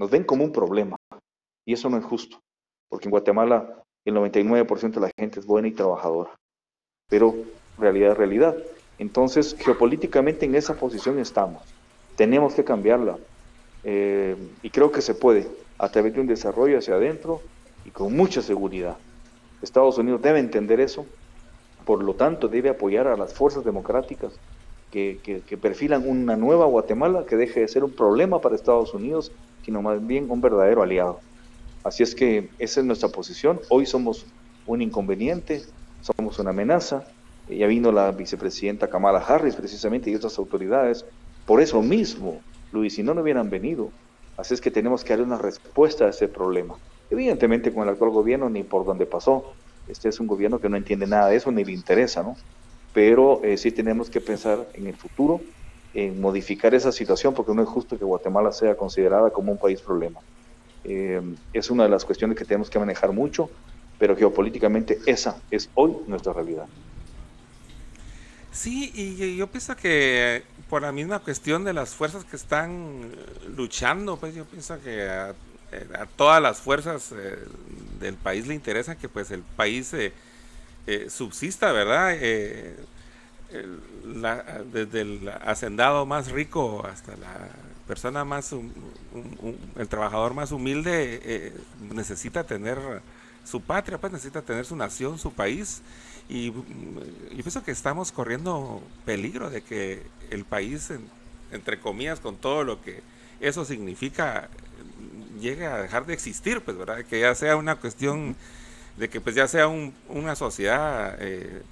Nos 0.02 0.10
ven 0.10 0.24
como 0.24 0.42
un 0.42 0.50
problema. 0.50 0.96
Y 1.64 1.74
eso 1.74 1.88
no 1.88 1.96
es 1.96 2.04
justo, 2.04 2.40
porque 2.88 3.06
en 3.06 3.12
Guatemala 3.12 3.84
el 4.04 4.16
99% 4.16 4.94
de 4.94 5.00
la 5.00 5.12
gente 5.16 5.38
es 5.38 5.46
buena 5.46 5.68
y 5.68 5.70
trabajadora. 5.70 6.34
Pero 7.08 7.36
realidad 7.78 8.10
es 8.10 8.18
realidad. 8.18 8.56
Entonces, 8.98 9.54
geopolíticamente 9.56 10.44
en 10.44 10.56
esa 10.56 10.74
posición 10.74 11.20
estamos. 11.20 11.62
Tenemos 12.16 12.52
que 12.54 12.64
cambiarla. 12.64 13.16
Eh, 13.84 14.36
y 14.64 14.70
creo 14.70 14.90
que 14.90 15.02
se 15.02 15.14
puede 15.14 15.48
a 15.78 15.88
través 15.88 16.14
de 16.14 16.20
un 16.20 16.26
desarrollo 16.26 16.78
hacia 16.78 16.94
adentro 16.94 17.40
y 17.84 17.90
con 17.90 18.12
mucha 18.12 18.42
seguridad. 18.42 18.96
Estados 19.62 19.98
Unidos 19.98 20.20
debe 20.20 20.40
entender 20.40 20.80
eso, 20.80 21.06
por 21.84 22.02
lo 22.02 22.14
tanto 22.14 22.48
debe 22.48 22.70
apoyar 22.70 23.06
a 23.06 23.16
las 23.16 23.34
fuerzas 23.34 23.64
democráticas 23.64 24.32
que, 24.90 25.20
que, 25.22 25.56
perfilan 25.56 26.08
una 26.08 26.36
nueva 26.36 26.66
Guatemala 26.66 27.24
que 27.24 27.36
deje 27.36 27.60
de 27.60 27.68
ser 27.68 27.84
un 27.84 27.92
problema 27.92 28.40
para 28.40 28.56
Estados 28.56 28.92
Unidos, 28.94 29.30
sino 29.62 29.82
más 29.82 30.04
bien 30.04 30.30
un 30.30 30.40
verdadero 30.40 30.82
aliado. 30.82 31.22
Así 31.84 32.02
es 32.02 32.14
que 32.14 32.50
esa 32.58 32.80
es 32.80 32.86
nuestra 32.86 33.08
posición. 33.08 33.60
Hoy 33.70 33.86
somos 33.86 34.26
un 34.66 34.82
inconveniente, 34.82 35.62
somos 36.00 36.38
una 36.38 36.50
amenaza. 36.50 37.08
Ya 37.48 37.66
vino 37.66 37.90
la 37.90 38.12
vicepresidenta 38.12 38.88
Kamala 38.88 39.18
Harris 39.18 39.56
precisamente 39.56 40.10
y 40.10 40.14
otras 40.14 40.38
autoridades. 40.38 41.04
Por 41.44 41.60
eso 41.60 41.82
mismo 41.82 42.42
Luis, 42.72 42.94
si 42.94 43.02
no, 43.02 43.14
no 43.14 43.22
hubieran 43.22 43.50
venido. 43.50 43.92
Así 44.36 44.54
es 44.54 44.60
que 44.60 44.70
tenemos 44.70 45.04
que 45.04 45.10
darle 45.10 45.26
una 45.26 45.38
respuesta 45.38 46.06
a 46.06 46.08
ese 46.08 46.28
problema. 46.28 46.78
Evidentemente 47.10 47.72
con 47.72 47.82
el 47.82 47.90
actual 47.90 48.10
gobierno 48.10 48.48
ni 48.48 48.62
por 48.64 48.84
donde 48.84 49.06
pasó. 49.06 49.54
Este 49.86 50.08
es 50.08 50.20
un 50.20 50.26
gobierno 50.26 50.58
que 50.60 50.68
no 50.68 50.76
entiende 50.76 51.06
nada 51.06 51.28
de 51.28 51.36
eso 51.36 51.50
ni 51.52 51.64
le 51.64 51.72
interesa, 51.72 52.22
¿no? 52.22 52.34
Pero 52.92 53.42
eh, 53.44 53.56
sí 53.56 53.72
tenemos 53.72 54.08
que 54.08 54.20
pensar 54.20 54.70
en 54.74 54.86
el 54.86 54.96
futuro, 54.96 55.42
en 55.94 56.20
modificar 56.20 56.74
esa 56.74 56.92
situación, 56.92 57.34
porque 57.34 57.52
no 57.54 57.62
es 57.62 57.68
justo 57.68 57.98
que 57.98 58.04
Guatemala 58.04 58.52
sea 58.52 58.76
considerada 58.76 59.30
como 59.30 59.52
un 59.52 59.58
país 59.58 59.80
problema. 59.80 60.20
Eh, 60.84 61.20
es 61.52 61.70
una 61.70 61.84
de 61.84 61.90
las 61.90 62.04
cuestiones 62.04 62.36
que 62.36 62.44
tenemos 62.44 62.70
que 62.70 62.78
manejar 62.78 63.12
mucho, 63.12 63.50
pero 63.98 64.16
geopolíticamente 64.16 64.98
esa 65.06 65.40
es 65.50 65.68
hoy 65.74 65.96
nuestra 66.06 66.32
realidad. 66.32 66.66
Sí, 68.50 68.90
y 68.94 69.36
yo 69.36 69.46
pienso 69.46 69.74
que 69.76 70.42
por 70.68 70.82
la 70.82 70.92
misma 70.92 71.20
cuestión 71.20 71.64
de 71.64 71.72
las 71.72 71.94
fuerzas 71.94 72.24
que 72.24 72.36
están 72.36 73.10
eh, 73.14 73.48
luchando, 73.56 74.16
pues 74.16 74.34
yo 74.34 74.44
pienso 74.44 74.78
que 74.82 75.08
a, 75.08 75.34
eh, 75.72 75.86
todas 76.16 76.40
las 76.42 76.60
fuerzas 76.60 77.12
eh, 77.12 77.38
del 77.98 78.14
país 78.16 78.46
le 78.46 78.54
interesa 78.54 78.96
que 78.96 79.08
pues 79.08 79.30
el 79.30 79.42
país 79.42 79.92
eh, 79.94 80.12
subsista, 81.08 81.72
¿verdad? 81.72 82.14
Desde 84.72 85.00
el 85.00 85.30
hacendado 85.42 86.06
más 86.06 86.30
rico 86.30 86.86
hasta 86.86 87.16
la 87.16 87.48
persona 87.86 88.24
más, 88.24 88.54
el 89.76 89.88
trabajador 89.88 90.34
más 90.34 90.52
humilde 90.52 91.52
necesita 91.92 92.44
tener 92.44 92.78
su 93.44 93.60
patria, 93.60 93.98
pues 93.98 94.12
necesita 94.12 94.42
tener 94.42 94.64
su 94.64 94.76
nación, 94.76 95.18
su 95.18 95.32
país. 95.32 95.82
Y 96.28 96.52
yo 96.52 96.62
pienso 97.30 97.62
que 97.62 97.72
estamos 97.72 98.12
corriendo 98.12 98.82
peligro 99.04 99.50
de 99.50 99.62
que 99.62 100.02
el 100.30 100.44
país, 100.44 100.90
entre 101.50 101.80
comillas, 101.80 102.20
con 102.20 102.36
todo 102.36 102.64
lo 102.64 102.80
que 102.80 103.02
eso 103.40 103.64
significa, 103.64 104.48
llegue 105.40 105.66
a 105.66 105.82
dejar 105.82 106.06
de 106.06 106.14
existir, 106.14 106.60
pues, 106.60 106.76
¿verdad? 106.76 107.04
Que 107.04 107.20
ya 107.20 107.34
sea 107.34 107.56
una 107.56 107.76
cuestión 107.76 108.36
de 108.96 109.08
que 109.08 109.20
pues 109.20 109.34
ya 109.34 109.48
sea 109.48 109.68
una 109.68 110.36
sociedad 110.36 111.16
eh, 111.18 111.62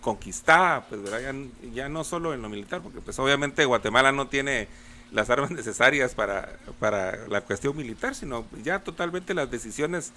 conquistada, 0.00 0.86
pues, 0.86 1.02
¿verdad? 1.02 1.34
Ya, 1.72 1.88
no 1.88 2.04
solo 2.04 2.34
en 2.34 2.42
lo 2.42 2.48
militar, 2.48 2.80
porque 2.82 3.00
pues 3.00 3.18
obviamente 3.18 3.64
Guatemala 3.64 4.12
no 4.12 4.28
tiene 4.28 4.68
las 5.12 5.30
armas 5.30 5.50
necesarias 5.50 6.14
para, 6.14 6.56
para 6.78 7.28
la 7.28 7.40
cuestión 7.42 7.76
militar, 7.76 8.14
sino 8.14 8.44
ya 8.62 8.80
totalmente 8.80 9.34
las 9.34 9.50
decisiones 9.50 10.12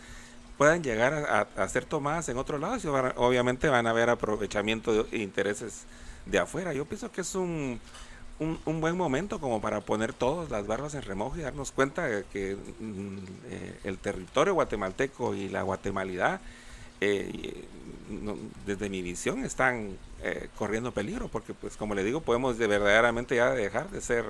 puedan 0.57 0.83
llegar 0.83 1.47
a, 1.55 1.67
ser 1.67 1.85
tomadas 1.85 2.29
en 2.29 2.37
otro 2.37 2.57
lado, 2.59 2.77
y 2.77 2.87
obviamente 3.17 3.69
van 3.69 3.87
a 3.87 3.89
haber 3.89 4.09
aprovechamiento 4.09 5.03
de 5.03 5.17
intereses 5.17 5.85
de 6.25 6.39
afuera. 6.39 6.73
Yo 6.73 6.85
pienso 6.85 7.11
que 7.11 7.21
es 7.21 7.35
un, 7.35 7.79
un, 8.39 8.81
buen 8.81 8.97
momento 8.97 9.39
como 9.39 9.61
para 9.61 9.81
poner 9.81 10.13
todas 10.13 10.49
las 10.51 10.67
barbas 10.67 10.93
en 10.95 11.01
remojo 11.01 11.37
y 11.37 11.41
darnos 11.41 11.71
cuenta 11.71 12.07
de 12.07 12.23
que 12.25 12.55
mm, 12.55 13.17
eh, 13.49 13.79
el 13.83 13.97
territorio 13.97 14.53
guatemalteco 14.53 15.33
y 15.33 15.49
la 15.49 15.63
guatemalidad, 15.63 16.39
eh, 17.03 17.65
desde 18.65 18.89
mi 18.89 19.01
visión, 19.01 19.43
están 19.43 19.97
eh, 20.21 20.49
corriendo 20.57 20.91
peligro, 20.91 21.27
porque 21.27 21.53
pues 21.53 21.77
como 21.77 21.95
le 21.95 22.03
digo, 22.03 22.21
podemos 22.21 22.57
de 22.57 22.67
verdaderamente 22.67 23.35
ya 23.35 23.51
dejar 23.51 23.89
de 23.89 24.01
ser 24.01 24.25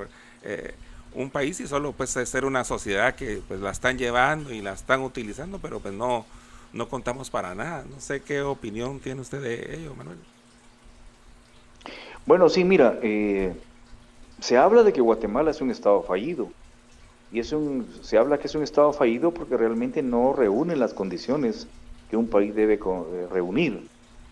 un 1.16 1.30
país 1.30 1.60
y 1.60 1.68
solo 1.68 1.92
pues 1.92 2.10
ser 2.10 2.46
una 2.46 2.64
sociedad 2.64 3.16
que 3.16 3.42
pues 3.48 3.60
la 3.60 3.72
están 3.72 3.98
llevando 3.98 4.52
y 4.52 4.62
la 4.62 4.74
están 4.74 5.02
utilizando, 5.02 5.60
pero 5.60 5.80
pues 5.80 5.94
no, 5.94 6.26
no 6.74 6.90
contamos 6.90 7.30
para 7.30 7.56
nada. 7.56 7.86
No 7.90 8.00
sé 8.00 8.22
qué 8.22 8.42
opinión 8.42 9.00
tiene 9.00 9.22
usted 9.22 9.42
de 9.42 9.76
ello, 9.76 9.94
Manuel. 9.96 10.18
Bueno, 12.26 12.50
sí, 12.50 12.64
mira, 12.64 13.00
eh, 13.02 13.54
se 14.40 14.58
habla 14.58 14.84
de 14.84 14.92
que 14.92 15.02
Guatemala 15.02 15.52
es 15.52 15.62
un 15.62 15.72
estado 15.72 16.02
fallido. 16.04 16.50
Y 17.32 17.40
es 17.40 17.52
un, 17.52 17.88
se 18.02 18.18
habla 18.18 18.38
que 18.38 18.48
es 18.48 18.56
un 18.56 18.64
estado 18.64 18.94
fallido 18.94 19.32
porque 19.32 19.58
realmente 19.58 20.04
no 20.04 20.34
reúne 20.34 20.76
las 20.76 20.94
condiciones 20.94 21.68
que 22.14 22.18
un 22.18 22.28
país 22.28 22.54
debe 22.54 22.76
eh, 22.76 23.28
reunir. 23.32 23.88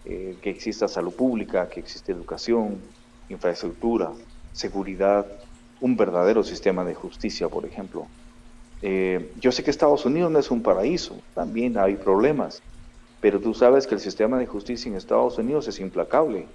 Eh, 0.06 0.38
que 0.42 0.52
exista 0.52 0.88
salud 0.88 1.14
pública, 1.14 1.68
que 1.68 1.80
exista 1.80 2.12
educación, 2.12 2.80
infraestructura, 3.28 4.12
seguridad, 4.52 5.26
un 5.80 5.96
verdadero 5.96 6.44
sistema 6.44 6.84
de 6.86 6.94
justicia, 6.94 7.50
por 7.50 7.66
ejemplo. 7.66 8.08
Eh, 8.84 9.34
yo 9.40 9.52
sé 9.52 9.64
que 9.64 9.72
Estados 9.72 10.06
Unidos 10.06 10.32
no 10.32 10.38
es 10.38 10.52
un 10.52 10.62
paraíso, 10.62 11.18
también 11.34 11.76
hay 11.78 11.96
problemas, 11.96 12.62
pero 13.20 13.40
tú 13.40 13.54
sabes 13.56 13.88
que 13.88 13.96
el 13.96 14.02
sistema 14.02 14.38
de 14.38 14.46
justicia 14.46 14.90
en 14.90 14.96
Estados 14.96 15.40
Unidos 15.40 15.68
es 15.68 15.80
implacable. 15.80 16.48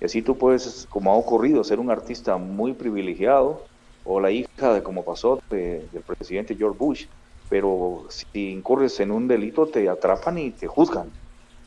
Y 0.00 0.04
así 0.04 0.20
tú 0.20 0.36
puedes, 0.36 0.86
como 0.90 1.10
ha 1.10 1.16
ocurrido, 1.16 1.64
ser 1.64 1.80
un 1.80 1.90
artista 1.90 2.36
muy 2.36 2.74
privilegiado 2.74 3.64
o 4.04 4.20
la 4.20 4.30
hija 4.30 4.74
de 4.74 4.82
como 4.82 5.04
pasó 5.04 5.38
del 5.50 6.02
presidente 6.06 6.54
George 6.54 6.78
Bush, 6.78 7.06
pero 7.48 8.06
si 8.08 8.50
incurres 8.50 8.98
en 9.00 9.10
un 9.10 9.28
delito 9.28 9.66
te 9.66 9.88
atrapan 9.88 10.38
y 10.38 10.50
te 10.50 10.66
juzgan. 10.66 11.10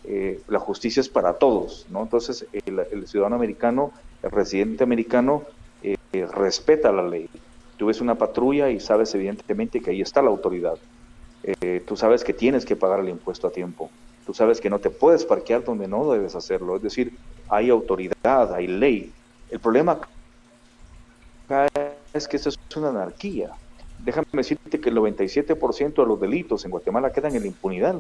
Eh, 0.04 0.42
la 0.48 0.60
justicia 0.60 1.02
es 1.02 1.10
para 1.10 1.34
todos, 1.34 1.86
¿no? 1.90 2.02
Entonces 2.02 2.46
el, 2.52 3.08
ciudadano 3.08 3.36
americano, 3.36 3.92
el 4.24 4.32
residente 4.32 4.84
americano, 4.84 5.44
eh, 5.84 5.98
respeta 6.34 6.92
la 6.92 7.08
ley. 7.08 7.30
Tú 7.78 7.88
ves 7.88 8.02
una 8.02 8.16
patrulla 8.16 8.70
y 8.70 8.80
sabes 8.80 9.14
evidentemente 9.16 9.82
que 9.82 9.92
ahí 9.92 10.02
está 10.02 10.22
la 10.22 10.30
autoridad. 10.30 10.78
Eh, 11.44 11.84
tú 11.88 11.96
sabes 11.96 12.24
que 12.24 12.34
tienes 12.34 12.66
que 12.66 12.76
pagar 12.76 13.00
el 13.00 13.10
impuesto 13.10 13.48
a 13.48 13.52
tiempo. 13.52 13.90
Tú 14.26 14.34
sabes 14.34 14.60
que 14.60 14.70
no 14.70 14.80
te 14.80 14.90
puedes 14.90 15.26
parquear 15.26 15.64
donde 15.64 15.88
no 15.88 16.12
debes 16.12 16.36
hacerlo. 16.36 16.76
Es 16.76 16.82
decir, 16.82 17.16
hay 17.48 17.70
autoridad, 17.70 18.54
hay 18.54 18.68
ley. 18.68 19.12
El 19.50 19.60
problema 19.60 20.00
es 22.14 22.28
que 22.28 22.38
esto 22.38 22.50
es 22.50 22.58
una 22.76 22.90
anarquía. 22.90 23.52
Déjame 24.04 24.28
decirte 24.32 24.80
que 24.80 24.90
el 24.90 24.96
97% 24.98 25.94
de 25.94 26.06
los 26.06 26.20
delitos 26.20 26.66
en 26.66 26.72
Guatemala 26.72 27.12
quedan 27.12 27.36
en 27.36 27.42
la 27.42 27.48
impunidad, 27.48 28.00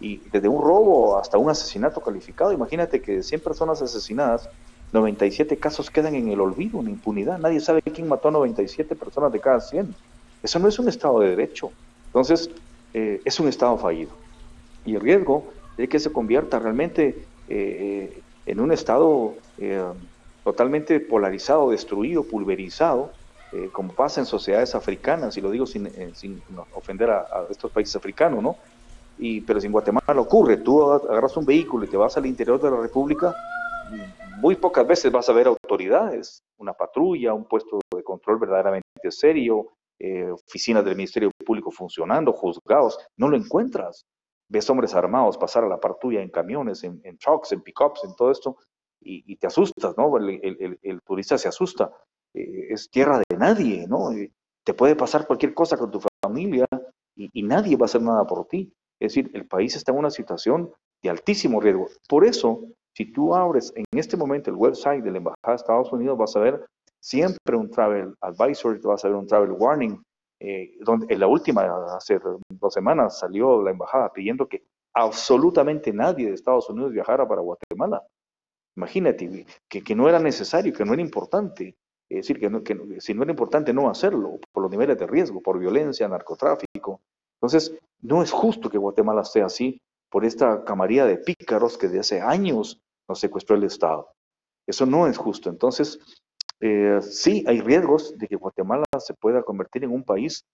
Y 0.00 0.18
desde 0.32 0.48
un 0.48 0.60
robo 0.62 1.18
hasta 1.18 1.38
un 1.38 1.48
asesinato 1.48 2.00
calificado, 2.00 2.52
imagínate 2.52 3.00
que 3.00 3.16
de 3.16 3.22
100 3.22 3.40
personas 3.40 3.80
asesinadas, 3.80 4.48
97 4.92 5.56
casos 5.56 5.90
quedan 5.90 6.14
en 6.14 6.28
el 6.28 6.40
olvido, 6.40 6.80
en 6.80 6.88
impunidad. 6.88 7.38
Nadie 7.38 7.60
sabe 7.60 7.82
quién 7.82 8.06
mató 8.06 8.28
a 8.28 8.32
97 8.32 8.94
personas 8.94 9.32
de 9.32 9.40
cada 9.40 9.60
100. 9.60 9.94
Eso 10.42 10.58
no 10.58 10.68
es 10.68 10.78
un 10.78 10.88
Estado 10.88 11.20
de 11.20 11.30
Derecho. 11.30 11.70
Entonces, 12.06 12.50
eh, 12.92 13.20
es 13.24 13.40
un 13.40 13.48
Estado 13.48 13.76
fallido. 13.76 14.12
Y 14.84 14.94
el 14.94 15.00
riesgo 15.00 15.52
es 15.76 15.88
que 15.88 15.98
se 15.98 16.12
convierta 16.12 16.58
realmente 16.58 17.24
eh, 17.48 18.20
en 18.46 18.60
un 18.60 18.70
Estado 18.70 19.34
eh, 19.58 19.82
totalmente 20.44 21.00
polarizado, 21.00 21.70
destruido, 21.70 22.24
pulverizado, 22.24 23.10
eh, 23.54 23.70
como 23.72 23.92
pasa 23.92 24.20
en 24.20 24.26
sociedades 24.26 24.74
africanas, 24.74 25.36
y 25.36 25.40
lo 25.40 25.50
digo 25.50 25.66
sin, 25.66 25.88
sin 26.14 26.42
ofender 26.74 27.10
a, 27.10 27.46
estos 27.50 27.70
países 27.70 27.96
africanos, 27.96 28.42
¿no? 28.42 28.56
Y, 29.18 29.40
pero 29.42 29.60
si 29.60 29.66
en 29.66 29.72
Guatemala 29.72 30.20
ocurre, 30.20 30.56
tú 30.58 30.82
agarras 30.90 31.36
un 31.36 31.44
vehículo 31.44 31.84
y 31.84 31.88
te 31.88 31.96
vas 31.96 32.16
al 32.16 32.26
interior 32.26 32.60
de 32.60 32.70
la 32.70 32.80
República, 32.80 33.34
muy 34.38 34.56
pocas 34.56 34.86
veces 34.86 35.12
vas 35.12 35.28
a 35.28 35.32
ver 35.32 35.46
autoridades, 35.46 36.42
una 36.58 36.72
patrulla, 36.72 37.32
un 37.32 37.44
puesto 37.44 37.78
de 37.94 38.02
control 38.02 38.38
verdaderamente 38.38 38.84
serio, 39.10 39.68
oficinas 40.32 40.84
del 40.84 40.96
Ministerio 40.96 41.30
Público 41.46 41.70
funcionando, 41.70 42.32
juzgados, 42.32 42.98
no 43.16 43.28
lo 43.28 43.36
encuentras 43.36 44.04
ves 44.48 44.68
hombres 44.70 44.94
armados 44.94 45.38
pasar 45.38 45.64
a 45.64 45.68
la 45.68 45.80
par 45.80 45.96
tuya 46.00 46.20
en 46.20 46.30
camiones, 46.30 46.84
en, 46.84 47.18
trucks, 47.18 47.52
en 47.52 47.62
pickups, 47.62 48.04
en 48.04 48.14
todo 48.14 48.30
esto, 48.30 48.56
y, 49.00 49.36
te 49.36 49.46
asustas, 49.46 49.96
¿no? 49.98 50.16
El, 50.16 51.00
turista 51.04 51.36
se 51.36 51.48
asusta. 51.48 51.92
Eh, 52.34 52.66
es 52.70 52.90
tierra 52.90 53.22
de 53.28 53.36
nadie, 53.36 53.86
¿no? 53.88 54.10
te 54.64 54.74
puede 54.74 54.96
pasar 54.96 55.26
cualquier 55.26 55.54
cosa 55.54 55.76
con 55.76 55.90
tu 55.90 56.00
familia 56.22 56.66
y, 57.16 57.42
nadie 57.42 57.76
va 57.76 57.84
a 57.84 57.84
hacer 57.84 58.02
nada 58.02 58.26
por 58.26 58.46
ti. 58.46 58.72
Es 58.98 59.14
decir, 59.14 59.30
el 59.34 59.46
país 59.46 59.76
está 59.76 59.92
en 59.92 59.98
una 59.98 60.10
situación 60.10 60.72
de 61.02 61.10
altísimo 61.10 61.60
riesgo. 61.60 61.88
Por 62.08 62.24
eso, 62.24 62.64
si 62.96 63.12
tú 63.12 63.34
abres 63.34 63.72
en 63.76 63.84
este 63.92 64.16
momento 64.16 64.50
el 64.50 64.56
website 64.56 65.04
de 65.04 65.10
la 65.10 65.18
Embajada 65.18 65.52
de 65.52 65.56
Estados 65.56 65.92
Unidos, 65.92 66.16
vas 66.16 66.34
a 66.34 66.40
ver 66.40 66.64
siempre 67.00 67.56
un 67.56 67.70
travel 67.70 68.14
advisory, 68.22 68.80
vas 68.80 69.04
a 69.04 69.08
ver 69.08 69.16
un 69.16 69.26
travel 69.26 69.52
warning, 69.52 70.02
eh, 70.40 70.72
donde 70.80 71.12
en 71.12 71.20
la 71.20 71.26
última, 71.26 71.62
hace 71.94 72.18
dos 72.48 72.72
semanas, 72.72 73.18
salió 73.18 73.62
la 73.62 73.70
embajada 73.70 74.10
pidiendo 74.12 74.48
que 74.48 74.64
absolutamente 74.94 75.92
nadie 75.92 76.28
de 76.28 76.34
Estados 76.34 76.70
Unidos 76.70 76.92
viajara 76.92 77.28
para 77.28 77.42
Guatemala. 77.42 78.02
Imagínate, 78.76 79.46
que, 79.68 79.82
que 79.82 79.94
no 79.94 80.08
era 80.08 80.18
necesario, 80.18 80.72
que 80.72 80.84
no 80.84 80.94
era 80.94 81.02
importante. 81.02 81.76
Es 82.08 82.26
decir, 82.28 82.38
que, 82.38 82.62
que, 82.62 83.00
si 83.00 83.14
no 83.14 83.22
era 83.22 83.32
importante 83.32 83.72
no 83.72 83.88
hacerlo, 83.88 84.38
por 84.52 84.62
los 84.62 84.70
niveles 84.70 84.98
de 84.98 85.06
riesgo, 85.06 85.40
por 85.40 85.58
violencia, 85.58 86.08
narcotráfico. 86.08 87.00
Entonces, 87.40 87.76
no 88.00 88.22
es 88.22 88.30
justo 88.30 88.70
que 88.70 88.78
Guatemala 88.78 89.22
esté 89.22 89.42
así 89.42 89.80
por 90.10 90.24
esta 90.24 90.64
camarilla 90.64 91.06
de 91.06 91.18
pícaros 91.18 91.76
que 91.76 91.88
de 91.88 92.00
hace 92.00 92.20
años 92.20 92.80
nos 93.08 93.18
secuestró 93.18 93.56
el 93.56 93.64
Estado. 93.64 94.08
Eso 94.66 94.86
no 94.86 95.06
es 95.06 95.18
justo. 95.18 95.50
Entonces, 95.50 95.98
eh, 96.60 96.98
sí 97.02 97.44
hay 97.46 97.60
riesgos 97.60 98.16
de 98.16 98.28
que 98.28 98.36
Guatemala 98.36 98.84
se 98.98 99.14
pueda 99.14 99.42
convertir 99.42 99.84
en 99.84 99.90
un 99.90 100.04
país 100.04 100.44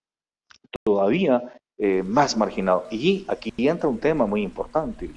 todavía 0.83 1.53
eh, 1.77 2.03
más 2.03 2.37
marginado. 2.37 2.85
Y 2.91 3.25
aquí 3.27 3.53
entra 3.57 3.89
un 3.89 3.99
tema 3.99 4.25
muy 4.25 4.41
importante, 4.41 5.09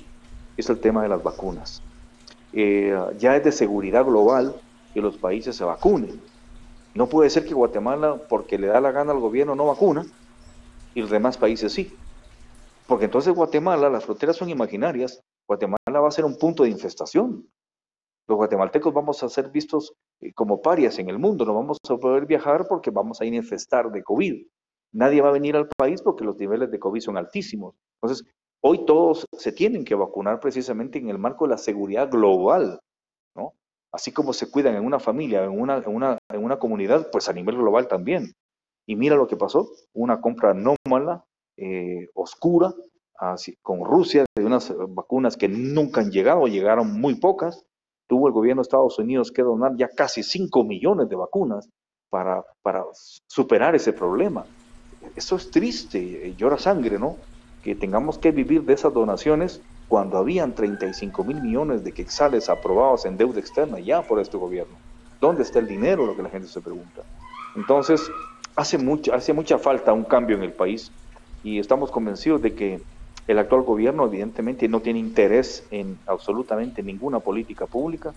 es 0.57 0.69
el 0.69 0.81
tema 0.81 1.03
de 1.03 1.09
las 1.09 1.23
vacunas. 1.23 1.83
Eh, 2.53 2.97
ya 3.19 3.37
es 3.37 3.45
de 3.45 3.53
seguridad 3.53 4.05
global 4.05 4.55
que 4.95 5.03
los 5.03 5.19
países 5.19 5.57
se 5.57 5.65
vacunen. 5.65 6.21
No 6.95 7.09
puede 7.09 7.29
ser 7.29 7.45
que 7.45 7.53
Guatemala, 7.53 8.17
porque 8.29 8.59
le 8.59 8.69
da 8.69 8.81
la 8.81 8.93
gana 8.93 9.13
al 9.13 9.19
gobierno, 9.19 9.55
no 9.55 9.67
vacuna 9.67 10.07
y 10.95 11.01
los 11.01 11.11
demás 11.11 11.37
países 11.37 11.73
sí. 11.73 11.93
Porque 12.87 13.07
entonces 13.07 13.35
Guatemala, 13.35 13.91
las 13.91 14.05
fronteras 14.05 14.37
son 14.37 14.49
imaginarias, 14.49 15.21
Guatemala 15.47 16.01
va 16.01 16.09
a 16.09 16.13
ser 16.13 16.25
un 16.25 16.39
punto 16.39 16.63
de 16.63 16.71
infestación 16.71 17.47
los 18.27 18.37
guatemaltecos 18.37 18.95
vamos 18.95 19.23
a 19.23 19.29
ser 19.29 19.51
vistos 19.51 19.95
eh, 20.21 20.33
como 20.33 20.63
parias 20.63 20.99
en 20.99 21.09
el 21.09 21.19
mundo, 21.19 21.45
no 21.45 21.55
vamos 21.55 21.79
a 21.89 21.97
poder 21.97 22.27
viajar 22.27 22.67
porque 22.69 22.91
vamos 22.91 23.21
a 23.21 23.27
infestar 23.27 23.91
de 23.91 24.03
COVID. 24.03 24.47
Nadie 24.93 25.21
va 25.21 25.29
a 25.29 25.33
venir 25.33 25.57
al 25.57 25.69
país 25.77 26.01
porque 26.01 26.25
los 26.25 26.39
niveles 26.39 26.71
de 26.71 26.79
COVID 26.79 27.01
son 27.01 27.17
altísimos. 27.19 27.75
Entonces, 28.01 28.27
hoy 28.63 28.87
todos 28.87 29.27
se 29.33 29.53
tienen 29.53 29.85
que 29.85 29.95
vacunar 29.95 30.41
precisamente 30.41 30.99
en 30.99 31.11
el 31.11 31.19
marco 31.19 31.45
de 31.45 31.51
la 31.51 31.59
seguridad 31.59 32.11
global. 32.11 32.81
Así 33.95 34.11
como 34.11 34.33
se 34.33 34.51
cuidan 34.51 34.75
en 34.75 34.85
una 34.85 34.99
familia, 34.99 35.45
en 35.45 35.51
una, 35.51 35.77
en 35.77 35.95
una, 35.95 36.19
en 36.29 36.43
una 36.43 36.59
comunidad, 36.59 37.11
pues 37.13 37.29
a 37.29 37.33
nivel 37.33 37.57
global 37.57 37.87
también. 37.87 38.33
Y 38.89 38.97
mira 38.97 39.15
lo 39.15 39.29
que 39.29 39.37
pasó, 39.37 39.71
una 39.93 40.21
compra 40.21 40.51
anómala, 40.51 41.25
eh, 41.57 42.09
oscura, 42.13 42.75
con 43.63 43.85
Rusia 43.85 44.25
de 44.37 44.45
unas 44.45 44.75
vacunas 44.89 45.37
que 45.37 45.47
nunca 45.49 46.01
han 46.01 46.11
llegado, 46.11 46.49
llegaron 46.49 47.01
muy 47.01 47.15
pocas. 47.15 47.65
Tuvo 48.09 48.27
el 48.27 48.35
gobierno 48.35 48.61
de 48.61 48.65
Estados 48.65 48.99
Unidos 48.99 49.31
que 49.31 49.43
donar 49.43 49.77
ya 49.77 49.89
casi 49.89 50.25
5 50.25 50.65
millones 50.65 51.09
de 51.09 51.15
vacunas 51.15 51.71
para, 52.11 52.45
para 52.63 52.85
superar 53.29 53.77
ese 53.77 53.93
problema. 53.93 54.45
Eso 55.15 55.37
es 55.37 55.53
triste, 55.53 56.27
eh, 56.27 56.35
llora 56.37 56.59
sangre, 56.59 56.99
¿no? 56.99 57.17
Que 57.63 57.77
tengamos 57.77 58.19
que 58.19 58.33
vivir 58.33 58.65
de 58.65 58.75
esas 58.75 58.93
donaciones 58.93 59.63
cuando 59.95 60.19
habían 60.19 60.57
35 60.57 61.23
mil 61.23 61.41
millones 61.41 61.85
de 61.85 61.93
quexales 61.93 62.49
aprobados 62.49 63.05
en 63.07 63.17
deuda 63.17 63.39
externa 63.39 63.79
ya 63.79 64.03
por 64.03 64.19
este 64.19 64.37
gobierno. 64.37 64.75
¿Dónde 65.21 65.45
está 65.45 65.61
el 65.61 65.69
dinero? 65.69 66.05
Lo 66.05 66.17
que 66.17 66.25
la 66.25 66.31
gente 66.31 66.49
se 66.49 66.61
pregunta. 66.61 67.03
Entonces, 67.55 68.11
hace 68.57 68.77
mucha, 68.77 69.15
hace 69.15 69.33
mucha 69.33 69.57
falta 69.57 69.93
un 69.93 70.03
cambio 70.03 70.37
en 70.37 70.43
el 70.43 70.51
país 70.51 70.91
y 71.45 71.61
estamos 71.61 71.93
convencidos 71.93 72.43
de 72.43 72.55
que 72.55 72.81
el 73.29 73.39
actual 73.39 73.63
gobierno 73.63 74.07
evidentemente 74.07 74.67
no 74.67 74.81
tiene 74.81 74.99
interés 74.99 75.65
en 75.71 75.97
absolutamente 76.09 76.83
ninguna 76.83 77.21
política 77.21 77.67
pública, 77.67 78.13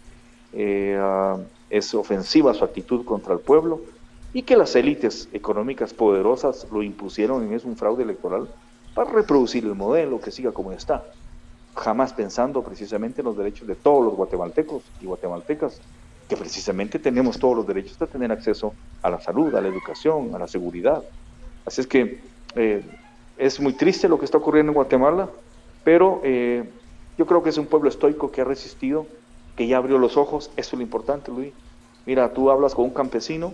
eh, 0.53 0.97
ah, 0.99 1.38
es 1.69 1.93
ofensiva 1.93 2.55
su 2.55 2.63
actitud 2.65 3.05
contra 3.05 3.36
el 3.36 3.39
pueblo 3.39 3.82
y 4.34 4.41
que 4.41 4.57
las 4.57 4.75
élites 4.75 5.30
económicas 5.32 5.93
poderosas 5.93 6.65
lo 6.71 6.82
impusieron 6.82 7.43
en 7.43 7.53
es 7.53 7.65
un 7.65 7.78
fraude 7.78 8.01
electoral 8.01 8.49
para 8.95 9.11
reproducir 9.11 9.63
el 9.63 9.75
modelo 9.75 10.19
que 10.19 10.32
siga 10.32 10.51
como 10.51 10.71
está, 10.71 11.03
jamás 11.78 12.11
pensando 12.13 12.63
precisamente 12.63 13.21
en 13.21 13.25
los 13.25 13.38
derechos 13.38 13.67
de 13.67 13.75
todos 13.75 14.03
los 14.03 14.15
guatemaltecos 14.15 14.84
y 14.99 15.05
guatemaltecas, 15.05 15.80
que 16.28 16.36
precisamente 16.36 16.99
tenemos 16.99 17.39
todos 17.39 17.55
los 17.55 17.67
derechos 17.67 17.97
de 17.99 18.07
tener 18.07 18.32
acceso 18.32 18.73
a 19.01 19.09
la 19.09 19.21
salud, 19.21 19.53
a 19.55 19.61
la 19.61 19.67
educación, 19.67 20.34
a 20.36 20.39
la 20.39 20.47
seguridad. 20.47 21.03
Así 21.65 21.82
es 21.82 21.88
que 21.88 22.19
eh, 22.55 22.84
es 23.38 23.59
muy 23.59 23.73
triste 23.73 24.09
lo 24.09 24.17
que 24.17 24.25
está 24.25 24.38
ocurriendo 24.38 24.71
en 24.71 24.75
Guatemala, 24.75 25.30
pero 25.84 26.21
eh, 26.23 26.69
yo 27.17 27.25
creo 27.25 27.43
que 27.43 27.49
es 27.49 27.57
un 27.57 27.67
pueblo 27.67 27.89
estoico 27.89 28.32
que 28.32 28.41
ha 28.41 28.45
resistido, 28.45 29.05
que 29.55 29.67
ya 29.67 29.78
abrió 29.78 29.97
los 29.97 30.17
ojos, 30.17 30.51
eso 30.57 30.75
es 30.75 30.80
lo 30.80 30.82
importante, 30.82 31.32
Luis. 31.32 31.53
Mira, 32.05 32.34
tú 32.34 32.49
hablas 32.49 32.73
con 32.73 32.86
un 32.86 32.91
campesino, 32.91 33.53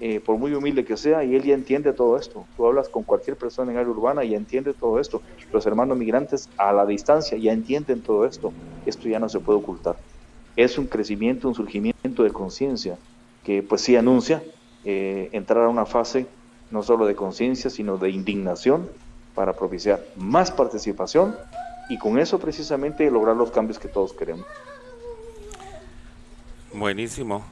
eh, 0.00 0.18
por 0.18 0.38
muy 0.38 0.54
humilde 0.54 0.84
que 0.84 0.96
sea, 0.96 1.24
y 1.24 1.34
él 1.34 1.42
ya 1.42 1.54
entiende 1.54 1.92
todo 1.92 2.16
esto. 2.16 2.46
Tú 2.56 2.66
hablas 2.66 2.88
con 2.88 3.02
cualquier 3.02 3.36
persona 3.36 3.70
en 3.70 3.76
área 3.76 3.90
urbana 3.90 4.24
y 4.24 4.34
entiende 4.34 4.72
todo 4.72 4.98
esto. 4.98 5.20
Los 5.52 5.66
hermanos 5.66 5.98
migrantes 5.98 6.48
a 6.56 6.72
la 6.72 6.86
distancia 6.86 7.36
ya 7.36 7.52
entienden 7.52 8.00
todo 8.00 8.24
esto. 8.24 8.52
Esto 8.86 9.08
ya 9.08 9.18
no 9.18 9.28
se 9.28 9.40
puede 9.40 9.58
ocultar. 9.58 9.96
Es 10.56 10.78
un 10.78 10.86
crecimiento, 10.86 11.48
un 11.48 11.54
surgimiento 11.54 12.22
de 12.22 12.30
conciencia 12.30 12.96
que 13.44 13.62
pues 13.62 13.82
sí 13.82 13.94
anuncia 13.94 14.42
eh, 14.84 15.28
entrar 15.32 15.64
a 15.64 15.68
una 15.68 15.84
fase 15.84 16.26
no 16.70 16.82
solo 16.82 17.06
de 17.06 17.14
conciencia, 17.14 17.68
sino 17.68 17.98
de 17.98 18.10
indignación 18.10 18.88
para 19.34 19.52
propiciar 19.52 20.02
más 20.16 20.50
participación 20.50 21.36
y 21.90 21.98
con 21.98 22.18
eso 22.18 22.38
precisamente 22.38 23.10
lograr 23.10 23.36
los 23.36 23.50
cambios 23.50 23.78
que 23.78 23.88
todos 23.88 24.12
queremos. 24.12 24.46
Buenísimo. 26.72 27.44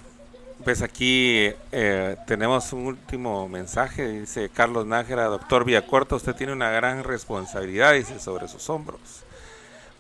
Pues 0.65 0.83
aquí 0.83 1.53
eh, 1.73 2.17
tenemos 2.27 2.73
un 2.73 2.87
último 2.87 3.49
mensaje, 3.49 4.09
dice 4.09 4.49
Carlos 4.49 4.87
Nájera, 4.87 5.25
doctor 5.27 5.65
Villacorta, 5.65 6.17
usted 6.17 6.35
tiene 6.35 6.53
una 6.53 6.71
gran 6.71 7.05
responsabilidad, 7.05 7.95
dice, 7.95 8.19
sobre 8.19 8.49
sus 8.49 8.69
hombros. 8.69 9.01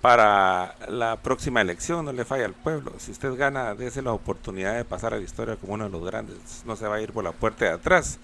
Para 0.00 0.74
la 0.88 1.16
próxima 1.16 1.60
elección 1.60 2.04
no 2.04 2.12
le 2.12 2.24
falla 2.24 2.44
al 2.44 2.54
pueblo. 2.54 2.92
Si 2.98 3.12
usted 3.12 3.36
gana, 3.36 3.74
dése 3.74 4.02
la 4.02 4.12
oportunidad 4.12 4.76
de 4.76 4.84
pasar 4.84 5.14
a 5.14 5.18
la 5.18 5.24
historia 5.24 5.56
como 5.56 5.74
uno 5.74 5.84
de 5.84 5.90
los 5.90 6.04
grandes. 6.04 6.36
No 6.66 6.76
se 6.76 6.86
va 6.86 6.96
a 6.96 7.00
ir 7.00 7.12
por 7.12 7.24
la 7.24 7.32
puerta 7.32 7.64
de 7.64 7.72
atrás 7.72 8.18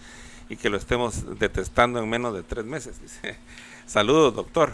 y 0.49 0.57
que 0.57 0.70
lo 0.70 0.76
estemos 0.76 1.39
detestando 1.39 2.01
en 2.01 2.09
menos 2.09 2.35
de 2.35 2.43
tres 2.43 2.64
meses. 2.64 3.01
Dice. 3.01 3.37
Saludos, 3.87 4.35
doctor. 4.35 4.72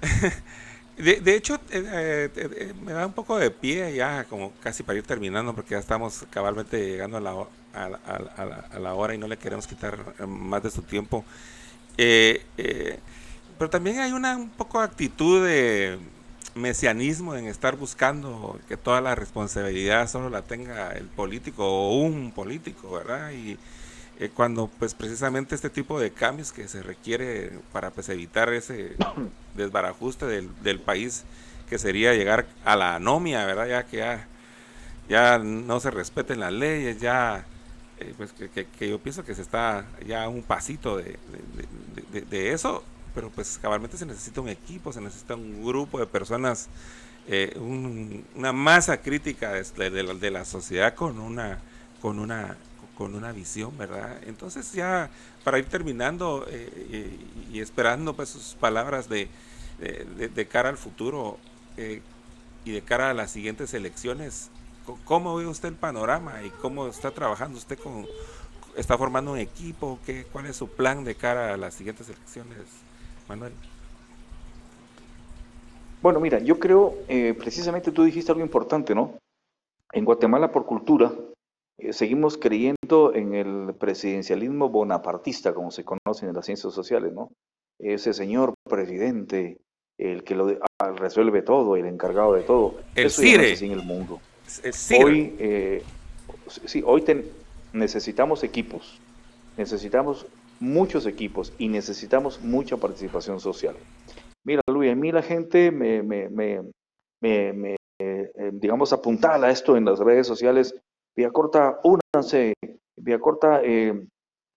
De, 0.98 1.36
hecho, 1.36 1.54
eh, 1.70 1.84
eh, 1.84 2.30
eh, 2.34 2.74
me 2.82 2.92
da 2.92 3.06
un 3.06 3.12
poco 3.12 3.38
de 3.38 3.52
pie 3.52 3.94
ya, 3.94 4.24
como 4.24 4.52
casi 4.60 4.82
para 4.82 4.98
ir 4.98 5.04
terminando, 5.04 5.54
porque 5.54 5.70
ya 5.70 5.78
estamos 5.78 6.26
cabalmente 6.30 6.84
llegando 6.84 7.18
a 7.18 7.20
la, 7.20 7.46
a, 7.72 8.78
la, 8.80 8.94
hora 8.94 9.14
y 9.14 9.18
no 9.18 9.28
le 9.28 9.36
queremos 9.36 9.68
quitar 9.68 9.96
más 10.26 10.62
de 10.64 10.70
su 10.70 10.82
tiempo. 10.82 11.24
pero 11.96 13.70
también 13.70 14.00
hay 14.00 14.10
una 14.10 14.36
un 14.36 14.50
poco 14.50 14.80
actitud 14.80 15.46
de 15.46 15.98
mesianismo 16.56 17.36
en 17.36 17.46
estar 17.46 17.76
buscando 17.76 18.58
que 18.68 18.76
toda 18.76 19.00
la 19.00 19.14
responsabilidad 19.14 20.08
solo 20.08 20.30
la 20.30 20.42
tenga 20.42 20.90
el 20.92 21.06
político 21.06 21.64
o 21.64 21.98
un 21.98 22.32
político, 22.32 22.90
¿verdad? 22.90 23.30
Y, 23.30 23.56
eh, 24.18 24.30
cuando 24.34 24.68
pues 24.78 24.94
precisamente 24.94 25.54
este 25.54 25.70
tipo 25.70 26.00
de 26.00 26.10
cambios 26.10 26.50
que 26.52 26.66
se 26.66 26.82
requiere 26.82 27.52
para 27.72 27.90
pues 27.90 28.08
evitar 28.08 28.52
ese 28.52 28.96
desbarajuste 29.56 30.26
del, 30.26 30.50
del 30.62 30.80
país 30.80 31.24
que 31.68 31.78
sería 31.78 32.14
llegar 32.14 32.46
a 32.64 32.74
la 32.76 32.96
anomia, 32.96 33.44
¿verdad? 33.46 33.68
Ya 33.68 33.82
que 33.84 33.98
ya, 33.98 34.26
ya 35.08 35.38
no 35.38 35.78
se 35.80 35.90
respeten 35.90 36.40
las 36.40 36.52
leyes, 36.52 37.00
ya 37.00 37.44
eh, 38.00 38.14
pues 38.16 38.32
que, 38.32 38.66
que, 38.66 38.88
yo 38.88 38.98
pienso 38.98 39.24
que 39.24 39.34
se 39.34 39.42
está 39.42 39.84
ya 40.06 40.28
un 40.28 40.42
pasito 40.42 40.96
de, 40.96 41.18
de, 42.12 42.22
de, 42.22 42.52
eso, 42.52 42.82
pero 43.14 43.30
pues 43.30 43.58
cabalmente 43.60 43.96
se 43.96 44.06
necesita 44.06 44.40
un 44.40 44.48
equipo, 44.48 44.92
se 44.92 45.00
necesita 45.00 45.34
un 45.34 45.64
grupo 45.64 45.98
de 45.98 46.06
personas, 46.06 46.68
eh, 47.28 47.56
una 47.58 48.52
masa 48.52 49.00
crítica 49.00 49.52
de, 49.52 50.02
la, 50.02 50.14
de 50.14 50.30
la 50.30 50.44
sociedad 50.44 50.94
con 50.94 51.18
una 51.18 51.58
con 52.00 52.20
una 52.20 52.56
con 52.98 53.14
una 53.14 53.30
visión, 53.30 53.78
¿verdad? 53.78 54.18
Entonces 54.26 54.72
ya 54.72 55.08
para 55.44 55.60
ir 55.60 55.66
terminando 55.66 56.44
eh, 56.50 57.16
y, 57.52 57.60
esperando 57.60 58.14
pues 58.14 58.28
sus 58.30 58.56
palabras 58.56 59.08
de, 59.08 59.28
de, 59.78 60.48
cara 60.48 60.68
al 60.68 60.76
futuro 60.76 61.38
eh, 61.76 62.02
y 62.64 62.72
de 62.72 62.82
cara 62.82 63.10
a 63.10 63.14
las 63.14 63.30
siguientes 63.30 63.72
elecciones, 63.72 64.50
¿cómo 65.04 65.36
ve 65.36 65.46
usted 65.46 65.68
el 65.68 65.76
panorama 65.76 66.42
y 66.42 66.50
cómo 66.50 66.88
está 66.88 67.12
trabajando 67.12 67.56
usted 67.56 67.78
con, 67.78 68.04
está 68.76 68.98
formando 68.98 69.30
un 69.30 69.38
equipo? 69.38 70.00
¿qué, 70.04 70.24
¿Cuál 70.24 70.46
es 70.46 70.56
su 70.56 70.68
plan 70.68 71.04
de 71.04 71.14
cara 71.14 71.54
a 71.54 71.56
las 71.56 71.74
siguientes 71.74 72.08
elecciones, 72.08 72.58
Manuel? 73.28 73.52
Bueno, 76.02 76.18
mira, 76.18 76.40
yo 76.40 76.58
creo, 76.58 76.96
eh, 77.06 77.32
precisamente 77.38 77.92
tú 77.92 78.02
dijiste 78.02 78.32
algo 78.32 78.42
importante, 78.42 78.92
¿no? 78.92 79.14
En 79.92 80.04
Guatemala, 80.04 80.50
por 80.50 80.66
cultura, 80.66 81.12
seguimos 81.90 82.36
creyendo 82.36 83.14
en 83.14 83.34
el 83.34 83.74
presidencialismo 83.74 84.68
bonapartista, 84.68 85.54
como 85.54 85.70
se 85.70 85.84
conoce 85.84 86.26
en 86.26 86.34
las 86.34 86.46
ciencias 86.46 86.72
sociales, 86.72 87.12
¿no? 87.12 87.30
Ese 87.78 88.12
señor 88.12 88.54
presidente, 88.68 89.58
el 89.98 90.24
que 90.24 90.34
lo 90.34 90.58
ah, 90.80 90.90
resuelve 90.90 91.42
todo, 91.42 91.76
el 91.76 91.86
encargado 91.86 92.34
de 92.34 92.42
todo. 92.42 92.74
El 92.96 93.06
Eso 93.06 93.22
CIRE. 93.22 93.54
en 93.54 93.72
el 93.72 93.82
mundo. 93.82 94.20
Hoy, 95.04 95.36
eh, 95.38 95.82
sí, 96.64 96.82
hoy 96.84 97.04
necesitamos 97.72 98.42
equipos, 98.42 98.98
necesitamos 99.56 100.26
muchos 100.58 101.06
equipos 101.06 101.52
y 101.58 101.68
necesitamos 101.68 102.40
mucha 102.40 102.76
participación 102.76 103.38
social. 103.38 103.76
Mira, 104.44 104.62
Luis, 104.68 104.90
a 104.90 104.96
mí 104.96 105.12
la 105.12 105.22
gente 105.22 105.70
me, 105.70 106.02
me, 106.02 106.28
me, 106.28 106.62
me 107.20 107.76
eh, 108.00 108.30
digamos, 108.52 108.92
apuntala 108.92 109.50
esto 109.50 109.76
en 109.76 109.84
las 109.84 109.98
redes 109.98 110.26
sociales 110.26 110.74
Vía 111.18 111.32
Corta, 111.32 111.80
únanse, 111.82 112.54
Vía 112.96 113.18
Corta 113.18 113.60
eh, 113.64 114.06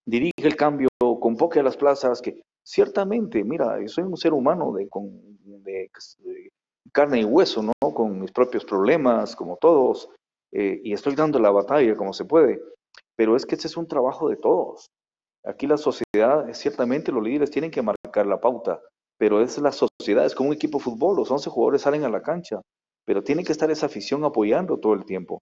dirige 0.06 0.32
el 0.44 0.56
cambio, 0.56 0.90
convoque 1.20 1.60
a 1.60 1.64
las 1.64 1.76
plazas, 1.76 2.22
que 2.22 2.44
ciertamente, 2.64 3.44
mira, 3.44 3.80
soy 3.88 4.04
un 4.04 4.16
ser 4.16 4.32
humano 4.32 4.72
de, 4.72 4.88
con, 4.88 5.10
de, 5.64 5.90
carne 6.94 7.22
y 7.22 7.26
hueso, 7.26 7.64
¿no? 7.64 7.74
Con 7.80 8.20
mis 8.20 8.32
propios 8.32 8.64
problemas, 8.64 9.36
como 9.36 9.58
todos, 9.58 10.08
eh, 10.52 10.80
y 10.84 10.94
estoy 10.94 11.16
dando 11.16 11.40
la 11.40 11.50
batalla 11.50 11.96
como 11.96 12.14
se 12.14 12.26
puede, 12.26 12.62
pero 13.16 13.36
es 13.36 13.48
que 13.48 13.56
este 13.56 13.66
es 13.66 13.76
un 13.76 13.88
trabajo 13.88 14.30
de 14.30 14.36
todos. 14.36 14.92
Aquí 15.44 15.66
la 15.66 15.78
sociedad, 15.78 16.46
ciertamente 16.54 17.12
los 17.12 17.24
líderes 17.24 17.50
tienen 17.50 17.72
que 17.72 17.82
marcar 17.82 18.28
la 18.28 18.40
pauta, 18.40 18.80
pero 19.18 19.42
es 19.42 19.58
la 19.58 19.72
sociedad, 19.72 20.28
es 20.28 20.36
como 20.36 20.50
un 20.50 20.56
equipo 20.56 20.78
de 20.78 20.84
fútbol, 20.84 21.16
los 21.16 21.32
11 21.32 21.50
jugadores 21.50 21.82
salen 21.82 22.04
a 22.04 22.10
la 22.10 22.22
cancha, 22.22 22.62
pero 23.04 23.24
tiene 23.24 23.44
que 23.44 23.52
estar 23.52 23.72
esa 23.72 23.88
afición 23.88 24.24
apoyando 24.26 24.78
todo 24.78 24.94
el 24.94 25.06
tiempo 25.06 25.42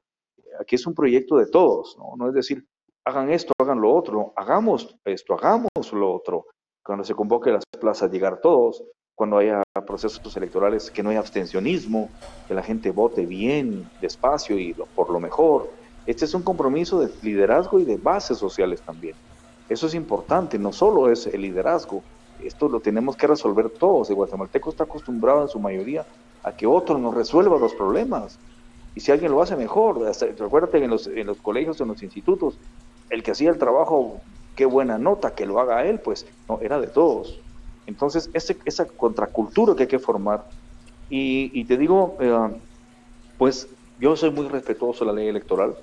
aquí 0.60 0.76
es 0.76 0.86
un 0.86 0.93
proyecto 0.93 1.38
de 1.38 1.47
todos, 1.47 1.97
¿no? 1.97 2.28
Es 2.28 2.34
decir, 2.34 2.66
hagan 3.05 3.32
esto, 3.32 3.53
hagan 3.60 3.82
lo 3.82 3.93
otro, 3.93 4.34
hagamos 4.36 4.95
esto, 5.05 5.34
hagamos 5.34 5.70
lo 5.91 6.14
otro. 6.14 6.45
Cuando 6.84 7.03
se 7.03 7.16
convoque 7.16 7.51
las 7.51 7.64
plazas, 7.80 8.12
llegar 8.12 8.39
todos, 8.41 8.84
cuando 9.16 9.38
haya 9.38 9.64
procesos 9.86 10.36
electorales, 10.38 10.91
que 10.91 11.03
no 11.03 11.10
haya 11.10 11.20
abstencionismo, 11.20 12.10
que 12.47 12.53
la 12.53 12.64
gente 12.64 12.91
vote 12.91 13.26
bien, 13.26 13.89
despacio 14.01 14.57
y 14.57 14.74
por 14.95 15.10
lo 15.10 15.20
mejor. 15.20 15.70
Este 16.05 16.26
es 16.26 16.34
un 16.34 16.41
compromiso 16.41 16.99
de 16.99 17.12
liderazgo 17.22 17.80
y 17.80 17.86
de 17.86 17.97
bases 17.97 18.38
sociales 18.38 18.82
también. 18.82 19.16
Eso 19.68 19.88
es 19.88 19.93
importante, 19.93 20.57
no 20.57 20.72
solo 20.72 21.12
es 21.12 21.28
el 21.28 21.41
liderazgo, 21.41 22.01
esto 22.43 22.70
lo 22.70 22.80
tenemos 22.80 23.16
que 23.18 23.28
resolver 23.28 23.70
todos. 23.70 24.10
El 24.10 24.16
guatemalteco 24.16 24.70
está 24.70 24.86
acostumbrado 24.86 25.41
en 25.41 25.49
su 25.49 25.60
mayoría 25.60 26.05
a 26.43 26.53
que 26.53 26.66
otro 26.66 26.97
nos 26.97 27.14
resuelva 27.14 27.57
los 27.57 27.74
problemas. 27.74 28.39
Y 28.99 29.01
si 29.01 29.13
alguien 29.13 29.31
lo 29.31 29.41
hace 29.41 29.55
mejor, 29.55 30.05
hasta, 30.09 30.25
en 30.25 30.89
los, 30.89 31.07
en 31.07 31.25
los 31.25 31.37
colegios, 31.37 31.79
en 31.79 31.87
los 31.87 32.03
institutos, 32.03 32.59
el 33.09 33.23
que 33.23 33.31
hacía 33.31 33.49
el 33.49 33.57
trabajo, 33.57 34.19
qué 34.57 34.65
buena 34.65 34.97
nota, 34.97 35.33
que 35.33 35.45
lo 35.45 35.61
haga 35.61 35.85
él, 35.85 36.01
pues 36.01 36.25
no, 36.49 36.59
era 36.61 36.81
de 36.81 36.87
todos. 36.87 37.39
Entonces, 37.87 38.29
ese, 38.33 38.57
esa 38.65 38.85
contracultura 38.85 39.73
que 39.73 39.83
hay 39.83 39.87
que 39.87 39.99
formar, 39.99 40.43
y, 41.09 41.63
te 41.63 41.77
digo, 41.77 42.17
eh, 42.19 42.59
pues 43.37 43.69
yo 44.01 44.17
soy 44.17 44.31
muy 44.31 44.49
respetuoso 44.49 45.05
de 45.05 45.13
la 45.13 45.17
ley 45.17 45.29
electoral, 45.29 45.77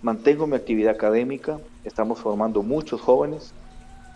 mantengo 0.00 0.46
mi 0.46 0.56
actividad 0.56 0.94
académica, 0.94 1.58
estamos 1.84 2.20
formando 2.20 2.62
muchos 2.62 3.02
jóvenes, 3.02 3.52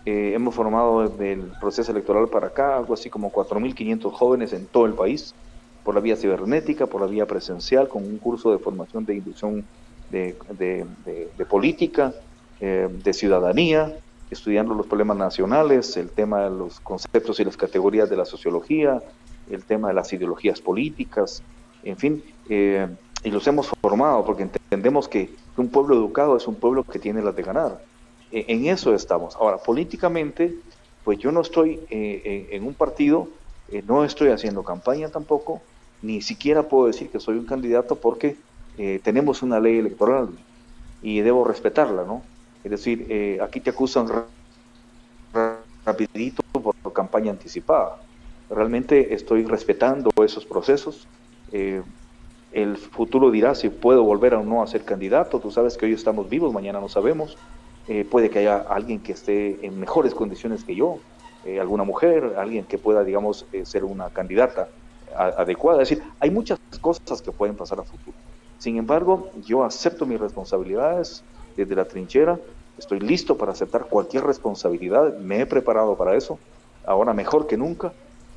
eh, 0.07 0.31
hemos 0.33 0.55
formado 0.55 1.07
desde 1.07 1.33
el 1.33 1.51
proceso 1.59 1.91
electoral 1.91 2.27
para 2.27 2.47
acá 2.47 2.75
algo 2.75 2.95
así 2.95 3.07
como 3.07 3.31
4.500 3.31 4.11
jóvenes 4.11 4.51
en 4.53 4.65
todo 4.65 4.87
el 4.87 4.95
país, 4.95 5.35
por 5.83 5.95
la 5.95 6.01
vía 6.01 6.15
cibernética, 6.15 6.85
por 6.87 7.01
la 7.01 7.07
vía 7.07 7.25
presencial, 7.25 7.87
con 7.87 8.03
un 8.03 8.17
curso 8.17 8.51
de 8.51 8.59
formación 8.59 9.05
de 9.05 9.15
inducción 9.15 9.65
de, 10.09 10.35
política, 11.49 12.13
eh, 12.59 12.87
de 12.91 13.13
ciudadanía, 13.13 13.95
estudiando 14.29 14.73
los 14.73 14.87
problemas 14.87 15.17
nacionales, 15.17 15.97
el 15.97 16.09
tema 16.09 16.43
de 16.43 16.49
los 16.49 16.79
conceptos 16.79 17.39
y 17.39 17.45
las 17.45 17.57
categorías 17.57 18.09
de 18.09 18.17
la 18.17 18.25
sociología, 18.25 19.01
el 19.49 19.63
tema 19.63 19.89
de 19.89 19.93
las 19.93 20.11
ideologías 20.13 20.61
políticas, 20.61 21.43
en 21.83 21.97
fin, 21.97 22.23
eh, 22.49 22.87
y 23.23 23.29
los 23.29 23.45
hemos 23.47 23.69
formado 23.81 24.25
porque 24.25 24.43
entendemos 24.43 25.07
que 25.07 25.29
un 25.57 25.69
pueblo 25.69 25.95
educado 25.95 26.37
es 26.37 26.47
un 26.47 26.55
pueblo 26.55 26.83
que 26.83 26.99
tiene 26.99 27.21
las 27.21 27.35
de 27.35 27.43
ganar. 27.43 27.81
E, 28.31 28.45
en 28.47 28.65
eso 28.67 28.93
estamos. 28.93 29.35
Ahora, 29.35 29.57
políticamente, 29.57 30.55
pues 31.03 31.19
yo 31.19 31.31
no 31.31 31.41
estoy 31.41 31.79
eh, 31.89 32.49
en, 32.51 32.63
un 32.65 32.73
partido, 32.73 33.27
eh, 33.69 33.83
no 33.85 34.03
estoy 34.03 34.29
haciendo 34.29 34.63
campaña 34.63 35.09
tampoco, 35.09 35.61
ni 36.01 36.21
siquiera 36.21 36.63
puedo 36.63 36.87
decir 36.87 37.09
que 37.09 37.19
soy 37.19 37.37
un 37.37 37.45
candidato 37.45 37.95
porque 37.95 38.37
tenemos 39.03 39.43
una 39.43 39.59
ley 39.59 39.77
electoral 39.77 40.29
y 41.03 41.19
debo 41.21 41.43
respetarla, 41.43 42.03
¿no? 42.03 42.23
Es 42.63 42.71
decir, 42.71 43.39
aquí 43.41 43.59
te 43.59 43.69
acusan 43.69 44.07
rapidito 45.85 46.41
por 46.53 46.75
campaña 46.93 47.31
anticipada. 47.31 47.97
Realmente 48.49 49.13
estoy 49.13 49.45
respetando 49.45 50.11
esos 50.23 50.45
procesos. 50.45 51.07
Eh, 51.51 51.81
el 52.51 52.75
futuro 52.75 53.31
dirá 53.31 53.55
si 53.55 53.69
puedo 53.69 54.03
volver 54.03 54.35
o 54.35 54.43
no 54.43 54.61
a 54.61 54.67
ser 54.67 54.83
candidato. 54.83 55.39
Tú 55.39 55.51
sabes 55.51 55.77
que 55.77 55.85
hoy 55.85 55.93
estamos 55.93 56.29
vivos, 56.29 56.53
mañana 56.53 56.81
no 56.81 56.89
sabemos. 56.89 57.37
Eh, 57.87 58.05
puede 58.09 58.29
que 58.29 58.39
haya 58.39 58.57
alguien 58.57 58.99
que 58.99 59.13
esté 59.13 59.65
en 59.65 59.79
mejores 59.79 60.13
condiciones 60.13 60.65
que 60.65 60.75
yo, 60.75 60.99
eh, 61.45 61.59
alguna 61.59 61.85
mujer, 61.85 62.35
alguien 62.37 62.65
que 62.65 62.77
pueda, 62.77 63.03
digamos, 63.03 63.45
ser 63.63 63.85
una 63.85 64.09
candidata 64.09 64.67
adecuada. 65.15 65.81
Es 65.81 65.89
decir, 65.89 66.03
hay 66.19 66.29
muchas 66.29 66.59
cosas 66.79 67.21
que 67.21 67.31
pueden 67.31 67.55
pasar 67.55 67.79
a 67.79 67.83
futuro. 67.83 68.17
Sin 68.57 68.77
embargo, 68.77 69.31
yo 69.45 69.63
acepto 69.63 70.05
mis 70.05 70.19
responsabilidades 70.19 71.23
desde 71.55 71.75
la 71.75 71.85
trinchera. 71.85 72.39
Estoy 72.77 72.99
listo 72.99 73.37
para 73.37 73.51
aceptar 73.51 73.85
cualquier 73.85 74.23
responsabilidad. 74.23 75.17
Me 75.17 75.41
he 75.41 75.45
preparado 75.45 75.95
para 75.95 76.15
eso. 76.15 76.39
Ahora 76.85 77.13
mejor 77.13 77.47
que 77.47 77.57
nunca 77.57 77.91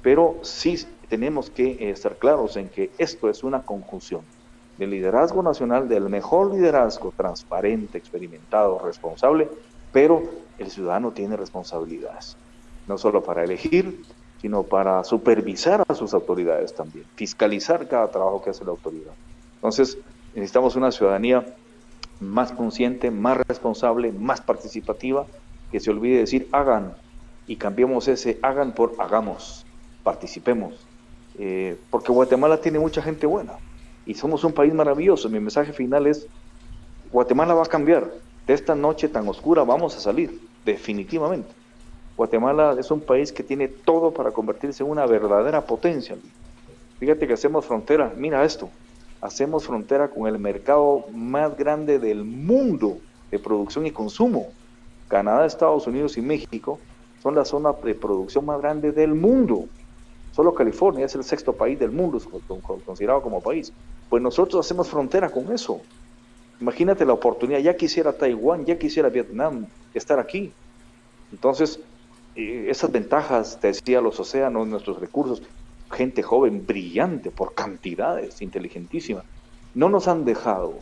pero 0.04 0.36
sí 0.42 0.86
tenemos 1.08 1.48
que 1.48 1.64
eh, 1.64 1.90
estar 1.90 2.18
claros 2.18 2.58
en 2.58 2.68
que 2.68 2.90
esto 2.98 3.30
es 3.30 3.42
una 3.42 3.62
conjunción 3.62 4.20
del 4.76 4.90
liderazgo 4.90 5.42
nacional, 5.42 5.88
del 5.88 6.10
mejor 6.10 6.52
liderazgo 6.52 7.10
transparente, 7.16 7.96
experimentado, 7.96 8.78
responsable, 8.80 9.48
pero 9.92 10.22
el 10.58 10.70
ciudadano 10.70 11.12
tiene 11.12 11.38
responsabilidades, 11.38 12.36
no 12.86 12.98
solo 12.98 13.22
para 13.22 13.44
elegir, 13.44 14.02
sino 14.44 14.62
para 14.62 15.02
supervisar 15.04 15.82
a 15.88 15.94
sus 15.94 16.12
autoridades 16.12 16.74
también, 16.74 17.06
fiscalizar 17.14 17.88
cada 17.88 18.10
trabajo 18.10 18.42
que 18.42 18.50
hace 18.50 18.62
la 18.62 18.72
autoridad. 18.72 19.14
Entonces, 19.54 19.96
necesitamos 20.34 20.76
una 20.76 20.92
ciudadanía 20.92 21.46
más 22.20 22.52
consciente, 22.52 23.10
más 23.10 23.38
responsable, 23.48 24.12
más 24.12 24.42
participativa, 24.42 25.24
que 25.72 25.80
se 25.80 25.90
olvide 25.90 26.18
decir 26.18 26.46
hagan 26.52 26.92
y 27.46 27.56
cambiemos 27.56 28.06
ese 28.06 28.38
hagan 28.42 28.72
por 28.72 28.92
hagamos 28.98 29.64
participemos, 30.02 30.74
eh, 31.38 31.78
porque 31.88 32.12
Guatemala 32.12 32.60
tiene 32.60 32.78
mucha 32.78 33.00
gente 33.00 33.26
buena 33.26 33.54
y 34.04 34.12
somos 34.12 34.44
un 34.44 34.52
país 34.52 34.74
maravilloso. 34.74 35.30
Mi 35.30 35.40
mensaje 35.40 35.72
final 35.72 36.06
es, 36.06 36.26
Guatemala 37.10 37.54
va 37.54 37.62
a 37.62 37.66
cambiar, 37.66 38.12
de 38.46 38.52
esta 38.52 38.74
noche 38.74 39.08
tan 39.08 39.26
oscura 39.26 39.64
vamos 39.64 39.96
a 39.96 40.00
salir, 40.00 40.38
definitivamente. 40.66 41.63
Guatemala 42.16 42.76
es 42.78 42.90
un 42.90 43.00
país 43.00 43.32
que 43.32 43.42
tiene 43.42 43.66
todo 43.68 44.12
para 44.12 44.30
convertirse 44.30 44.82
en 44.82 44.90
una 44.90 45.06
verdadera 45.06 45.66
potencia. 45.66 46.16
Fíjate 47.00 47.26
que 47.26 47.32
hacemos 47.32 47.66
frontera, 47.66 48.12
mira 48.16 48.44
esto, 48.44 48.70
hacemos 49.20 49.66
frontera 49.66 50.08
con 50.08 50.28
el 50.28 50.38
mercado 50.38 51.06
más 51.12 51.56
grande 51.56 51.98
del 51.98 52.24
mundo 52.24 52.98
de 53.30 53.38
producción 53.38 53.86
y 53.86 53.90
consumo. 53.90 54.48
Canadá, 55.08 55.44
Estados 55.44 55.86
Unidos 55.86 56.16
y 56.16 56.22
México 56.22 56.78
son 57.22 57.34
la 57.34 57.44
zona 57.44 57.72
de 57.72 57.94
producción 57.94 58.46
más 58.46 58.60
grande 58.60 58.92
del 58.92 59.14
mundo. 59.14 59.64
Solo 60.32 60.54
California 60.54 61.06
es 61.06 61.14
el 61.14 61.24
sexto 61.24 61.52
país 61.52 61.78
del 61.78 61.90
mundo 61.90 62.20
considerado 62.84 63.22
como 63.22 63.40
país. 63.40 63.72
Pues 64.08 64.22
nosotros 64.22 64.64
hacemos 64.64 64.88
frontera 64.88 65.30
con 65.30 65.52
eso. 65.52 65.80
Imagínate 66.60 67.04
la 67.04 67.12
oportunidad, 67.12 67.58
ya 67.58 67.76
quisiera 67.76 68.12
Taiwán, 68.12 68.64
ya 68.64 68.78
quisiera 68.78 69.08
Vietnam 69.08 69.66
estar 69.92 70.18
aquí. 70.18 70.52
Entonces, 71.32 71.80
esas 72.36 72.90
ventajas, 72.90 73.58
te 73.60 73.68
decía, 73.68 74.00
los 74.00 74.18
océanos, 74.18 74.66
nuestros 74.66 74.98
recursos, 74.98 75.42
gente 75.90 76.22
joven, 76.22 76.66
brillante, 76.66 77.30
por 77.30 77.54
cantidades, 77.54 78.42
inteligentísima, 78.42 79.22
no 79.74 79.88
nos 79.88 80.08
han 80.08 80.24
dejado 80.24 80.74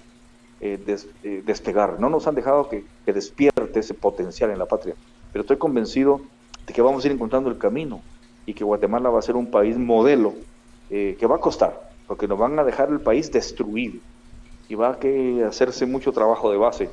eh, 0.61 0.79
eh, 1.25 1.43
despegar, 1.45 1.99
no 1.99 2.09
nos 2.09 2.27
han 2.27 2.35
dejado 2.35 2.69
que, 2.69 2.85
despierte 3.05 3.81
ese 3.81 3.95
potencial 3.95 4.51
en 4.51 4.59
la 4.59 4.67
patria. 4.67 4.95
Pero 5.33 5.43
estoy 5.43 5.57
convencido 5.57 6.21
de 6.67 6.73
que 6.73 6.83
vamos 6.83 7.03
a 7.03 7.09
ir 7.09 7.13
encontrando 7.13 7.51
el 7.51 7.59
camino 7.59 8.01
y 8.47 8.55
que 8.55 8.63
Guatemala 8.63 9.11
va 9.11 9.19
a 9.19 9.23
ser 9.23 9.35
un 9.35 9.51
país 9.51 9.77
modelo 9.77 10.35
eh, 10.89 11.17
que 11.19 11.27
va 11.27 11.37
a 11.37 11.41
costar, 11.41 11.91
porque 12.07 12.29
nos 12.29 12.39
van 12.39 12.59
a 12.59 12.65
dejar 12.65 12.91
el 12.91 13.01
país 13.01 13.33
destruido 13.33 13.99
y 14.69 14.75
va 14.77 14.91
a 14.91 14.99
que 14.99 15.43
hacerse 15.45 15.85
mucho 15.85 16.13
trabajo 16.13 16.51
de 16.51 16.59
base, 16.59 16.91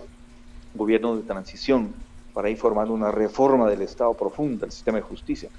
gobierno 0.74 1.16
de 1.16 1.24
transición, 1.24 1.94
para 2.40 2.50
ir 2.50 2.56
formando 2.56 2.94
una 2.94 3.12
reforma 3.12 3.70
del 3.70 3.82
Estado 3.82 4.14
profunda, 4.14 4.62
del 4.62 4.72
sistema 4.72 4.98
de 4.98 5.02
justicia. 5.02 5.50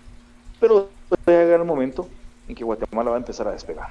Pero 0.58 0.88
va 1.12 1.18
a 1.26 1.30
llegar 1.30 1.60
el 1.60 1.66
momento 1.66 2.08
en 2.48 2.54
que 2.54 2.64
Guatemala 2.64 3.10
va 3.10 3.16
a 3.16 3.18
empezar 3.18 3.46
a 3.46 3.52
despegar. 3.52 3.88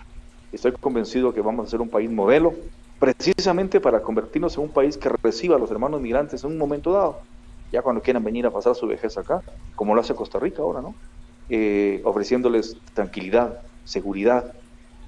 Estoy 0.51 0.71
convencido 0.71 1.31
que 1.31 1.39
vamos 1.39 1.67
a 1.67 1.69
ser 1.69 1.81
un 1.81 1.89
país 1.89 2.09
modelo, 2.09 2.51
precisamente 2.97 3.79
para 3.79 4.01
convertirnos 4.01 4.57
en 4.57 4.63
un 4.63 4.69
país 4.69 4.97
que 4.97 5.07
reciba 5.21 5.55
a 5.55 5.59
los 5.59 5.69
hermanos 5.69 6.01
migrantes 6.01 6.43
en 6.43 6.49
un 6.49 6.57
momento 6.57 6.91
dado, 6.91 7.19
ya 7.71 7.83
cuando 7.83 8.01
quieran 8.01 8.23
venir 8.23 8.47
a 8.47 8.49
pasar 8.49 8.73
su 8.73 8.87
vejez 8.87 9.15
acá, 9.19 9.43
como 9.75 9.93
lo 9.93 10.01
hace 10.01 10.15
Costa 10.15 10.39
Rica 10.39 10.63
ahora, 10.63 10.81
¿no? 10.81 10.95
Eh, 11.47 12.01
ofreciéndoles 12.05 12.75
tranquilidad, 12.95 13.61
seguridad 13.85 14.51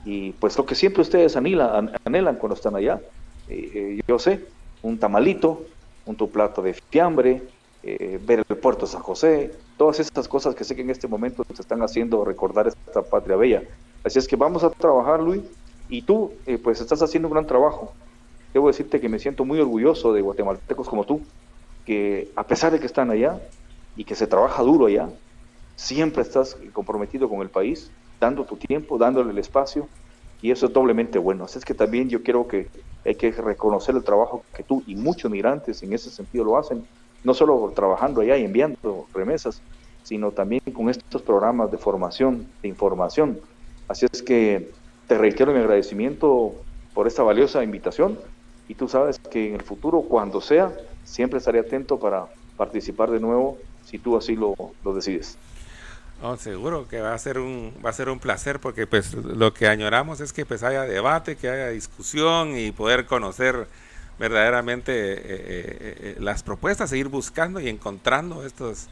y 0.05 0.33
pues 0.33 0.55
lo 0.55 0.67
que 0.67 0.75
siempre 0.75 1.01
ustedes 1.01 1.35
anhelan, 1.35 1.93
anhelan 2.05 2.35
cuando 2.35 2.53
están 2.53 2.75
allá. 2.75 3.01
Eh, 3.49 3.71
eh, 3.73 4.01
yo 4.07 4.19
sé, 4.19 4.45
un 4.83 4.99
tamalito, 4.99 5.63
un 6.05 6.15
tu 6.15 6.29
plato 6.29 6.61
de 6.61 6.75
fiambre, 6.75 7.41
ver 7.83 8.43
el 8.47 8.57
puerto 8.57 8.85
San 8.85 9.01
José, 9.01 9.51
todas 9.77 9.99
estas 9.99 10.27
cosas 10.27 10.53
que 10.55 10.63
sé 10.63 10.75
que 10.75 10.81
en 10.81 10.89
este 10.89 11.07
momento 11.07 11.43
se 11.53 11.61
están 11.61 11.81
haciendo 11.81 12.23
recordar 12.23 12.67
esta 12.67 13.01
patria 13.01 13.35
bella. 13.35 13.63
Así 14.03 14.19
es 14.19 14.27
que 14.27 14.35
vamos 14.35 14.63
a 14.63 14.69
trabajar, 14.69 15.21
Luis, 15.21 15.41
y 15.89 16.03
tú 16.03 16.33
pues 16.63 16.79
estás 16.81 17.01
haciendo 17.01 17.27
un 17.27 17.33
gran 17.33 17.47
trabajo. 17.47 17.93
Debo 18.53 18.67
decirte 18.67 18.99
que 18.99 19.09
me 19.09 19.17
siento 19.19 19.45
muy 19.45 19.59
orgulloso 19.59 20.13
de 20.13 20.21
guatemaltecos 20.21 20.87
como 20.87 21.05
tú, 21.05 21.21
que 21.85 22.31
a 22.35 22.43
pesar 22.43 22.71
de 22.71 22.79
que 22.79 22.85
están 22.85 23.09
allá 23.09 23.39
y 23.95 24.03
que 24.03 24.15
se 24.15 24.27
trabaja 24.27 24.61
duro 24.61 24.85
allá, 24.85 25.09
siempre 25.75 26.21
estás 26.21 26.57
comprometido 26.73 27.27
con 27.27 27.41
el 27.41 27.49
país, 27.49 27.89
dando 28.19 28.43
tu 28.45 28.57
tiempo, 28.57 28.97
dándole 28.97 29.31
el 29.31 29.37
espacio, 29.37 29.87
y 30.41 30.51
eso 30.51 30.67
es 30.67 30.73
doblemente 30.73 31.17
bueno. 31.17 31.45
Así 31.45 31.57
es 31.59 31.65
que 31.65 31.73
también 31.73 32.09
yo 32.09 32.21
quiero 32.21 32.47
que 32.47 32.67
hay 33.03 33.15
que 33.15 33.31
reconocer 33.31 33.95
el 33.95 34.03
trabajo 34.03 34.43
que 34.55 34.63
tú 34.63 34.83
y 34.85 34.95
muchos 34.95 35.31
migrantes 35.31 35.81
en 35.81 35.93
ese 35.93 36.11
sentido 36.11 36.43
lo 36.43 36.57
hacen, 36.57 36.85
no 37.23 37.33
solo 37.33 37.71
trabajando 37.75 38.21
allá 38.21 38.37
y 38.37 38.45
enviando 38.45 39.07
remesas, 39.13 39.61
sino 40.03 40.31
también 40.31 40.61
con 40.73 40.89
estos 40.89 41.21
programas 41.21 41.71
de 41.71 41.77
formación, 41.77 42.47
de 42.61 42.67
información. 42.67 43.39
Así 43.87 44.05
es 44.11 44.23
que 44.23 44.71
te 45.07 45.17
reitero 45.17 45.53
mi 45.53 45.59
agradecimiento 45.59 46.53
por 46.93 47.07
esta 47.07 47.23
valiosa 47.23 47.63
invitación 47.63 48.17
y 48.67 48.75
tú 48.75 48.87
sabes 48.87 49.19
que 49.19 49.49
en 49.49 49.55
el 49.55 49.61
futuro, 49.61 50.01
cuando 50.01 50.41
sea, 50.41 50.71
siempre 51.03 51.39
estaré 51.39 51.59
atento 51.59 51.99
para 51.99 52.27
participar 52.57 53.11
de 53.11 53.19
nuevo 53.19 53.57
si 53.85 53.99
tú 53.99 54.17
así 54.17 54.35
lo, 54.35 54.55
lo 54.83 54.93
decides. 54.93 55.37
Oh, 56.23 56.37
seguro 56.37 56.87
que 56.87 57.01
va 57.01 57.15
a 57.15 57.17
ser 57.17 57.39
un 57.39 57.73
va 57.83 57.89
a 57.89 57.93
ser 57.93 58.07
un 58.07 58.19
placer 58.19 58.59
porque 58.59 58.85
pues 58.85 59.13
lo 59.15 59.55
que 59.55 59.67
añoramos 59.67 60.21
es 60.21 60.33
que 60.33 60.45
pues 60.45 60.61
haya 60.61 60.83
debate, 60.83 61.35
que 61.35 61.49
haya 61.49 61.69
discusión 61.69 62.55
y 62.55 62.71
poder 62.71 63.07
conocer 63.07 63.67
verdaderamente 64.21 64.91
eh, 64.93 65.17
eh, 65.17 65.97
eh, 65.99 66.15
las 66.19 66.43
propuestas, 66.43 66.91
seguir 66.91 67.07
buscando 67.07 67.59
y 67.59 67.67
encontrando 67.67 68.45
estos 68.45 68.87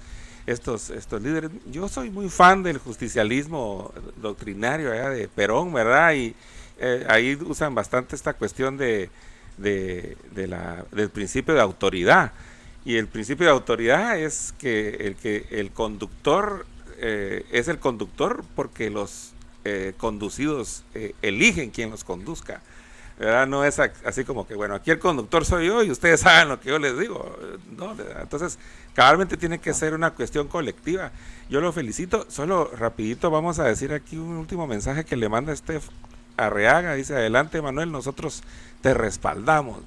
estos 0.48 0.90
estos 0.90 1.22
líderes. 1.22 1.52
Yo 1.72 1.88
soy 1.88 2.10
muy 2.10 2.30
fan 2.30 2.64
del 2.64 2.80
justicialismo 2.80 3.94
doctrinario 4.18 4.90
de 4.90 5.28
Perón, 5.28 5.72
¿verdad? 5.72 6.14
Y 6.16 6.36
ahí 7.08 7.38
usan 7.46 7.76
bastante 7.76 8.16
esta 8.16 8.34
cuestión 8.34 8.76
de, 8.76 9.12
de, 9.58 10.48
la, 10.48 10.86
del 10.92 11.10
principio 11.10 11.54
de 11.54 11.62
autoridad. 11.62 12.32
Y 12.84 12.96
el 12.96 13.06
principio 13.08 13.46
de 13.46 13.52
autoridad 13.52 14.18
es 14.18 14.56
que 14.58 14.90
el 15.02 15.16
que 15.16 15.46
el 15.52 15.70
conductor 15.70 16.66
es 17.00 17.68
el 17.68 17.78
conductor 17.78 18.44
porque 18.56 18.90
los 18.90 19.34
conducidos 19.98 20.84
eligen 21.22 21.70
quién 21.70 21.92
los 21.92 22.04
conduzca. 22.04 22.64
¿Verdad? 23.20 23.48
No 23.48 23.66
es 23.66 23.80
así 23.80 24.24
como 24.24 24.48
que, 24.48 24.56
bueno, 24.56 24.76
aquí 24.76 24.92
el 24.92 25.00
conductor 25.00 25.46
soy 25.46 25.68
yo 25.68 25.84
y 25.84 25.92
ustedes 25.92 26.20
saben 26.22 26.48
lo 26.50 26.60
que 26.60 26.70
yo 26.70 26.80
les 26.80 26.98
digo. 26.98 27.38
No, 27.78 27.94
entonces, 28.20 28.58
cabalmente 28.94 29.38
tiene 29.38 29.60
que 29.60 29.74
ser 29.74 29.94
una 29.94 30.12
cuestión 30.12 30.48
colectiva. 30.48 31.12
Yo 31.50 31.60
lo 31.62 31.72
felicito. 31.74 32.26
Solo 32.30 32.72
rapidito 32.74 33.30
vamos 33.30 33.60
a 33.60 33.66
decir 33.66 33.94
aquí 33.94 34.18
un 34.18 34.38
último 34.38 34.66
mensaje 34.68 35.04
que 35.04 35.18
le 35.18 35.28
manda 35.28 35.56
Steph 35.56 35.90
Arreaga. 36.38 36.94
Dice, 36.94 37.14
adelante 37.14 37.62
Manuel, 37.62 37.92
nosotros 37.92 38.42
te 38.82 38.94
respaldamos. 38.94 39.80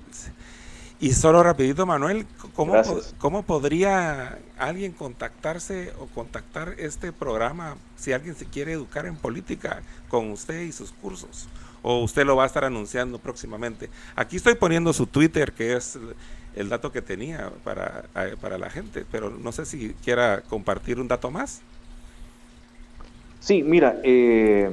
Y 1.01 1.15
solo 1.15 1.43
rapidito, 1.43 1.85
Manuel, 1.85 2.27
¿cómo, 2.55 2.81
¿cómo 3.19 3.43
podría 3.43 4.39
alguien 4.57 4.93
contactarse 4.93 5.93
o 5.99 6.07
contactar 6.07 6.77
este 6.79 7.13
programa 7.13 7.77
si 7.97 8.13
alguien 8.13 8.37
se 8.37 8.45
quiere 8.45 8.75
educar 8.75 9.07
en 9.07 9.17
política 9.17 9.83
con 10.09 10.31
usted 10.31 10.61
y 10.61 10.71
sus 10.71 10.93
cursos? 10.93 11.49
¿O 11.83 12.03
usted 12.03 12.25
lo 12.25 12.37
va 12.37 12.45
a 12.45 12.47
estar 12.47 12.65
anunciando 12.65 13.19
próximamente? 13.19 13.91
Aquí 14.15 14.37
estoy 14.37 14.55
poniendo 14.55 14.93
su 14.93 15.07
Twitter, 15.07 15.53
que 15.53 15.75
es 15.77 15.99
el 16.55 16.69
dato 16.69 16.93
que 16.93 17.03
tenía 17.03 17.51
para, 17.65 18.05
para 18.41 18.59
la 18.59 18.71
gente, 18.71 19.05
pero 19.11 19.31
no 19.31 19.53
sé 19.53 19.67
si 19.67 19.95
quiera 20.05 20.43
compartir 20.43 21.01
un 21.01 21.09
dato 21.09 21.31
más. 21.31 21.63
Sí, 23.41 23.63
mira, 23.63 23.99
eh, 24.05 24.71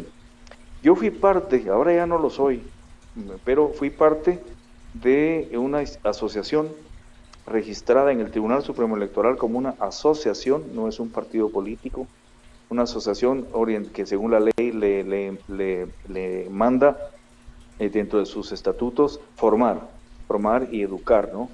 yo 0.84 0.95
fui 0.95 1.10
parte, 1.10 1.66
ahora 1.70 1.93
ya 1.93 2.05
no 2.05 2.20
lo 2.20 2.30
soy, 2.30 2.62
pero 3.43 3.70
fui 3.70 3.89
parte 3.89 4.39
de 4.93 5.49
una 5.53 5.84
asociación 6.03 6.70
registrada 7.47 8.12
en 8.12 8.20
el 8.20 8.30
Tribunal 8.30 8.62
Supremo 8.64 8.95
Electoral 8.95 9.38
como 9.38 9.57
una 9.57 9.76
asociación, 9.80 10.64
no 10.76 10.88
es 10.88 10.99
un 10.99 11.10
partido 11.10 11.49
político, 11.49 12.07
una 12.70 12.84
asociación 12.84 13.47
que 13.93 14.05
según 14.05 14.32
la 14.32 14.39
ley 14.39 14.72
le, 14.72 16.49
manda 16.49 16.97
eh, 17.80 17.89
dentro 17.89 18.20
de 18.20 18.26
sus 18.26 18.51
estatutos 18.51 19.20
formar, 19.36 19.89
formar 20.28 20.67
y 20.72 20.82
educar, 20.84 21.32
¿no? 21.34 21.49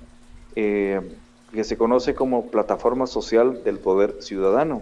Eh, 0.56 1.02
que 1.54 1.64
se 1.64 1.78
conoce 1.78 2.16
como 2.16 2.48
Plataforma 2.48 3.08
Social 3.08 3.64
del 3.64 3.80
Poder 3.80 4.22
Ciudadano. 4.22 4.82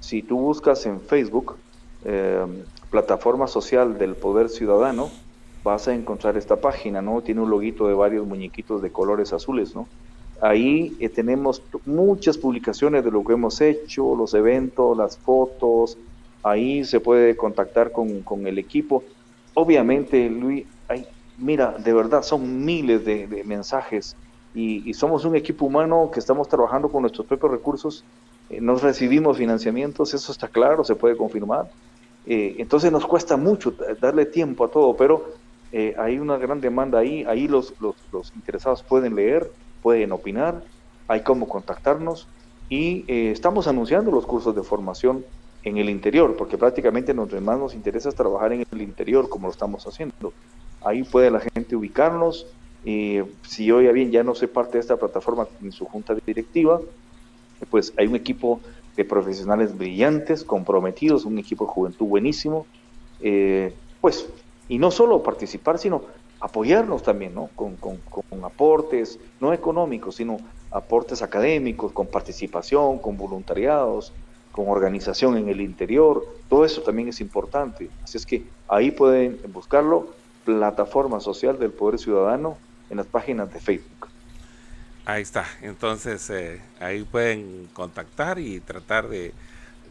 Si 0.00 0.22
tú 0.22 0.38
buscas 0.38 0.86
en 0.86 1.00
Facebook 1.00 1.56
eh, 2.04 2.46
Plataforma 2.90 3.46
Social 3.46 3.98
del 3.98 4.14
Poder 4.14 4.48
Ciudadano, 4.48 5.10
vas 5.64 5.88
a 5.88 5.94
encontrar 5.94 6.38
esta 6.38 6.56
página, 6.56 7.02
¿no? 7.02 7.20
Tiene 7.20 7.42
un 7.42 7.50
loguito 7.50 7.88
de 7.88 7.94
varios 7.94 8.26
muñequitos 8.26 8.80
de 8.80 8.90
colores 8.90 9.34
azules, 9.34 9.74
¿no? 9.74 9.86
Ahí 10.40 10.96
eh, 11.00 11.08
tenemos 11.08 11.62
muchas 11.84 12.38
publicaciones 12.38 13.04
de 13.04 13.10
lo 13.10 13.24
que 13.24 13.32
hemos 13.32 13.60
hecho, 13.60 14.14
los 14.14 14.34
eventos, 14.34 14.96
las 14.96 15.18
fotos, 15.18 15.98
ahí 16.44 16.84
se 16.84 17.00
puede 17.00 17.36
contactar 17.36 17.90
con, 17.90 18.46
el 18.46 18.58
equipo. 18.58 19.02
Obviamente, 19.54 20.30
Luis, 20.30 20.64
hay, 20.86 21.06
mira, 21.38 21.72
de 21.72 21.92
verdad 21.92 22.22
son 22.22 22.64
miles 22.64 23.04
de, 23.04 23.42
mensajes 23.44 24.16
y, 24.54 24.94
somos 24.94 25.24
un 25.24 25.34
equipo 25.34 25.66
humano 25.66 26.10
que 26.12 26.20
estamos 26.20 26.48
trabajando 26.48 26.88
con 26.88 27.02
nuestros 27.02 27.26
propios 27.26 27.50
recursos, 27.50 28.04
eh, 28.48 28.60
nos 28.60 28.82
recibimos 28.82 29.36
financiamientos, 29.36 30.14
eso 30.14 30.30
está 30.30 30.46
claro, 30.46 30.84
se 30.84 30.94
puede 30.94 31.16
confirmar. 31.16 31.68
Eh, 32.26 32.56
entonces 32.58 32.92
nos 32.92 33.06
cuesta 33.06 33.36
mucho 33.36 33.74
darle 34.00 34.26
tiempo 34.26 34.64
a 34.64 34.68
todo, 34.68 34.96
pero 34.96 35.32
hay 35.98 36.18
una 36.18 36.38
gran 36.38 36.60
demanda 36.62 36.98
ahí, 36.98 37.24
ahí 37.24 37.46
los, 37.46 37.74
los, 37.80 38.32
interesados 38.34 38.82
pueden 38.82 39.14
leer, 39.16 39.50
pueden 39.82 40.12
opinar, 40.12 40.62
hay 41.06 41.22
cómo 41.22 41.48
contactarnos 41.48 42.26
y 42.68 43.04
eh, 43.08 43.30
estamos 43.30 43.66
anunciando 43.66 44.10
los 44.10 44.26
cursos 44.26 44.54
de 44.54 44.62
formación 44.62 45.24
en 45.64 45.78
el 45.78 45.90
interior, 45.90 46.36
porque 46.36 46.56
prácticamente 46.56 47.14
que 47.14 47.40
más 47.40 47.58
nos 47.58 47.74
interesa 47.74 48.08
es 48.08 48.14
trabajar 48.14 48.52
en 48.52 48.66
el 48.70 48.82
interior 48.82 49.28
como 49.28 49.46
lo 49.46 49.52
estamos 49.52 49.86
haciendo. 49.86 50.32
Ahí 50.82 51.02
puede 51.02 51.30
la 51.30 51.40
gente 51.40 51.76
ubicarnos. 51.76 52.46
y 52.84 53.18
si 53.42 53.70
hoy 53.70 53.90
bien 53.92 54.10
ya 54.10 54.22
no 54.22 54.34
soy 54.34 54.48
parte 54.48 54.74
de 54.74 54.80
esta 54.80 54.96
plataforma 54.96 55.48
en 55.62 55.72
su 55.72 55.84
junta 55.84 56.14
directiva, 56.26 56.80
pues 57.70 57.92
hay 57.96 58.06
un 58.06 58.14
equipo 58.14 58.60
de 58.96 59.04
profesionales 59.04 59.76
brillantes, 59.76 60.44
comprometidos, 60.44 61.24
un 61.24 61.38
equipo 61.38 61.64
de 61.64 61.70
juventud 61.70 62.06
buenísimo. 62.06 62.66
Eh, 63.20 63.72
pues 64.00 64.28
y 64.68 64.78
no 64.78 64.90
solo 64.90 65.22
participar, 65.22 65.78
sino 65.78 66.02
apoyarnos 66.40 67.02
también, 67.02 67.34
¿no? 67.34 67.48
Con, 67.54 67.76
con, 67.76 67.98
aportes, 68.44 69.18
no 69.40 69.52
económicos, 69.52 70.16
sino 70.16 70.38
aportes 70.70 71.22
académicos, 71.22 71.92
con 71.92 72.06
participación, 72.06 72.98
con 72.98 73.16
voluntariados, 73.16 74.12
con 74.52 74.68
organización 74.68 75.36
en 75.36 75.48
el 75.48 75.60
interior, 75.60 76.24
todo 76.48 76.64
eso 76.64 76.82
también 76.82 77.08
es 77.08 77.20
importante. 77.20 77.90
Así 78.02 78.18
es 78.18 78.26
que 78.26 78.44
ahí 78.68 78.90
pueden 78.90 79.40
buscarlo, 79.52 80.08
Plataforma 80.44 81.20
Social 81.20 81.58
del 81.58 81.72
Poder 81.72 81.98
Ciudadano, 81.98 82.56
en 82.90 82.96
las 82.96 83.06
páginas 83.06 83.52
de 83.52 83.60
Facebook. 83.60 84.08
Ahí 85.04 85.22
está, 85.22 85.44
entonces 85.62 86.28
eh, 86.30 86.60
ahí 86.80 87.02
pueden 87.04 87.68
contactar 87.72 88.38
y 88.38 88.60
tratar 88.60 89.08
de, 89.08 89.32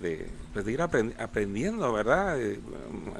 de, 0.01 0.27
pues, 0.53 0.67
ir 0.67 0.81
aprendiendo, 0.81 1.91
¿verdad? 1.91 2.39
Eh, 2.39 2.59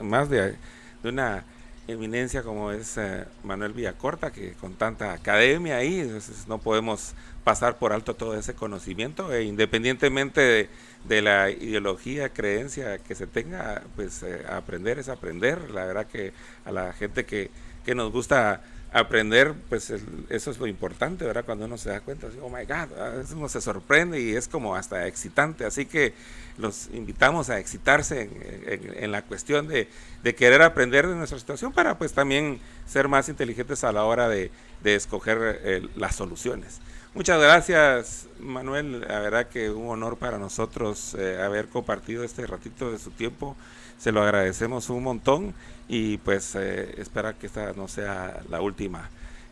más 0.02 0.30
de 0.30 0.56
de 1.04 1.10
una 1.10 1.44
eminencia 1.88 2.44
como 2.44 2.72
es 2.72 2.98
eh, 2.98 3.26
Manuel 3.44 3.74
Villacorta, 3.74 4.32
que 4.32 4.54
con 4.54 4.74
tanta 4.76 5.14
academia 5.14 5.78
ahí, 5.78 6.10
no 6.48 6.58
podemos 6.60 7.14
pasar 7.44 7.78
por 7.78 7.94
alto 7.94 8.16
todo 8.16 8.38
ese 8.38 8.54
conocimiento, 8.54 9.34
e 9.34 9.44
independientemente 9.44 10.70
de, 11.06 11.22
la 11.22 11.50
ideología, 11.50 12.30
creencia 12.30 12.98
que 12.98 13.16
se 13.16 13.28
tenga, 13.28 13.84
pues 13.96 14.22
eh, 14.24 14.44
aprender 14.50 15.00
es 15.00 15.10
aprender. 15.10 15.72
La 15.72 15.86
verdad 15.86 16.08
que 16.08 16.34
a 16.66 16.72
la 16.72 16.92
gente 16.94 17.26
que, 17.26 17.50
que 17.86 17.96
nos 17.96 18.12
gusta 18.12 18.62
aprender, 18.94 19.54
pues 19.70 19.94
eso 20.30 20.52
es 20.52 20.58
lo 20.60 20.68
importante, 20.68 21.26
¿verdad? 21.26 21.46
Cuando 21.46 21.66
uno 21.66 21.78
se 21.78 21.90
da 21.90 22.00
cuenta, 22.00 22.28
oh 22.42 22.50
my 22.50 22.66
God, 22.66 23.32
uno 23.36 23.50
se 23.50 23.62
sorprende 23.62 24.20
y 24.20 24.36
es 24.36 24.48
como 24.48 24.76
hasta 24.76 25.08
excitante. 25.08 25.66
Así 25.66 25.86
que 25.86 26.14
los 26.58 26.90
invitamos 26.94 27.50
a 27.50 27.60
excitarse 27.60 28.30
en, 28.66 29.12
la 29.12 29.22
cuestión 29.24 29.68
de, 29.68 29.88
querer 30.36 30.62
aprender 30.62 31.08
de 31.08 31.16
nuestra 31.16 31.40
situación 31.40 31.72
para 31.74 31.98
pues 31.98 32.14
también 32.14 32.60
ser 32.86 33.08
más 33.08 33.30
inteligentes 33.30 33.84
a 33.84 33.92
la 33.92 34.04
hora 34.04 34.30
de, 34.30 34.52
escoger 34.84 35.60
eh, 35.64 35.88
las 35.96 36.16
soluciones. 36.16 36.80
Muchas 37.14 37.42
gracias, 37.42 38.28
Manuel. 38.40 39.02
La 39.02 39.20
verdad 39.20 39.48
que 39.48 39.70
un 39.70 39.90
honor 39.90 40.18
para 40.18 40.38
nosotros 40.38 41.16
eh, 41.16 41.42
haber 41.42 41.68
compartido 41.68 42.24
este 42.24 42.46
ratito 42.46 42.92
de 42.92 43.00
su 43.00 43.12
tiempo. 43.12 43.58
Se 43.98 44.12
lo 44.12 44.22
agradecemos 44.22 44.90
un 44.90 45.04
montón 45.04 45.54
y 45.88 46.18
pues 46.18 46.56
eh, 46.56 46.96
espera 46.98 47.34
que 47.34 47.48
esta 47.48 47.74
no 47.74 47.88
sea 47.88 48.42
la 48.50 48.62
última 48.62 49.10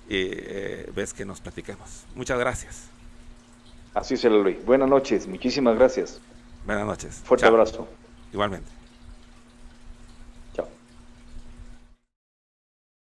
eh, 0.09 0.89
vez 0.95 1.13
que 1.13 1.25
nos 1.25 1.41
platiquemos. 1.41 2.05
Muchas 2.15 2.37
gracias. 2.39 2.89
Así 3.93 4.17
será, 4.17 4.35
Luis. 4.35 4.63
Buenas 4.65 4.89
noches, 4.89 5.27
muchísimas 5.27 5.75
gracias. 5.77 6.19
Buenas 6.65 6.85
noches. 6.85 7.21
Fuerte 7.23 7.45
abrazo. 7.45 7.87
Igualmente. 8.33 8.69